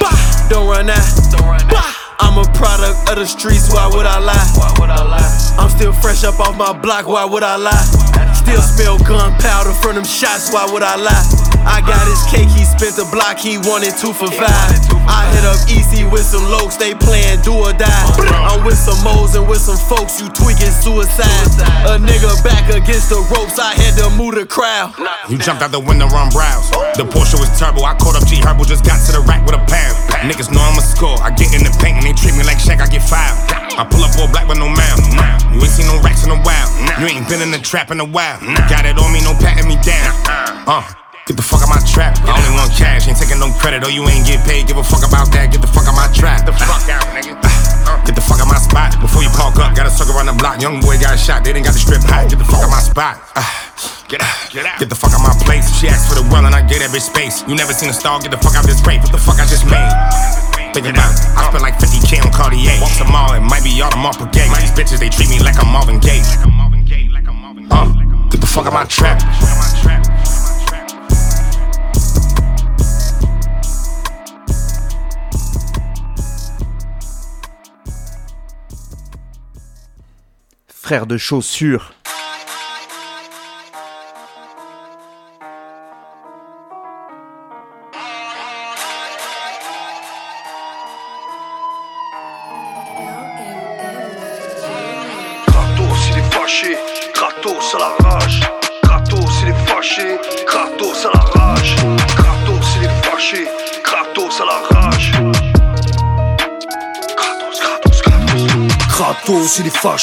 Bah, 0.00 0.48
don't 0.48 0.68
run 0.68 0.90
out. 0.90 1.68
Bah. 1.70 2.07
I'm 2.20 2.36
a 2.36 2.44
product 2.52 3.08
of 3.10 3.16
the 3.16 3.26
streets, 3.26 3.72
why 3.72 3.86
would 3.86 4.06
I 4.06 4.18
lie? 4.18 4.34
Why 4.54 4.74
would 4.78 4.90
I 4.90 5.02
lie? 5.02 5.54
I'm 5.58 5.70
still 5.70 5.92
fresh 5.92 6.24
up 6.24 6.40
off 6.40 6.56
my 6.56 6.72
block, 6.72 7.06
why 7.06 7.24
would 7.24 7.42
I 7.42 7.56
lie? 7.56 7.86
Still 8.34 8.62
smell 8.62 8.98
gunpowder 8.98 9.72
from 9.78 9.94
them 9.94 10.04
shots, 10.04 10.52
why 10.52 10.66
would 10.70 10.82
I 10.82 10.96
lie? 10.96 11.24
I 11.68 11.82
got 11.82 12.00
his 12.08 12.22
cake, 12.32 12.48
he 12.54 12.64
spent 12.64 12.96
the 12.96 13.06
block, 13.12 13.38
he 13.38 13.58
wanted 13.58 13.94
two 14.00 14.14
for 14.14 14.30
five. 14.30 14.72
I 15.04 15.28
hit 15.34 15.44
up 15.44 15.58
Easy 15.68 16.04
with 16.08 16.24
some 16.24 16.46
lokes, 16.48 16.78
they 16.78 16.94
playing 16.94 17.42
do 17.42 17.54
or 17.54 17.74
die. 17.76 18.06
I'm 18.34 18.64
with 18.64 18.78
some 18.78 18.98
moles 19.04 19.34
and 19.34 19.46
with 19.46 19.60
some 19.60 19.76
folks, 19.76 20.18
you 20.18 20.26
tweaking 20.32 20.72
suicide. 20.72 21.46
A 21.86 22.00
nigga 22.00 22.32
back 22.42 22.72
against 22.72 23.10
the 23.10 23.20
ropes, 23.30 23.58
I 23.58 23.74
had 23.74 23.94
to 24.00 24.08
move 24.16 24.34
the 24.34 24.46
crowd. 24.46 24.96
You 25.28 25.36
jumped 25.38 25.62
out 25.62 25.70
the 25.70 25.82
window 25.82 26.08
on 26.10 26.30
brows. 26.30 26.70
The 26.96 27.04
Porsche 27.04 27.38
was 27.38 27.52
turbo, 27.58 27.84
I 27.84 27.94
caught 28.00 28.16
up 28.16 28.26
G 28.26 28.40
Herbo, 28.40 28.66
just 28.66 28.82
got 28.82 28.98
to 29.06 29.12
the 29.12 29.22
rack 29.28 29.44
with 29.44 29.54
a 29.54 29.62
pound. 29.68 29.94
Niggas 30.24 30.50
know 30.50 30.62
I'm 30.64 30.78
a 30.78 30.82
score, 30.82 31.20
I 31.20 31.30
get 31.30 31.52
in 31.52 31.62
the 31.62 31.74
paint 31.78 32.00
and 32.00 32.07
they 32.08 32.16
treat 32.16 32.32
me 32.32 32.44
like 32.48 32.56
Shaq, 32.56 32.80
I 32.80 32.88
get 32.88 33.04
filed. 33.04 33.36
I 33.76 33.84
pull 33.84 34.00
up 34.00 34.16
all 34.16 34.32
black 34.32 34.48
with 34.48 34.56
no 34.56 34.72
mouth. 34.72 34.96
You 35.52 35.60
ain't 35.60 35.68
seen 35.68 35.84
no 35.84 36.00
racks 36.00 36.24
in 36.24 36.32
a 36.32 36.40
while. 36.40 36.68
You 36.96 37.04
ain't 37.04 37.28
been 37.28 37.44
in 37.44 37.52
the 37.52 37.60
trap 37.60 37.92
in 37.92 38.00
a 38.00 38.08
while. 38.08 38.40
Got 38.72 38.88
it 38.88 38.96
on 38.96 39.12
me, 39.12 39.20
no 39.20 39.36
patting 39.36 39.68
me 39.68 39.76
down. 39.84 40.16
Uh. 40.64 40.80
Get 41.28 41.36
the 41.36 41.44
fuck 41.44 41.60
out 41.60 41.68
my 41.68 41.76
trap. 41.84 42.16
I 42.24 42.32
only 42.32 42.56
want 42.56 42.72
cash, 42.72 43.04
ain't 43.04 43.20
taking 43.20 43.36
no 43.36 43.52
credit. 43.60 43.84
Oh, 43.84 43.92
you 43.92 44.00
ain't 44.08 44.24
get 44.24 44.40
paid, 44.48 44.64
give 44.64 44.80
a 44.80 44.82
fuck 44.82 45.04
about 45.04 45.28
that. 45.36 45.52
Get 45.52 45.60
the 45.60 45.68
fuck 45.68 45.84
out 45.84 45.92
my 45.92 46.08
trap. 46.16 46.48
The 46.48 46.56
fuck 46.56 46.88
out, 46.88 47.04
nigga. 47.12 47.36
Get 48.08 48.16
the 48.16 48.24
fuck 48.24 48.40
out 48.40 48.48
my 48.48 48.56
spot. 48.56 48.96
Before 49.04 49.20
you 49.20 49.28
park 49.36 49.60
up, 49.60 49.76
gotta 49.76 49.92
circle 49.92 50.16
around 50.16 50.32
the 50.32 50.38
block. 50.40 50.64
Young 50.64 50.80
boy 50.80 50.96
got 50.96 51.20
shot, 51.20 51.44
they 51.44 51.52
didn't 51.52 51.68
got 51.68 51.76
the 51.76 51.84
strip 51.84 52.00
hot. 52.00 52.32
Get 52.32 52.40
the 52.40 52.48
fuck 52.48 52.64
out 52.64 52.72
my 52.72 52.80
spot. 52.80 53.20
Get 54.08 54.24
out, 54.24 54.48
get 54.48 54.64
out. 54.64 54.80
Get 54.80 54.88
the 54.88 54.96
fuck 54.96 55.12
out 55.12 55.20
my 55.20 55.36
place. 55.44 55.68
She 55.76 55.92
asked 55.92 56.08
for 56.08 56.16
the 56.16 56.24
well 56.32 56.48
and 56.48 56.56
I 56.56 56.64
gave 56.64 56.80
that 56.80 56.88
bitch 56.88 57.12
space. 57.12 57.44
You 57.44 57.52
never 57.52 57.76
seen 57.76 57.92
a 57.92 57.92
star, 57.92 58.16
get 58.24 58.32
the 58.32 58.40
fuck 58.40 58.56
out 58.56 58.64
this 58.64 58.80
rape. 58.88 59.04
What 59.04 59.12
the 59.12 59.20
fuck 59.20 59.36
I 59.36 59.44
just 59.44 59.68
made? 59.68 60.57
Think 60.74 60.86
about 60.86 61.10
it. 61.10 61.18
I 61.36 61.48
spent 61.48 61.62
like 61.62 61.74
50k 61.74 62.24
on 62.24 62.32
Cartier. 62.32 62.78
Walk 62.80 62.92
to 62.98 63.04
mall, 63.04 63.34
it 63.34 63.40
might 63.40 63.64
be 63.64 63.80
all 63.82 63.90
the 63.90 63.96
Marple 63.96 64.26
Gay. 64.26 64.46
These 64.60 64.70
bitches, 64.72 65.00
they 65.00 65.08
treat 65.08 65.28
me 65.28 65.40
like 65.40 65.58
I'm 65.58 65.72
Marvin 65.72 65.98
Gaye. 65.98 66.22
Uh, 67.70 68.28
get 68.30 68.40
the 68.40 68.46
fuck 68.46 68.66
out 68.66 68.72
my 68.72 68.84
trap. 68.84 69.18
Frère 80.68 81.06
de 81.06 81.18
chaussures. 81.18 81.92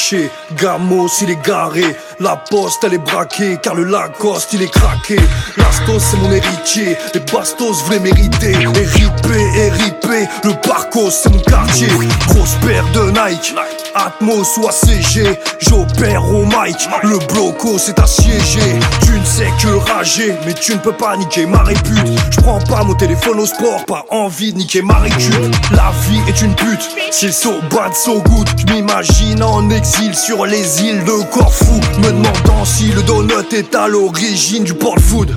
Fâché, 0.06 0.30
Gamos 0.56 1.20
il 1.22 1.30
est 1.32 1.42
garé. 1.44 1.96
La 2.18 2.34
poste 2.36 2.82
elle 2.84 2.94
est 2.94 2.98
braquée 2.98 3.58
car 3.62 3.74
le 3.74 3.84
Lacoste 3.84 4.54
il 4.54 4.62
est 4.62 4.70
craqué. 4.70 5.16
L'Astos 5.58 6.02
c'est 6.10 6.16
mon 6.16 6.32
héritier, 6.32 6.96
les 7.12 7.20
bastos 7.20 7.82
voulaient 7.84 8.00
mériter. 8.00 8.52
Éripé, 8.52 9.38
éripé, 9.54 10.28
le 10.44 10.52
Parcos 10.66 11.10
c'est 11.10 11.30
mon 11.30 11.40
quartier. 11.40 11.88
Grosse 12.28 12.54
paire 12.62 12.84
de 12.94 13.10
Nike. 13.10 13.54
Atmos 13.94 14.58
ou 14.58 14.68
ACG, 14.68 15.38
j'opère 15.58 16.22
au 16.30 16.44
mic, 16.44 16.76
le 17.02 17.18
bloco 17.32 17.78
c'est 17.78 17.98
assiégé. 17.98 18.60
Tu 19.02 19.12
ne 19.12 19.24
sais 19.24 19.50
que 19.58 19.68
rager, 19.90 20.34
mais 20.44 20.52
tu 20.52 20.74
ne 20.74 20.78
peux 20.78 20.92
pas 20.92 21.16
niquer 21.16 21.46
ma 21.46 21.62
répute. 21.62 22.06
Je 22.30 22.40
prends 22.42 22.58
pas 22.58 22.84
mon 22.84 22.94
téléphone 22.94 23.40
au 23.40 23.46
sport, 23.46 23.86
pas 23.86 24.04
envie 24.10 24.52
de 24.52 24.58
niquer 24.58 24.82
ma 24.82 24.98
récup. 24.98 25.34
La 25.70 25.92
vie 26.02 26.20
est 26.28 26.42
une 26.42 26.54
pute, 26.54 26.90
c'est 27.10 27.32
so 27.32 27.54
bad, 27.70 27.94
so 27.94 28.20
good. 28.20 28.46
Je 28.58 28.74
m'imagine 28.74 29.42
en 29.42 29.70
exil 29.70 30.14
sur 30.14 30.44
les 30.44 30.82
îles 30.82 31.02
de 31.04 31.24
Corfou, 31.32 31.80
me 32.06 32.12
demandant 32.12 32.64
si 32.64 32.88
le 32.88 33.02
donut 33.02 33.52
est 33.52 33.74
à 33.74 33.88
l'origine 33.88 34.64
du 34.64 34.74
porte-food. 34.74 35.34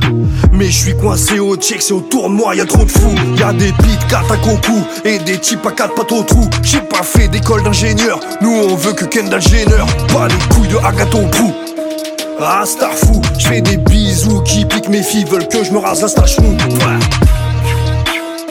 Mais 0.52 0.66
je 0.66 0.84
suis 0.84 0.96
coincé 0.96 1.40
au 1.40 1.56
check, 1.56 1.82
c'est 1.82 1.94
autour 1.94 2.30
de 2.30 2.36
moi, 2.36 2.56
y 2.56 2.62
a 2.62 2.66
trop 2.66 2.84
de 2.84 2.92
fous. 2.92 3.16
Y 3.38 3.44
a 3.44 3.54
des 3.54 3.72
beats 3.72 4.06
4 4.10 4.32
à 4.32 4.38
coco 4.38 4.74
et 5.04 5.20
des 5.20 5.38
types 5.38 5.66
à 5.66 5.72
4 5.72 5.96
pattes 5.96 6.12
au 6.12 6.24
trou. 6.24 6.48
J'ai 6.64 6.82
pas 6.82 7.04
fait 7.04 7.28
d'école 7.28 7.64
d'ingénieur, 7.64 8.20
nous 8.42 8.52
on 8.52 8.76
veut 8.76 8.94
que 8.94 9.06
Kendall 9.06 9.42
Jenner. 9.42 9.84
Pas 10.14 10.28
les 10.28 10.56
couilles 10.56 10.68
de 10.68 10.78
Agathe 10.78 11.16
au 11.16 11.22
bout. 11.22 11.56
Ah, 12.42 12.64
star 12.66 12.94
fou, 12.94 13.22
je 13.38 13.48
fais 13.48 13.62
des 13.62 13.78
bisous 13.78 14.42
qui 14.42 14.66
piquent 14.66 14.90
mes 14.90 15.04
filles, 15.04 15.26
veulent 15.26 15.48
que 15.48 15.64
je 15.64 15.72
me 15.72 15.80
rase 15.80 16.02
la 16.02 16.08
stache 16.08 16.40
mou. 16.40 16.56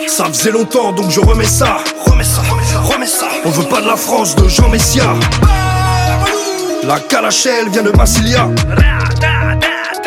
Ça 0.06 0.24
faisait 0.26 0.50
longtemps 0.50 0.92
donc 0.92 1.10
je 1.10 1.20
remets 1.20 1.44
ça, 1.44 1.78
remets 2.04 2.24
ça, 2.24 2.42
remets 2.82 3.06
ça. 3.06 3.28
On 3.44 3.50
veut 3.50 3.68
pas 3.68 3.80
de 3.80 3.86
la 3.86 3.96
France 3.96 4.34
de 4.36 4.48
Jean 4.48 4.68
Messia. 4.68 5.14
La 6.88 7.00
calachelle 7.00 7.68
vient 7.68 7.82
de 7.82 7.90
Massilia. 7.90 8.48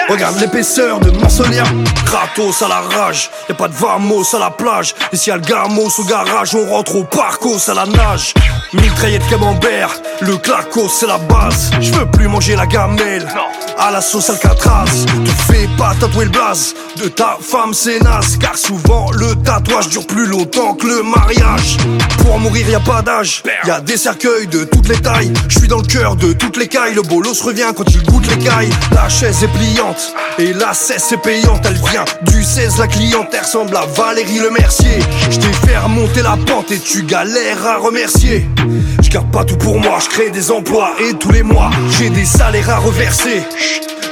Regarde 0.10 0.40
l'épaisseur 0.40 1.00
de 1.00 1.12
Marsolia 1.12 1.64
Kratos 2.08 2.64
à 2.64 2.68
la 2.68 2.82
rage 2.82 3.30
Y'a 3.48 3.54
pas 3.54 3.68
de 3.68 3.74
vamos 3.74 4.36
à 4.36 4.40
la 4.40 4.50
plage. 4.50 4.96
Si 5.14 5.30
y'a 5.30 5.36
le 5.36 5.44
gamos 5.44 5.92
au 6.00 6.04
garage 6.06 6.56
On 6.56 6.68
rentre 6.68 6.96
au 6.96 7.04
parcos 7.04 7.70
à 7.70 7.76
la 7.76 7.86
nage 7.86 8.34
Mitraillette 8.74 9.28
camembert 9.30 9.89
Le 10.22 10.38
clacos 10.38 10.89
c'est 10.89 11.07
la 11.07 11.18
base. 11.18 11.72
Je 11.80 11.91
veux 11.91 12.05
plus 12.05 12.28
manger 12.28 12.55
la 12.55 12.66
gamelle. 12.66 13.28
À 13.78 13.91
la 13.91 14.01
sauce 14.01 14.30
Alcatraz. 14.30 14.86
Te 15.26 15.51
fais 15.51 15.68
pas 15.78 15.93
tatouer 15.99 16.26
le 16.26 16.32
blaze. 16.32 16.74
De 16.97 17.07
ta 17.07 17.38
femme 17.41 17.74
c'est 17.74 17.99
naze. 18.01 18.38
Car 18.38 18.57
souvent 18.57 19.12
le 19.12 19.36
tatouage 19.43 19.89
dure 19.89 20.05
plus 20.05 20.28
longtemps 20.28 20.76
que 20.76 20.88
le 20.88 21.03
mariage. 21.03 21.78
Pour 22.20 22.39
mourir 22.39 22.70
y 22.70 22.76
a 22.76 22.80
pas 22.80 23.01
d'âge. 23.01 23.43
Y 23.66 23.72
a 23.72 23.82
des 23.82 23.97
cercueils 23.97 24.47
de 24.47 24.64
toutes 24.64 24.88
les 24.88 25.01
tailles. 25.01 25.34
Je 25.49 25.59
suis 25.59 25.68
dans 25.68 25.80
le 25.80 25.88
cœur 25.88 26.16
de 26.16 26.34
toutes 26.34 26.57
les 26.57 26.68
cailles. 26.68 26.93
Le 26.93 27.01
bolos 27.01 27.41
revient 27.41 27.72
quand 27.76 27.89
il 27.89 28.03
goûte 28.03 28.28
les 28.28 28.43
cailles. 28.43 28.70
La 28.93 29.09
chaise 29.09 29.43
est 29.43 29.47
pliante. 29.47 30.14
Et 30.38 30.53
la 30.53 30.74
cesse 30.74 31.12
est 31.12 31.18
payante, 31.18 31.62
elle 31.66 31.80
vient 31.91 32.05
du 32.24 32.43
16, 32.43 32.80
la 32.80 32.88
cliente. 32.88 33.28
Elle 33.34 33.41
ressemble 33.41 33.76
à 33.76 33.86
Valérie 33.86 34.39
Le 34.39 34.49
Mercier. 34.49 34.99
Je 35.30 35.38
t'ai 35.38 35.53
fait 35.68 35.78
remonter 35.78 36.22
la 36.22 36.38
pente 36.47 36.72
et 36.72 36.80
tu 36.80 37.03
galères 37.03 37.66
à 37.66 37.78
remercier. 37.78 38.47
Je 39.02 39.10
garde 39.10 39.32
pas 39.32 39.43
tout 39.43 39.58
pour 39.58 39.80
moi, 39.80 39.99
je 40.04 40.10
crée 40.10 40.30
des 40.30 40.52
emplois 40.52 40.91
et 40.99 41.14
tous 41.14 41.32
les 41.32 41.43
mois 41.43 41.70
j'ai 41.97 42.10
des 42.10 42.26
salaires 42.26 42.70
à 42.70 42.78
reverser. 42.78 43.43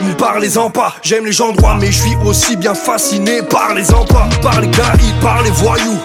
Ne 0.01 0.13
parlez-en 0.13 0.69
pas, 0.69 0.95
j'aime 1.03 1.25
les 1.25 1.31
gens 1.31 1.51
droits, 1.51 1.77
mais 1.79 1.91
je 1.91 2.01
suis 2.01 2.15
aussi 2.25 2.55
bien 2.55 2.73
fasciné 2.73 3.41
par 3.41 3.73
les 3.73 3.91
emplois, 3.93 4.27
par 4.41 4.61
les 4.61 4.69
caïds, 4.69 5.13
par 5.21 5.43
les 5.43 5.51
voyous. 5.51 5.99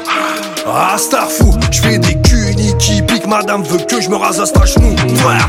Ah, 0.67 0.97
star 0.99 1.31
fou, 1.31 1.55
je 1.71 1.81
fais 1.81 1.99
des 1.99 2.21
cunis 2.23 2.75
qui 2.79 3.03
piquent, 3.03 3.27
madame 3.27 3.63
veut 3.63 3.79
que 3.79 4.01
je 4.01 4.09
me 4.09 4.17
rase 4.17 4.45
stache 4.45 4.77
mou. 4.79 4.97
Voilà. 5.17 5.47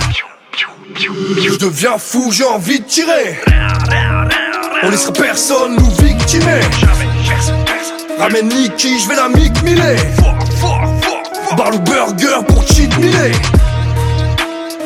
Je 0.97 1.57
deviens 1.57 1.97
fou, 1.97 2.31
j'ai 2.31 2.45
envie 2.45 2.79
de 2.79 2.85
tirer. 2.85 3.39
On 4.83 4.89
laissera 4.89 5.13
personne 5.13 5.75
nous 5.77 6.05
victimer. 6.05 6.61
Ramène 8.19 8.47
Nicky, 8.47 8.99
je 8.99 9.09
vais 9.09 9.15
la 9.15 9.29
mic 9.29 9.61
miller. 9.63 9.97
Barlou 11.55 11.79
burger 11.79 12.43
pour 12.47 12.67
cheat 12.67 12.97
miller. 12.97 13.31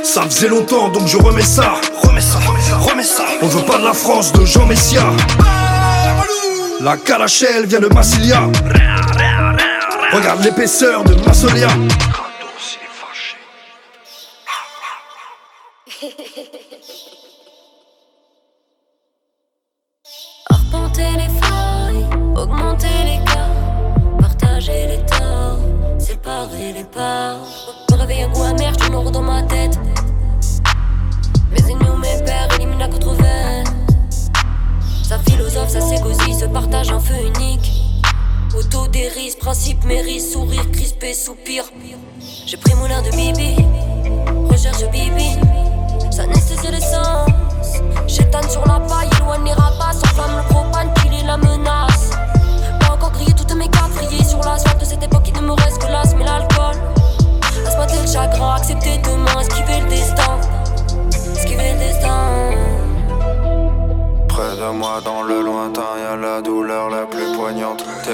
Ça 0.04 0.24
faisait 0.24 0.48
longtemps 0.48 0.90
donc 0.90 1.08
je 1.08 1.18
remets 1.18 1.42
ça. 1.42 1.76
Remets 2.04 2.22
ça, 2.22 2.40
remets 2.80 3.04
ça. 3.04 3.26
On 3.42 3.48
veut 3.48 3.64
pas 3.64 3.78
de 3.78 3.86
la 3.86 3.94
France 3.94 4.32
de 4.34 4.46
Jean 4.46 4.66
Messia. 4.66 5.04
La 6.82 6.98
calachelle 6.98 7.66
vient 7.66 7.80
de 7.80 7.88
Massilia. 7.88 8.44
Regarde 10.12 10.44
l'épaisseur 10.44 11.04
de 11.04 11.16
Massolia. 11.26 11.70
séparer 26.40 26.74
les 26.74 26.84
parts. 26.84 27.38
Me 27.92 27.98
réveille 27.98 28.24
un 28.24 28.30
goût 28.30 28.44
amer, 28.44 28.74
je 28.74 29.12
dans 29.12 29.22
ma 29.22 29.42
tête. 29.44 29.80
Mes 31.52 31.72
ennemis, 31.72 31.98
mes 32.02 32.24
pères, 32.24 32.48
élimine 32.56 32.80
la 32.80 32.88
controverse. 32.88 33.72
Sa 35.04 35.18
philosophe, 35.20 35.70
sa 35.70 35.82
ségosie 35.82 36.34
se 36.34 36.46
partage 36.46 36.92
un 36.92 37.00
feu 37.00 37.16
unique. 37.36 37.72
Autodérice, 38.58 39.36
principe, 39.36 39.84
mérite, 39.86 40.22
sourire, 40.22 40.70
crispé, 40.72 41.14
soupir. 41.14 41.64
J'ai 42.46 42.58
pris 42.58 42.74
mon 42.76 42.88
de 42.88 43.12
bibi, 43.12 43.56
recherche 44.50 44.90
bibi. 44.92 45.38
Ça 46.12 46.24
anesthésie 46.24 46.72
les 46.72 46.82
sens. 46.82 47.30
J'étonne 48.08 48.50
sur 48.50 48.66
la 48.66 48.80
paille, 48.80 49.10
éloigne 49.20 49.46
les 49.46 49.54
rapaces. 49.54 50.02
Enflamme 50.04 50.38
le 50.38 50.54
propane, 50.54 50.94
qu'il 50.96 51.14
est 51.14 51.26
la 51.26 51.38
menace 51.38 51.89
de 53.50 53.56
mes 53.56 53.68
quatre 53.68 53.96
rayés 53.98 54.24
sur 54.24 54.40
l'asphalte 54.40 54.80
de 54.80 54.86
cette 54.86 55.04
époque 55.04 55.24
qui 55.24 55.32
ne 55.34 55.42
me 55.42 55.54
reste 55.54 55.80
que 55.80 55.92
l'asthme 55.92 56.22
et 56.22 56.26
l'alcool. 56.26 56.76
Asmater 57.66 58.02
le 58.02 58.08
chagrin, 58.08 58.56
accepter 58.56 58.98
demain, 59.00 59.40
esquiver 59.42 59.82
le 59.82 59.90
destin. 59.90 60.38
Esquiver 61.36 61.74
le 61.74 61.80
destin. 61.80 62.52
Près 64.28 64.56
de 64.56 64.72
moi, 64.72 65.02
dans 65.04 65.24
le 65.24 65.42
lointain, 65.42 65.82
y'a 66.02 66.16
la 66.16 66.42
douleur 66.42 66.90
la 66.90 67.06
plus 67.06 67.36
poignante. 67.36 67.84
Tes 68.04 68.12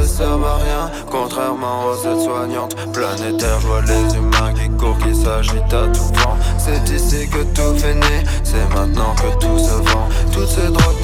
ils 0.00 0.08
servent 0.08 0.44
à 0.44 0.56
rien, 0.56 0.90
contrairement 1.10 1.86
aux 1.86 1.96
aides-soignantes. 2.06 2.76
Planétaire, 2.92 3.58
je 3.60 3.92
les 3.92 4.16
humains 4.16 4.52
qui 4.54 4.68
courent, 4.70 4.98
qui 4.98 5.14
s'agitent 5.14 5.74
à 5.74 5.86
tout 5.88 6.10
vent. 6.20 6.36
C'est 6.58 6.88
ici 6.94 7.28
que 7.28 7.42
tout 7.54 7.74
finit, 7.76 8.24
c'est 8.44 8.68
maintenant 8.74 9.14
que 9.16 9.38
tout 9.40 9.58
se 9.58 9.74
vend. 9.90 10.08
Toutes 10.32 10.48
ces 10.48 10.68
drogues 10.68 11.00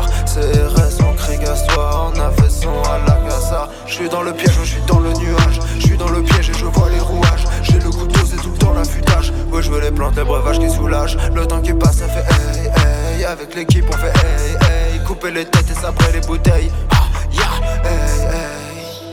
soir. 0.00 0.24
CRS 0.26 1.02
en 1.02 1.14
cri 1.14 1.38
on 1.76 2.20
a 2.20 2.30
fait 2.30 2.50
son 2.50 2.82
à 2.90 2.98
la 3.06 3.28
casa. 3.28 3.68
J'suis 3.86 4.08
dans 4.08 4.22
le 4.22 4.32
piège, 4.32 4.52
je 4.62 4.68
suis 4.68 4.82
dans 4.86 5.00
le 5.00 5.12
nuage. 5.12 5.60
J'suis 5.78 5.96
dans 5.96 6.08
le 6.08 6.22
piège 6.22 6.50
et 6.50 6.54
je 6.54 6.64
vois 6.66 6.88
les 6.90 7.00
rouages. 7.00 7.46
J'ai 7.62 7.78
le 7.78 7.90
couteau, 7.90 8.20
c'est 8.28 8.36
tout 8.36 8.50
le 8.50 8.58
temps 8.58 8.72
l'affûtage. 8.72 9.32
Ouais, 9.52 9.62
je 9.62 9.70
veux 9.70 9.80
les 9.80 9.90
plantes, 9.90 10.16
les 10.16 10.24
breuvages 10.24 10.58
qui 10.58 10.70
soulagent. 10.70 11.16
Le 11.34 11.46
temps 11.46 11.60
qui 11.60 11.72
passe, 11.72 11.98
ça 11.98 12.08
fait 12.08 12.20
hey, 12.20 12.66
hey. 12.66 13.24
Avec 13.24 13.54
l'équipe, 13.54 13.84
on 13.88 13.96
fait 13.96 14.08
hey, 14.08 14.94
hey. 14.94 15.04
Couper 15.06 15.30
les 15.30 15.44
têtes 15.44 15.70
et 15.70 15.74
s'après 15.74 16.12
les 16.12 16.20
bouteilles. 16.20 16.70
Ah, 16.90 16.96
yeah, 17.32 17.90
hey, 17.90 18.20
hey. 18.20 18.60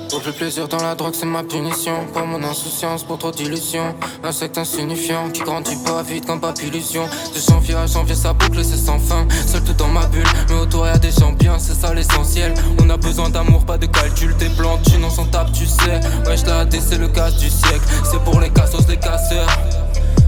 Pour 0.09 0.21
le 0.25 0.31
plaisir 0.31 0.67
dans 0.67 0.81
la 0.81 0.95
drogue, 0.95 1.13
c'est 1.13 1.25
ma 1.25 1.43
punition. 1.43 2.05
Pour 2.13 2.25
mon 2.25 2.41
insouciance, 2.43 3.03
pour 3.03 3.17
trop 3.17 3.31
d'illusions. 3.31 3.93
Insecte 4.23 4.57
insignifiant 4.57 5.29
qui 5.29 5.41
grandit 5.41 5.75
pas 5.85 6.01
vite 6.01 6.25
comme 6.25 6.39
papillusion. 6.39 7.03
De 7.35 7.39
janvier 7.39 7.75
à 7.75 7.85
janvier, 7.85 8.15
ça 8.15 8.33
boucle, 8.33 8.63
c'est 8.63 8.77
sans 8.77 8.99
fin. 8.99 9.27
Seul 9.45 9.63
tout 9.63 9.73
dans 9.73 9.89
ma 9.89 10.05
bulle, 10.07 10.25
des 11.57 11.63
c'est 11.63 11.79
ça 11.79 11.93
l'essentiel. 11.93 12.53
On 12.81 12.89
a 12.89 12.97
besoin 12.97 13.29
d'amour, 13.29 13.65
pas 13.65 13.77
de 13.77 13.85
calcul. 13.85 14.35
Tes 14.35 14.49
plans, 14.49 14.77
tu 14.85 14.97
n'en 14.97 15.09
sont 15.09 15.25
tape, 15.25 15.51
tu 15.51 15.65
sais. 15.65 15.99
Wesh, 16.27 16.45
la 16.45 16.59
AD, 16.59 16.75
c'est 16.79 16.97
le 16.97 17.07
casse 17.07 17.35
du 17.35 17.49
siècle. 17.49 17.81
C'est 18.03 18.19
pour 18.23 18.39
les 18.39 18.49
cassos, 18.49 18.87
les 18.87 18.97
casseurs. 18.97 19.47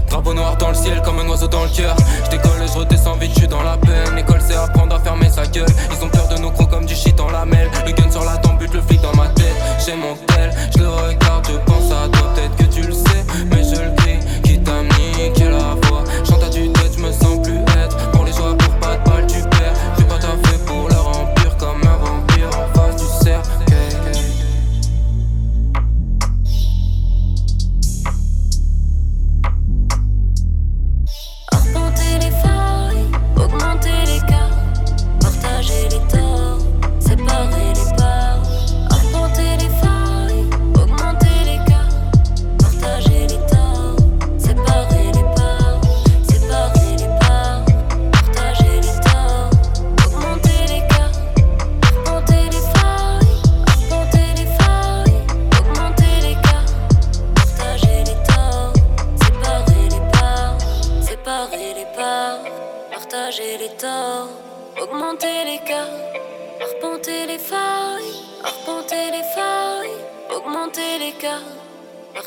Drapeau 0.08 0.34
noir 0.34 0.56
dans 0.56 0.70
le 0.70 0.74
ciel 0.74 1.00
comme 1.04 1.20
un 1.20 1.28
oiseau 1.28 1.46
dans 1.46 1.62
le 1.62 1.70
cœur. 1.70 1.94
Je 2.24 2.30
décolle 2.30 2.62
et 2.62 2.66
je 2.66 2.78
redescends 2.78 3.16
vite, 3.16 3.30
je 3.40 3.46
dans 3.46 3.62
la 3.62 3.76
peine. 3.76 4.16
L'école 4.16 4.40
c'est 4.46 4.56
apprendre 4.56 4.96
à 4.96 5.00
fermer 5.00 5.30
sa 5.30 5.46
gueule. 5.46 5.68
Ils 5.96 6.04
ont 6.04 6.08
peur 6.08 6.26
de 6.28 6.40
nos 6.40 6.50
crocs 6.50 6.70
comme 6.70 6.86
du 6.86 6.94
shit 6.94 7.18
en 7.20 7.30
lamelle. 7.30 7.70
Le 7.86 7.92
gun 7.92 8.10
sur 8.10 8.24
la 8.24 8.36
tempe, 8.38 8.58
bute 8.58 8.74
le 8.74 8.82
flic 8.82 9.00
dans 9.00 9.14
ma 9.14 9.28
tête. 9.28 9.54
J'ai 9.84 9.94
mon 9.94 10.16
tel, 10.26 10.52
je 10.76 10.82
le 10.82 10.88
regarde, 10.88 11.29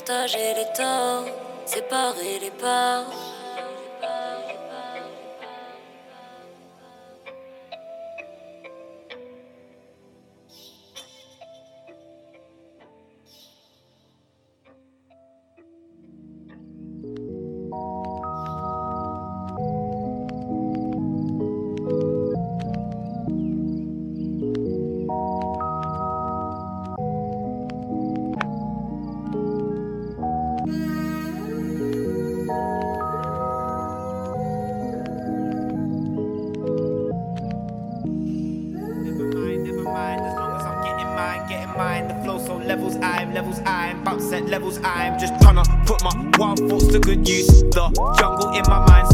partager 0.05 0.53
les 0.55 0.65
torts, 0.75 1.25
séparer 1.65 2.39
les 2.41 2.51
parts. 2.51 3.32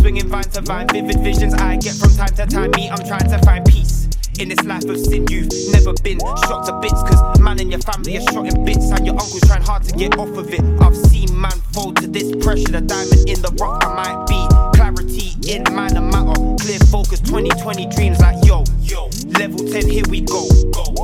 bringing 0.10 0.28
vine 0.28 0.42
to 0.42 0.62
vine, 0.62 0.88
vivid 0.88 1.20
visions 1.20 1.54
I 1.54 1.76
get 1.76 1.94
from 1.94 2.10
time 2.16 2.34
to 2.34 2.46
time. 2.48 2.72
Me, 2.72 2.90
I'm 2.90 3.06
trying 3.06 3.30
to 3.30 3.38
find 3.46 3.64
peace. 3.66 4.10
In 4.40 4.50
this 4.50 4.64
life 4.64 4.86
of 4.86 4.98
sin, 4.98 5.28
you've 5.30 5.52
never 5.72 5.94
been 6.02 6.18
shot 6.20 6.66
to 6.66 6.74
bits. 6.82 7.00
Cause 7.04 7.40
man 7.40 7.60
and 7.60 7.70
your 7.70 7.82
family 7.82 8.18
are 8.18 8.22
shot 8.22 8.48
in 8.48 8.66
bits, 8.66 8.90
and 8.90 9.06
your 9.06 9.14
uncle's 9.14 9.42
trying 9.42 9.62
hard 9.62 9.84
to 9.84 9.96
get 9.96 10.18
off 10.18 10.36
of 10.36 10.52
it. 10.52 10.62
I've 10.82 10.98
seen 10.98 11.30
man 11.40 11.52
fold 11.74 11.98
to 11.98 12.08
this 12.08 12.32
pressure, 12.44 12.72
the 12.72 12.82
diamond 12.82 13.30
in 13.30 13.40
the 13.44 13.56
rock. 13.62 13.84
I 13.86 13.94
might 14.02 14.26
be 14.26 14.42
clarity 14.76 15.36
in 15.48 15.62
mind, 15.76 15.96
a 15.96 16.02
matter. 16.02 16.42
Clear 16.58 16.80
focus, 16.90 17.20
2020 17.20 17.86
dreams 17.90 18.20
like 18.20 18.44
yo, 18.44 18.64
yo, 18.82 19.12
level 19.38 19.60
10, 19.60 19.88
here 19.88 20.06
we 20.10 20.22
go. 20.22 20.50
go. 20.74 20.99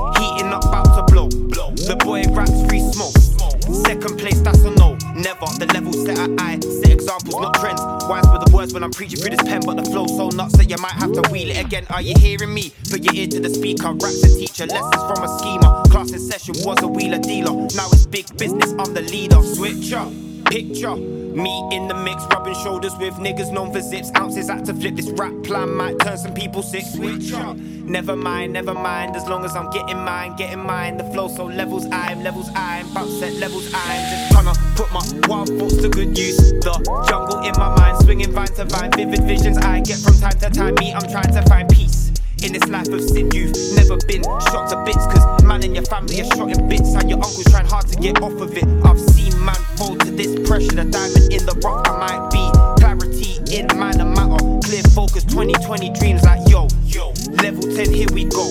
You 10.75 10.77
might 10.81 10.93
have 10.93 11.13
to 11.13 11.21
wheel 11.31 11.49
it 11.51 11.63
again. 11.63 11.85
Are 11.89 12.01
you 12.01 12.13
hearing 12.17 12.53
me? 12.53 12.73
Put 12.89 13.03
your 13.03 13.13
ear 13.13 13.27
to 13.27 13.39
the 13.39 13.49
speaker. 13.49 13.91
Raps 13.91 14.23
a 14.23 14.37
teacher, 14.37 14.65
lessons 14.65 15.03
from 15.03 15.23
a 15.23 15.39
schemer. 15.39 15.83
Class 15.89 16.11
in 16.11 16.19
session 16.19 16.55
was 16.65 16.81
a 16.81 16.87
wheeler 16.87 17.19
dealer. 17.19 17.53
Now 17.75 17.87
it's 17.91 18.05
big 18.05 18.25
business, 18.37 18.71
I'm 18.71 18.93
the 18.93 19.01
leader. 19.01 19.41
Switch 19.41 19.93
up, 19.93 20.11
picture. 20.45 20.95
Me 20.95 21.67
in 21.73 21.87
the 21.89 21.93
mix, 21.93 22.23
rubbing 22.31 22.55
shoulders 22.55 22.95
with 22.97 23.13
niggas 23.15 23.51
known 23.51 23.71
for 23.73 23.81
zips. 23.81 24.09
Ounces 24.15 24.49
out 24.49 24.65
to 24.65 24.73
flip 24.73 24.95
this 24.95 25.09
rap 25.11 25.33
plan, 25.43 25.73
might 25.75 25.99
turn 25.99 26.17
some 26.17 26.33
people 26.33 26.63
sick. 26.63 26.83
Switch 26.85 27.33
up. 27.33 27.57
Never 27.57 28.15
mind, 28.15 28.53
never 28.53 28.73
mind, 28.73 29.15
as 29.15 29.27
long 29.27 29.45
as 29.45 29.55
I'm 29.55 29.69
getting 29.69 29.97
mine, 29.97 30.35
getting 30.37 30.65
mine. 30.65 30.97
The 30.97 31.03
flow 31.05 31.27
so 31.27 31.45
levels 31.45 31.85
I'm, 31.91 32.23
levels 32.23 32.49
I'm, 32.55 32.91
bout 32.93 33.09
set 33.09 33.33
levels 33.33 33.69
I'm. 33.73 34.09
Just 34.09 34.31
trying 34.31 34.53
to 34.53 34.59
put 34.75 34.91
my 34.91 35.27
wild 35.27 35.49
thoughts 35.59 35.77
to 35.77 35.89
good 35.89 36.17
use. 36.17 36.37
The 36.37 37.03
jungle 37.07 37.39
in 37.39 37.53
my 37.59 37.75
mind, 37.75 37.94
swinging 38.05 38.31
vine 38.31 38.47
to 38.47 38.65
vine, 38.65 38.91
vivid 38.91 39.23
visions 39.23 39.57
I 39.57 39.81
get 39.81 39.97
from 39.97 40.13
time 40.19 40.37
to 40.39 40.49
time. 40.51 40.75
Me, 40.75 40.93
I'm 40.93 41.09
trying 41.09 41.33
to 41.33 41.41
find 41.49 41.67
peace. 41.67 42.13
In 42.43 42.53
this 42.53 42.67
life 42.67 42.87
of 42.89 43.01
sin, 43.01 43.31
you've 43.33 43.55
never 43.75 43.97
been 44.05 44.21
shot 44.21 44.69
to 44.69 44.77
bits. 44.85 45.03
Cause 45.09 45.43
man 45.43 45.63
and 45.63 45.73
your 45.73 45.85
family 45.85 46.21
are 46.21 46.25
shot 46.25 46.51
in 46.51 46.69
bits. 46.69 46.93
And 46.93 47.09
your 47.09 47.17
uncle's 47.17 47.45
trying 47.45 47.65
hard 47.65 47.87
to 47.87 47.99
get 47.99 48.21
off 48.21 48.39
of 48.39 48.55
it. 48.55 48.65
I've 48.85 48.99
seen 48.99 49.33
man 49.43 49.55
fall 49.77 49.95
to 49.97 50.11
this 50.11 50.37
pressure. 50.47 50.77
The 50.77 50.85
diamond 50.85 51.33
in 51.33 51.45
the 51.49 51.57
rough, 51.65 51.81
I 51.89 51.97
might 51.97 52.29
be. 52.29 52.43
Clarity 52.77 53.41
in 53.57 53.65
mind 53.75 53.97
matter. 53.97 54.37
Clear 54.61 54.83
focus, 54.93 55.23
2020 55.25 55.89
dreams 55.97 56.23
like 56.23 56.47
yo. 56.47 56.67
yo. 56.85 57.09
Level 57.41 57.63
10, 57.63 57.91
here 57.91 58.11
we 58.13 58.25
go. 58.25 58.45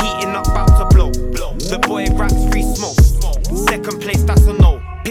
Heating 0.00 0.32
up, 0.32 0.48
about 0.48 0.72
to 0.80 0.86
blow. 0.96 1.12
The 1.12 1.78
boy 1.86 2.06
raps 2.16 2.48
free 2.48 2.64
smoke. 2.64 2.96
Second 3.68 4.00
place, 4.00 4.22
that's 4.24 4.46
no. 4.46 4.59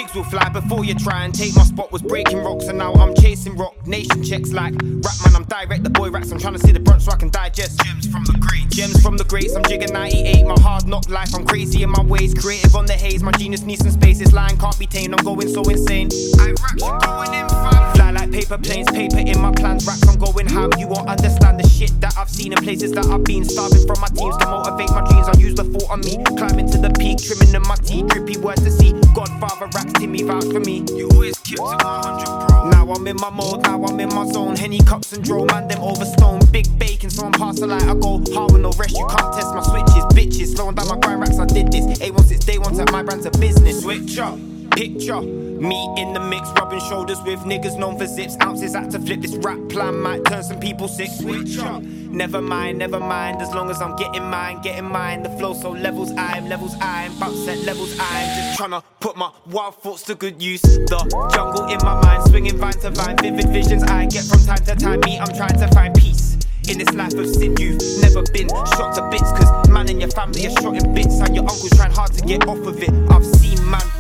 Pigs 0.10 0.16
will 0.16 0.24
fly 0.24 0.50
before 0.50 0.84
you 0.84 0.96
try 0.96 1.24
and 1.24 1.34
take 1.34 1.56
my 1.56 1.64
spot. 1.64 1.92
Was 1.92 2.02
breaking 2.02 2.40
rocks 2.40 2.68
and 2.68 2.78
now 2.78 2.94
I'm 2.94 3.14
chasing 3.16 3.56
rock. 3.56 3.76
Nation 3.86 4.24
checks 4.24 4.52
like 4.52 4.74
rap 4.74 5.16
man, 5.26 5.36
I'm 5.36 5.44
direct. 5.44 5.84
The 5.84 5.90
boy 5.90 6.10
rats, 6.10 6.32
I'm 6.32 6.40
trying 6.40 6.54
to 6.54 6.60
see 6.60 6.72
the 6.72 6.80
brunt 6.80 7.02
so 7.02 7.12
I 7.12 7.16
can 7.16 7.30
digest. 7.30 7.80
Gems 7.84 8.08
from 8.08 8.24
the 8.24 8.38
greats, 8.40 8.76
gems 8.76 9.02
from 9.02 9.18
the 9.18 9.24
greats. 9.24 9.56
I'm 9.56 9.64
jigging 9.64 9.94
98. 9.94 10.48
My 10.48 10.60
hard 10.62 10.88
knock 10.88 11.10
life, 11.10 11.36
I'm 11.36 11.46
crazy 11.46 11.84
in 11.84 11.92
my 11.92 12.02
ways. 12.02 12.34
Creative 12.34 12.76
on 12.76 12.86
the 12.86 12.94
haze, 12.94 13.22
my 13.22 13.32
genius 13.34 13.62
needs 13.62 13.82
some 13.82 13.92
space. 13.92 14.20
This 14.20 14.34
line 14.34 14.58
can't 14.58 14.78
be 14.80 14.88
tamed. 14.88 15.14
I'm 15.14 15.24
going 15.24 15.48
so 15.48 15.62
insane. 15.64 16.10
I 16.40 16.54
rap, 16.58 16.74
you 16.76 17.08
going 17.08 17.34
in 17.34 17.50
fam. 17.50 17.96
Fly 17.96 18.12
like 18.12 18.32
paper 18.32 18.58
planes, 18.58 18.90
paper 18.92 19.20
in 19.20 19.40
my 19.40 19.52
plans. 19.52 19.86
Racks, 19.86 20.08
I'm 20.08 20.18
going 20.18 20.48
ham. 20.48 20.72
You 20.80 20.88
won't 20.88 21.08
understand 21.08 21.60
the 21.60 21.68
shit 21.70 21.92
that 22.02 22.18
I've 22.18 22.30
seen 22.30 22.54
in 22.54 22.64
places 22.64 22.92
that 22.94 23.06
I've 23.06 23.24
been. 23.24 23.46
Starving 23.46 23.86
from 23.86 24.00
my 24.02 24.08
teams 24.08 24.38
to 24.38 24.46
motivate 24.48 24.90
my 24.90 25.06
dreams. 25.08 25.28
I 25.28 25.38
use 25.38 25.54
the 25.54 25.66
thought 25.66 25.90
on 25.92 26.02
me. 26.02 26.18
Climbing 26.36 26.70
to 26.72 26.80
the 26.80 26.90
peak, 26.98 27.20
trimming 27.22 27.54
in 27.54 27.62
my 27.68 27.76
tea. 27.76 28.02
Drippy 28.04 28.38
words 28.38 28.64
to 28.64 28.72
see. 28.72 28.94
Godfather 29.14 29.68
racks, 29.74 29.94
Timmy 29.94 30.24
vouch 30.24 30.46
for 30.46 30.60
me. 30.60 30.84
You 30.96 31.10
always 31.10 31.38
kept 31.40 31.60
it 31.60 31.60
100, 31.60 32.48
bro. 32.48 32.70
Now 32.70 32.92
I'm 32.92 33.08
in 33.08 33.16
my 33.18 33.30
mode, 33.30 33.64
now 33.64 33.84
I'm 33.84 34.00
in 34.00 34.10
my 34.10 34.26
zone. 34.32 34.56
Henny 34.56 34.80
cups 34.80 35.14
and 35.14 35.24
draw, 35.24 35.46
man, 35.46 35.68
them 35.68 35.82
over 35.82 36.06
stone. 36.06 36.40
Big 36.52 36.68
bacon, 36.78 37.10
so 37.10 37.26
I'm 37.26 37.32
past 37.32 37.60
the 37.60 37.68
light. 37.68 37.84
I 37.84 37.94
go 37.96 38.22
hard 38.34 38.52
with 38.52 38.62
no 38.62 38.72
rest. 38.72 38.96
You 38.96 39.08
can't 39.08 39.34
test 39.34 39.54
my 39.54 39.62
switches, 39.62 40.06
bitches. 40.16 40.56
Slowing 40.56 40.76
down 40.76 40.88
my 40.88 40.98
grind 41.00 41.22
racks, 41.22 41.40
I 41.40 41.46
did 41.46 41.72
this. 41.72 41.86
A1 42.00 42.24
since 42.26 42.46
day 42.46 42.58
one, 42.58 42.80
at 42.80 42.92
my 42.92 43.04
brand's 43.04 43.26
a 43.26 43.32
business. 43.32 43.82
Switch 43.82 44.20
up, 44.20 44.38
picture. 44.72 45.49
Me 45.60 45.94
in 45.98 46.14
the 46.14 46.20
mix, 46.22 46.50
rubbing 46.52 46.80
shoulders 46.80 47.22
with 47.24 47.40
niggas 47.42 47.78
known 47.78 47.98
for 47.98 48.08
zips. 48.08 48.38
Ounces 48.42 48.76
out 48.76 48.90
to 48.92 49.00
flip 49.00 49.20
this 49.20 49.36
rap 49.36 49.60
plan, 49.68 50.00
might 50.00 50.24
turn 50.24 50.42
some 50.42 50.60
people 50.60 50.88
sick. 50.88 51.10
Switch 51.10 51.58
up. 51.60 51.82
Never 51.82 52.42
mind, 52.42 52.78
never 52.78 53.00
mind, 53.00 53.42
as 53.42 53.54
long 53.54 53.70
as 53.70 53.82
I'm 53.82 53.96
getting 53.98 54.24
mine, 54.24 54.62
getting 54.62 54.86
mine. 54.86 55.22
The 55.24 55.30
flow 55.32 55.54
so 55.54 55.72
levels 55.72 56.12
I'm, 56.18 56.48
levels 56.48 56.76
I'm, 56.80 57.18
bout 57.20 57.34
set 57.34 57.58
levels 57.66 57.94
I'm. 58.00 58.26
Just 58.38 58.60
tryna 58.60 58.84
put 59.02 59.18
my 59.18 59.32
wild 59.48 59.76
thoughts 59.76 60.04
to 60.04 60.16
good 60.16 60.42
use. 60.42 60.62
The 60.62 61.30
jungle 61.34 61.66
in 61.66 61.80
my 61.84 62.02
mind, 62.04 62.30
swinging 62.30 62.58
vine 62.58 62.74
to 62.80 62.92
vine, 62.92 63.18
vivid 63.18 63.50
visions 63.50 63.84
I 63.84 64.06
get 64.06 64.24
from 64.24 64.40
time 64.46 64.64
to 64.64 64.76
time. 64.76 65.02
Me, 65.02 65.20
I'm 65.20 65.36
trying 65.36 65.60
to 65.60 65.68
find 65.76 65.94
peace. 65.94 66.38
In 66.70 66.78
this 66.78 66.94
life 66.94 67.14
of 67.16 67.28
sin, 67.28 67.56
you've 67.58 67.82
never 68.00 68.22
been 68.32 68.48
shot 68.48 68.96
to 68.96 69.02
bits. 69.10 69.32
Cause 69.34 69.70
man 69.70 69.90
and 69.90 70.00
your 70.00 70.12
family 70.12 70.48
are 70.48 70.52
shot 70.62 70.76
in 70.76 70.94
bits, 70.94 71.20
and 71.20 71.36
your 71.36 71.44
uncle's 71.44 71.72
trying 71.72 71.92
hard 71.92 72.14
to 72.14 72.22
get 72.26 72.48
off 72.48 72.66
of 72.66 72.82
it. 72.82 72.92
I've 73.10 73.26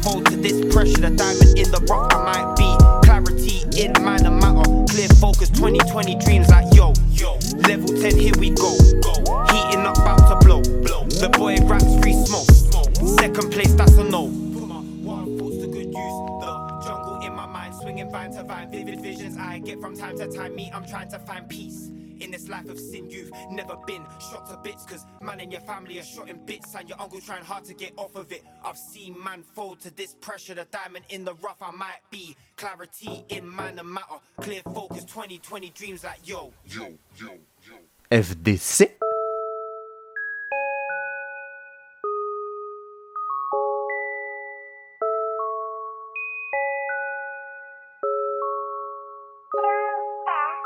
fall 0.10 0.22
to 0.24 0.36
this 0.38 0.74
pressure, 0.74 1.01
the 1.01 1.10
diamond 1.10 1.57
in 1.57 1.70
the 1.72 1.82
rough, 1.89 2.12
I 2.14 2.18
might 2.30 2.55
be. 2.55 2.70
Clarity 3.05 3.62
in 3.82 3.93
mind 4.03 4.26
and 4.26 4.39
matter, 4.39 4.70
clear 4.89 5.07
focus, 5.20 5.49
2020 5.49 6.16
dreams 6.26 6.49
like 6.49 6.74
yo, 6.74 6.93
yo. 7.12 7.38
Level 7.68 7.88
10, 7.88 8.18
here 8.18 8.34
we 8.39 8.49
go. 8.51 8.72
Heating 9.51 9.86
up, 9.86 9.97
about 9.97 10.26
to 10.30 10.36
blow. 10.45 10.62
The 10.62 11.30
boy 11.30 11.57
raps 11.66 11.99
free 12.01 12.14
smoke. 12.14 12.49
Second 13.20 13.51
place, 13.51 13.74
that's 13.74 13.93
a 13.93 14.03
no. 14.03 14.28
The 17.89 18.05
vine 18.05 18.32
to 18.32 18.43
vine, 18.43 18.72
vivid 18.72 19.01
visions 19.01 19.38
I 19.38 19.60
get 19.60 19.80
from 19.80 19.95
time 19.95 20.18
to 20.18 20.28
time. 20.32 20.55
Me, 20.55 20.72
I'm 20.74 20.86
trying 20.86 21.10
to 21.10 21.20
find 21.20 21.47
peace. 21.47 21.89
In 22.20 22.32
this 22.32 22.50
life 22.50 22.70
of 22.70 22.80
sin, 22.80 23.10
you've 23.10 23.32
never 23.50 23.78
been 23.88 24.06
shot 24.20 24.50
to 24.50 24.58
bits. 24.58 24.86
Cause 24.86 25.06
man 25.22 25.40
and 25.40 25.52
your 25.52 25.62
family 25.62 26.00
are 26.00 26.04
shot 26.04 26.30
in 26.30 26.44
bits, 26.46 26.76
and 26.76 26.90
your 26.90 27.00
uncle 27.00 27.20
trying 27.22 27.44
hard 27.44 27.64
to 27.66 27.74
get 27.74 27.94
off 27.98 28.16
of 28.16 28.32
it. 28.32 28.44
I've 28.64 28.78
seen 28.78 29.22
man 29.24 29.44
fold 29.44 29.80
to 29.82 29.96
this 29.96 30.16
pressure, 30.16 30.54
the 30.54 30.66
diamond 30.72 31.06
in 31.10 31.24
the 31.24 31.34
rough, 31.36 31.62
I 31.62 31.72
might 31.72 32.02
be. 32.12 32.36
Clarity 32.58 33.24
in 33.30 33.48
mind 33.48 33.80
and 33.80 33.90
matter, 33.90 34.06
clear 34.42 34.62
focus, 34.74 35.06
2020 35.06 35.70
dreams 35.70 36.04
like 36.04 36.28
yo, 36.28 36.52
yo, 36.66 36.94
yo, 37.18 37.28
yo. 37.64 37.74
FDC. 38.12 38.92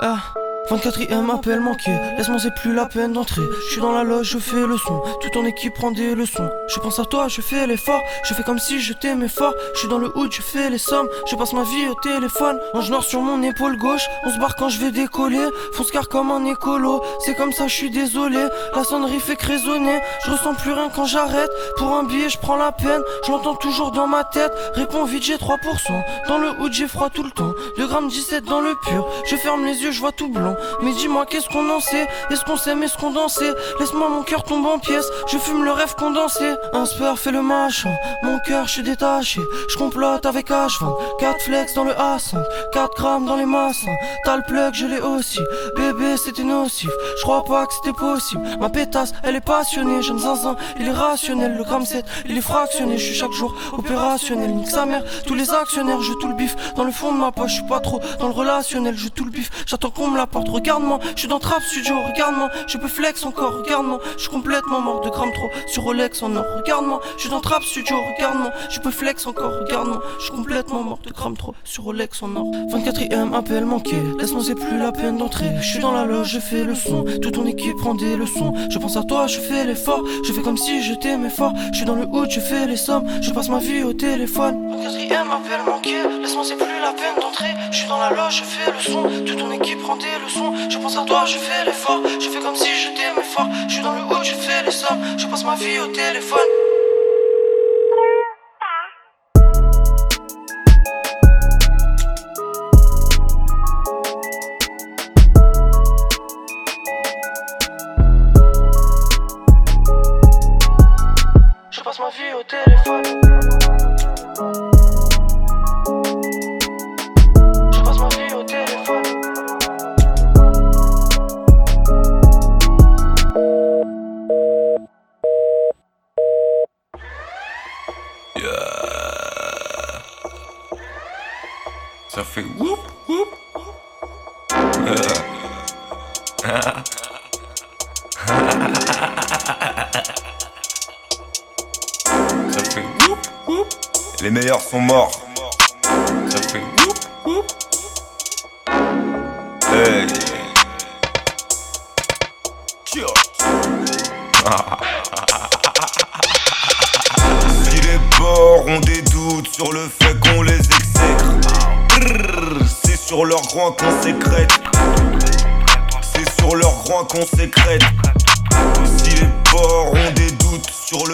Ah, 0.06 0.34
24ème 0.76 1.30
appel 1.30 1.60
manqué, 1.60 1.92
laisse-moi 2.18 2.40
c'est 2.40 2.54
plus 2.56 2.74
la 2.74 2.86
peine 2.86 3.14
d'entrer. 3.14 3.42
Je 3.68 3.74
suis 3.74 3.82
dans 3.82 3.92
la 3.92 4.04
loge, 4.04 4.30
je 4.32 4.38
fais 4.40 4.66
le 4.66 4.78
son, 4.78 5.02
toute 5.22 5.32
ton 5.34 5.46
équipe 5.46 5.74
prend 5.74 5.92
des 5.92 6.16
leçons. 6.16 6.50
Je 6.68 6.80
pense 6.80 7.00
à 7.00 7.06
toi, 7.06 7.28
je 7.28 7.42
fais 7.42 7.68
l'effort, 7.68 8.02
je 8.24 8.34
fais 8.34 8.44
comme 8.44 8.60
si 8.60 8.80
je 8.80 8.94
t'aimais 8.94 9.28
fort. 9.28 9.54
Je 9.74 9.80
suis 9.80 9.88
dans 9.88 10.00
le 10.00 10.12
hood, 10.18 10.32
je 10.32 10.42
fais 10.42 10.70
les 10.70 10.78
sommes, 10.78 11.08
je 11.30 11.36
passe 11.36 11.54
ma 11.54 11.64
vie 11.64 11.88
au 11.90 11.96
téléphone. 11.96 12.60
Ange 12.74 12.90
noir 12.90 13.04
sur 13.04 13.22
mon 13.22 13.44
épaule 13.44 13.78
gauche, 13.78 14.08
on 14.26 14.32
se 14.32 14.40
barre 14.40 14.56
quand 14.56 14.70
je 14.70 14.80
vais 14.80 14.92
décoller. 14.92 15.48
Fonce 15.74 15.92
car 15.92 16.10
comme 16.10 16.32
un 16.32 16.46
écolo, 16.46 17.04
c'est 17.26 17.36
comme 17.36 17.52
ça, 17.52 17.68
je 17.68 17.74
suis 17.74 17.92
désolé. 17.92 18.40
La 18.76 18.84
sonnerie 18.84 19.20
fait 19.20 19.36
que 19.36 19.46
résonner, 19.46 20.00
je 20.26 20.32
ressens 20.32 20.56
plus 20.56 20.74
rien 20.74 20.90
quand 20.90 21.06
j'arrête. 21.06 21.52
Pour 21.78 21.96
un 21.96 22.04
billet, 22.04 22.30
je 22.30 22.38
prends 22.40 22.58
la 22.58 22.72
peine, 22.72 23.02
je 23.26 23.32
l'entends 23.32 23.56
toujours 23.56 23.92
dans 23.92 24.08
ma 24.08 24.24
tête. 24.24 24.54
Réponds 24.74 25.06
vite, 25.06 25.24
j'ai 25.24 25.36
3%. 25.36 26.04
Dans 26.28 26.38
le 26.38 26.50
hood, 26.60 26.74
j'ai 26.74 26.88
froid 26.88 27.10
tout 27.10 27.24
le 27.24 27.32
temps. 27.32 27.54
2 27.78 27.88
grammes 27.88 28.08
17 28.08 28.44
dans 28.46 28.62
le 28.62 28.74
pur, 28.88 29.08
je 29.30 29.36
ferme 29.36 29.66
les 29.66 29.84
yeux, 29.84 29.92
je 29.92 30.00
vois 30.00 30.12
tout 30.12 30.30
blanc. 30.30 30.56
Mais 30.82 30.94
dis-moi, 30.94 31.26
qu'est-ce 31.26 31.50
qu'on 31.50 31.70
en 31.70 31.80
sait? 31.80 32.08
Est-ce 32.30 32.44
qu'on 32.44 32.58
s'aime, 32.58 32.84
est-ce 32.84 32.98
qu'on 32.98 33.12
dansait 33.12 33.54
Laisse-moi 33.80 34.10
mon 34.10 34.24
cœur 34.24 34.44
tombe 34.44 34.66
en 34.66 34.80
pièces, 34.80 35.08
je 35.32 35.38
fume 35.38 35.64
le 35.64 35.72
rêve 35.72 35.96
condensé. 35.96 36.54
Un 36.74 36.86
spur 36.86 37.18
fait 37.18 37.32
le 37.32 37.42
machin, 37.42 37.94
mon 38.24 38.40
cœur, 38.40 38.68
je 38.68 38.74
suis 38.74 38.84
détaché. 38.84 39.42
Je 39.70 39.78
complote 39.78 40.26
avec 40.26 40.50
H20, 40.50 41.20
4 41.20 41.42
flex 41.42 41.74
dans 41.74 41.84
le 41.84 41.94
A5, 41.94 42.44
4 42.72 42.96
grammes 42.96 43.26
dans 43.26 43.36
les 43.36 43.46
massins. 43.46 43.96
T'as 44.26 44.38
le 44.38 44.44
plug, 44.44 44.74
je 44.74 44.86
l'ai 44.86 45.00
aussi. 45.00 45.40
Bébé, 45.76 46.18
c'était 46.18 46.44
nocif, 46.44 46.90
je 47.18 47.22
crois 47.24 47.44
pas 47.44 47.66
que 47.66 47.74
c'était 47.74 47.98
possible. 47.98 48.44
Ma 48.60 48.70
pétasse, 48.70 49.14
elle 49.24 49.36
est 49.36 49.46
passionnée, 49.46 50.02
j'aime 50.02 50.20
zinzin, 50.20 50.56
il 50.80 50.88
est 50.88 50.92
rationnel. 50.92 51.56
Le 51.58 51.64
gramme 51.64 51.86
7, 51.86 52.06
il 52.28 52.38
est 52.38 52.42
fractionné, 52.42 52.98
je 52.98 53.06
suis 53.06 53.16
chaque 53.16 53.32
jour 53.32 53.56
opérationnel. 53.74 54.52
Nique 54.54 54.70
sa 54.70 54.86
mère, 54.86 55.04
tous 55.26 55.36
les 55.36 55.52
actionnaires, 55.52 56.02
je 56.02 56.14
tout 56.14 56.28
le 56.28 56.36
bif. 56.36 56.56
Dans 56.76 56.84
le 56.84 56.92
fond 56.92 57.12
de 57.14 57.18
ma 57.18 57.32
poche, 57.32 57.52
je 57.52 57.56
suis 57.56 57.68
pas 57.68 57.80
trop 57.80 58.00
dans 58.20 58.28
le 58.28 58.34
relationnel, 58.34 58.96
je 58.98 59.10
tout 59.10 59.26
le 59.26 59.32
bif. 59.32 59.50
J'attends 59.66 59.90
qu'on 59.90 60.08
me 60.08 60.18
regarde-moi, 60.50 61.00
je 61.16 61.20
suis 61.20 61.28
dans 61.28 61.40
Trap 61.40 61.62
Studio, 61.64 61.96
regarde-moi, 62.02 62.50
je 62.68 62.78
peux 62.78 62.88
flex 62.88 63.26
encore, 63.26 63.64
regarde-moi, 63.64 64.00
je 64.16 64.22
suis 64.22 64.30
complètement 64.30 64.82
mort 64.82 65.02
de 65.02 65.10
grammes 65.10 65.34
trop 65.34 65.50
sur 65.68 65.84
Rolex 65.84 66.24
en 66.24 66.36
or, 66.36 66.46
regarde-moi, 66.58 67.02
je 67.16 67.22
suis 67.22 67.30
dans 67.30 67.42
Trap 67.42 67.64
Studio, 67.64 67.96
regarde-moi, 68.16 68.52
je 68.70 68.80
peux 68.80 68.92
flex 68.92 69.26
encore, 69.28 69.52
regarde-moi, 69.62 70.02
je 70.20 70.24
suis 70.24 70.34
complètement 70.34 70.84
mort 70.84 71.00
de 71.04 71.12
grammes 71.12 71.38
trop 71.38 71.54
sur 71.64 71.84
Rolex 71.84 72.22
en 72.24 72.36
or. 72.36 72.46
24ème 72.70 73.34
appel 73.34 73.66
manqué, 73.66 73.96
laisse-moi 74.20 74.42
c'est 74.46 74.56
plus 74.56 74.78
la 74.78 74.92
peine 74.92 75.18
d'entrer, 75.18 75.50
je 75.62 75.68
suis 75.68 75.80
dans 75.80 75.92
la 75.92 76.06
loge, 76.06 76.30
je 76.30 76.40
fais 76.40 76.64
le 76.64 76.76
son, 76.76 77.04
toute 77.22 77.34
ton 77.34 77.46
équipe 77.46 77.78
prend 77.78 77.96
des 77.96 78.16
leçons, 78.16 78.54
je 78.70 78.78
pense 78.80 78.98
à 78.98 79.04
toi, 79.04 79.28
je 79.28 79.40
fais 79.40 79.64
l'effort, 79.66 80.04
je 80.26 80.34
fais 80.34 80.42
comme 80.42 80.58
si 80.58 80.82
je 80.84 80.94
t'aimais 80.94 81.30
fort, 81.30 81.54
je 81.72 81.78
suis 81.78 81.86
dans 81.86 81.96
le 81.96 82.06
hood, 82.06 82.30
je 82.30 82.40
fais 82.40 82.66
les 82.66 82.78
sommes, 82.78 83.06
je 83.22 83.32
passe 83.32 83.50
ma 83.50 83.60
vie 83.60 83.84
au 83.84 83.94
téléphone. 83.94 84.76
24ème 84.84 85.32
appel 85.32 85.62
manqué, 85.66 85.96
laisse-moi 86.22 86.44
c'est 86.46 86.56
plus 86.56 86.80
la 86.82 86.92
peine 86.94 87.22
d'entrer, 87.22 87.54
je 87.72 87.78
suis 87.78 87.88
dans 87.88 88.00
la 88.00 88.10
loge, 88.10 88.38
je 88.38 88.44
fais 88.44 88.72
le 88.72 88.80
son, 88.80 89.04
toute 89.26 89.38
ton 89.38 89.52
équipe 89.52 89.80
prend 89.80 89.96
des 89.96 90.06
leçons, 90.24 90.33
je 90.70 90.78
pense 90.78 90.98
à 90.98 91.04
toi, 91.04 91.26
je 91.26 91.38
fais 91.38 91.66
l'effort, 91.66 92.02
je 92.20 92.30
fais 92.30 92.40
comme 92.40 92.56
si 92.56 92.70
je 92.74 92.90
t'aimais 92.90 93.24
fort, 93.24 93.48
je 93.68 93.74
suis 93.74 93.84
dans 93.84 93.94
le 93.94 94.02
hood, 94.02 94.24
je 94.24 94.34
fais 94.34 94.64
les 94.64 94.72
sommes, 94.72 95.00
je 95.18 95.28
passe 95.28 95.44
ma 95.44 95.56
vie 95.56 95.80
au 95.80 95.88
téléphone. 95.88 96.63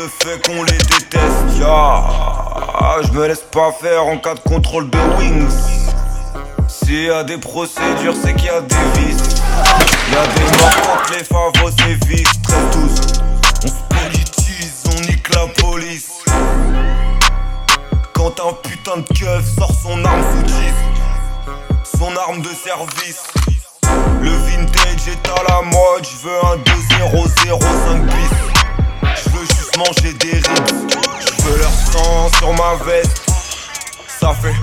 Fait 0.09 0.41
qu'on 0.45 0.63
les 0.63 0.77
déteste, 0.77 1.59
ya, 1.59 2.03
je 3.03 3.11
me 3.11 3.27
laisse 3.27 3.43
pas 3.51 3.71
faire 3.71 4.05
en 4.05 4.17
cas 4.17 4.33
de 4.33 4.39
contrôle 4.39 4.89
de 4.89 4.97
wings. 5.17 5.49
S'il 6.67 7.05
y 7.05 7.09
a 7.09 7.23
des 7.23 7.37
procédures, 7.37 8.15
c'est 8.21 8.33
qu'il 8.33 8.45
y 8.45 8.49
a 8.49 8.61
des 8.61 8.75
vices. 8.99 9.41
Y 10.11 10.15
a 10.15 10.27
des 10.27 10.57
morts 10.57 10.81
quand 10.83 11.15
les 11.15 11.23
favos 11.23 11.71
sévissent. 11.77 12.41
Très 12.41 12.61
douce, 12.71 13.21
on 13.63 13.67
se 13.67 13.83
politise, 14.01 14.83
on 14.87 15.01
nique 15.01 15.29
la 15.35 15.47
police. 15.61 16.09
Quand 18.13 18.39
un 18.39 18.53
putain 18.63 18.97
de 18.97 19.07
keuf 19.19 19.45
sort 19.57 19.73
son 19.83 20.03
arme 20.03 20.23
sous 20.31 20.43
10, 20.43 20.53
son 21.99 22.15
arme 22.17 22.41
de 22.41 22.49
service. 22.49 23.23
Le 24.21 24.31
vintage 24.31 25.07
est 25.07 25.27
à 25.29 25.43
la 25.47 25.61
mode, 25.61 26.03
je 26.03 26.27
veux 26.27 26.39
un 26.45 26.57
2-0-0-5 26.57 28.05
bis. 28.05 28.58
Manger 29.79 30.11
des 30.11 30.33
ribs. 30.33 30.91
Je 31.21 31.41
veux 31.43 31.57
leur 31.57 31.71
sang 31.71 32.27
sur 32.37 32.53
ma 32.53 32.75
veste. 32.83 33.31
Ça 34.19 34.35
fait 34.41 34.53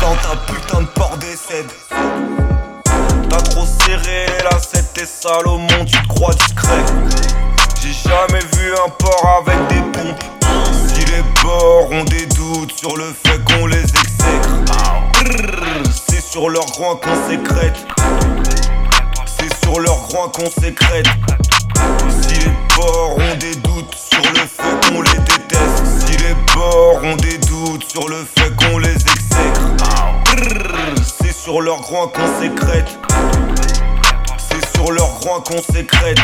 quand 0.00 0.16
un 0.32 0.52
putain 0.52 0.80
de 0.80 0.86
porc 0.88 1.16
décède. 1.18 1.70
T'as 3.28 3.42
trop 3.42 3.64
serré 3.64 4.26
la 4.42 4.58
7 4.58 4.98
et 5.00 5.06
Salomon, 5.06 5.84
tu 5.86 6.02
te 6.02 6.08
crois 6.08 6.34
discret. 6.34 6.82
J'ai 7.80 7.92
jamais 7.92 8.44
vu 8.56 8.72
un 8.84 8.90
porc 8.90 9.44
avec 9.46 9.68
des 9.68 9.82
pompes. 9.92 10.24
Si 10.88 11.04
les 11.04 11.22
porcs 11.40 11.92
ont 11.92 12.04
des 12.06 12.26
doutes 12.26 12.76
sur 12.76 12.96
le 12.96 13.14
fait 13.24 13.38
qu'on 13.44 13.66
les 13.66 13.84
exècre, 13.84 14.50
c'est 16.08 16.20
sur 16.20 16.48
leur 16.48 16.66
groin 16.66 16.96
qu'on 16.96 17.28
sécrète. 17.30 17.86
C'est 19.26 19.64
sur 19.64 19.78
leur 19.78 20.00
groin 20.08 20.28
qu'on 20.28 20.50
sécrète. 20.60 21.06
Si 22.22 22.34
les 22.40 22.52
porcs 22.74 23.16
ont 23.16 23.36
des 23.38 23.56
doutes 23.56 23.94
sur 23.94 24.22
le 24.32 24.46
fait 24.46 24.88
qu'on 24.88 25.02
les 25.02 25.18
déteste, 25.18 25.84
si 26.06 26.16
les 26.18 26.34
porcs 26.52 27.02
ont 27.02 27.16
des 27.16 27.38
doutes 27.38 27.84
sur 27.90 28.08
le 28.08 28.24
fait 28.36 28.54
qu'on 28.56 28.78
les 28.78 28.94
exècre, 28.94 29.70
c'est 31.20 31.32
sur 31.32 31.60
leur 31.60 31.80
groin 31.80 32.08
qu'on 32.08 32.40
sécrète. 32.40 32.98
C'est 34.38 34.76
sur 34.76 34.92
leur 34.92 35.08
groin 35.20 35.40
qu'on 35.40 35.62
sécrète. 35.72 36.20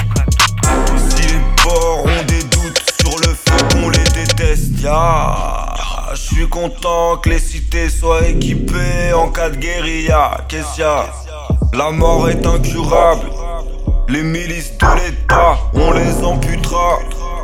Si 1.11 1.23
les 1.23 1.41
porcs 1.63 2.05
ont 2.05 2.25
des 2.27 2.43
doutes 2.45 2.83
sur 3.01 3.19
le 3.21 3.35
fait 3.35 3.73
qu'on 3.73 3.89
les 3.91 4.05
déteste, 4.15 4.81
ya. 4.81 5.75
Je 6.15 6.35
suis 6.35 6.49
content 6.49 7.19
que 7.19 7.29
les 7.31 7.39
cités 7.39 7.91
soient 7.91 8.27
équipées 8.27 9.13
en 9.15 9.29
cas 9.29 9.51
de 9.51 9.57
guérilla. 9.57 10.39
Qu'est-ce 10.49 10.81
y 10.81 10.85
a? 10.85 11.07
La 11.75 11.91
mort 11.91 12.29
est 12.29 12.47
incurable. 12.47 13.31
Les 14.09 14.23
milices 14.23 14.79
de 14.79 14.87
l'État, 14.95 15.59
on 15.75 15.91
les 15.91 16.25
amputera. 16.25 17.01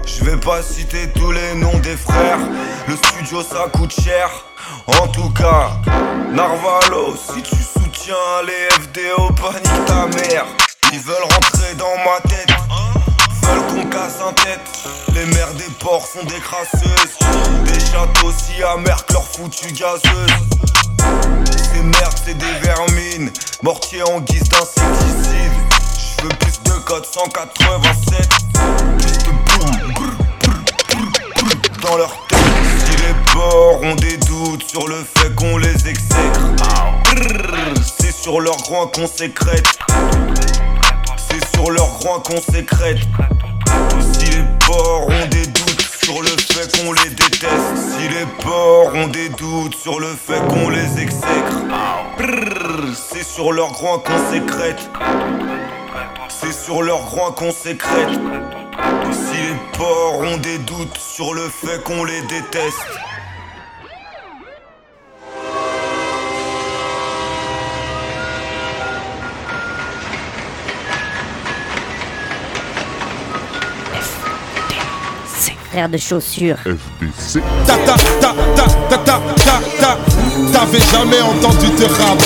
Je 0.07 0.25
vais 0.25 0.37
pas 0.37 0.63
citer 0.63 1.09
tous 1.13 1.33
les 1.33 1.55
noms 1.55 1.79
des 1.81 1.97
frères. 1.97 2.39
Le 2.87 2.95
studio 2.95 3.43
ça 3.43 3.67
coûte 3.73 3.93
cher. 3.93 4.31
En 4.87 5.09
tout 5.09 5.31
cas, 5.31 5.71
Narvalo, 6.31 7.17
si 7.17 7.43
tu 7.43 7.57
soutiens 7.57 8.15
les 8.47 8.75
FDO, 8.77 9.33
panique 9.35 9.85
ta 9.87 10.07
mère. 10.07 10.47
Ils 10.93 11.01
veulent 11.01 11.17
rentrer 11.23 11.75
dans 11.77 11.97
ma 12.05 12.21
tête. 12.31 12.55
Veulent 13.43 13.67
qu'on 13.67 13.91
casse 13.91 14.19
un 14.21 14.33
tête. 14.33 14.61
Les 15.15 15.27
mères 15.35 15.55
des 15.55 15.71
porcs 15.81 16.07
sont 16.07 16.25
des 16.27 16.41
crasseuses. 16.41 17.19
Des 17.65 17.81
châteaux 17.81 18.33
si 18.37 18.63
amers 18.63 19.05
que 19.07 19.15
leur 19.15 19.25
foutu 19.25 19.73
gazeuse. 19.73 20.31
Ces 21.75 21.83
merdes, 21.83 22.19
c'est 22.25 22.39
des 22.39 22.53
vermines. 22.63 23.33
Mortier 23.63 24.03
en 24.05 24.21
guise 24.21 24.49
d'insecticide. 24.49 25.72
Plus 26.23 26.63
de 26.63 26.79
code 26.85 27.05
187. 27.05 28.29
Plus 28.99 29.19
de 29.19 29.31
boum, 29.31 29.93
brr, 29.93 30.17
brr, 30.41 30.63
brr, 30.87 31.11
brr, 31.35 31.81
dans 31.83 31.97
leur 31.97 32.27
tête. 32.29 32.39
Si 32.87 32.93
les 33.03 33.15
porcs 33.33 33.83
ont 33.83 33.97
des 33.97 34.17
doutes 34.19 34.63
sur 34.69 34.87
le 34.87 35.05
fait 35.17 35.35
qu'on 35.35 35.59
les 35.59 35.89
exècre, 35.89 36.41
c'est 37.99 38.13
sur 38.13 38.41
leur 38.41 38.57
groin 38.59 38.87
qu'on 38.87 39.09
sécrète. 39.09 39.67
C'est 41.17 41.45
sur 41.57 41.73
leur 41.73 41.89
groin 41.99 42.21
qu'on 42.21 42.41
sécrète. 42.41 43.01
Si 44.13 44.27
les 44.27 44.45
porcs 44.65 45.09
ont 45.09 45.29
des 45.29 45.47
doutes 45.47 45.89
sur 46.05 46.23
le 46.23 46.29
fait 46.29 46.71
qu'on 46.79 46.93
les 46.93 47.11
déteste, 47.11 47.97
si 47.99 48.09
les 48.09 48.27
porcs 48.45 48.95
ont 48.95 49.09
des 49.09 49.29
doutes 49.31 49.75
sur 49.75 49.99
le 49.99 50.15
fait 50.15 50.41
qu'on 50.49 50.69
les 50.69 51.01
exècre, 51.01 51.65
c'est 52.95 53.25
sur 53.25 53.53
leur 53.53 53.73
groin 53.73 53.99
qu'on 53.99 54.33
sécrète. 54.33 54.89
C'est 56.29 56.53
sur 56.53 56.83
leur 56.83 57.05
groin 57.05 57.33
qu'on 57.33 57.53
sécrète. 57.53 58.09
Si 59.13 59.37
les 59.37 59.57
porcs 59.77 60.21
ont 60.21 60.37
des 60.39 60.59
doutes 60.59 60.97
sur 60.99 61.35
le 61.35 61.49
fait 61.49 61.83
qu'on 61.85 62.05
les 62.05 62.21
déteste. 62.23 62.77
Frère 75.71 75.89
de 75.89 75.97
chaussures. 75.97 76.59
FBC. 76.59 77.41
Ta 77.67 77.77
ta 77.79 77.95
ta 78.21 78.35
ta 78.55 78.67
ta 78.91 78.99
ta 78.99 79.21
ta 79.37 79.61
ta. 79.81 79.99
T'avais 80.53 80.81
jamais 80.81 81.21
entendu 81.23 81.67
de 81.67 81.85
rap 81.85 82.21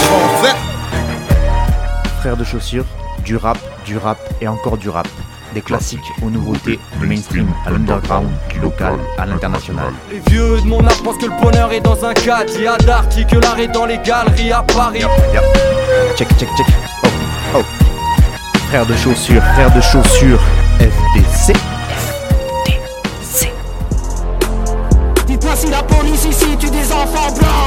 Frères 2.21 2.37
de 2.37 2.43
chaussures, 2.43 2.85
du 3.27 3.37
rap, 3.37 3.59
du 3.85 3.99
rap 3.99 4.19
et 4.41 4.47
encore 4.47 4.79
du 4.79 4.89
rap. 4.89 5.09
Des 5.53 5.61
classiques 5.61 6.01
aux 6.23 6.31
nouveautés, 6.31 6.79
du 7.01 7.07
mainstream 7.07 7.49
à 7.67 7.71
l'underground, 7.71 8.29
du 8.51 8.61
local 8.61 8.95
à 9.19 9.27
l'international. 9.27 9.93
Les 10.13 10.21
vieux 10.31 10.61
de 10.61 10.67
mon 10.67 10.87
âge 10.87 11.03
pensent 11.03 11.19
que 11.19 11.27
le 11.27 11.43
bonheur 11.43 11.73
est 11.73 11.81
dans 11.81 12.05
un 12.05 12.15
cadre. 12.15 12.53
Il 12.55 12.63
y 12.63 12.67
a 12.69 12.77
d'art 12.79 13.09
que 13.09 13.37
l'art 13.37 13.59
est 13.59 13.69
dans 13.69 13.85
les 13.85 13.99
galeries 13.99 14.53
à 14.53 14.63
Paris. 14.63 15.01
Yep, 15.01 15.11
yep. 15.35 15.43
Check, 16.17 16.29
check, 16.39 16.49
check. 16.57 16.67
Oh, 17.03 17.09
oh. 17.57 17.63
Frère 18.69 18.87
de 18.87 18.95
chaussures, 18.95 19.43
frère 19.43 19.75
de 19.75 19.81
chaussures, 19.81 20.41
FDC. 20.79 21.53
FDC. 22.67 23.51
Dites-moi 25.27 25.57
si 25.57 25.71
la 25.71 25.83
police 25.83 26.25
ici 26.27 26.57
tue 26.59 26.71
des 26.71 26.93
enfants 26.93 27.33
blancs. 27.33 27.66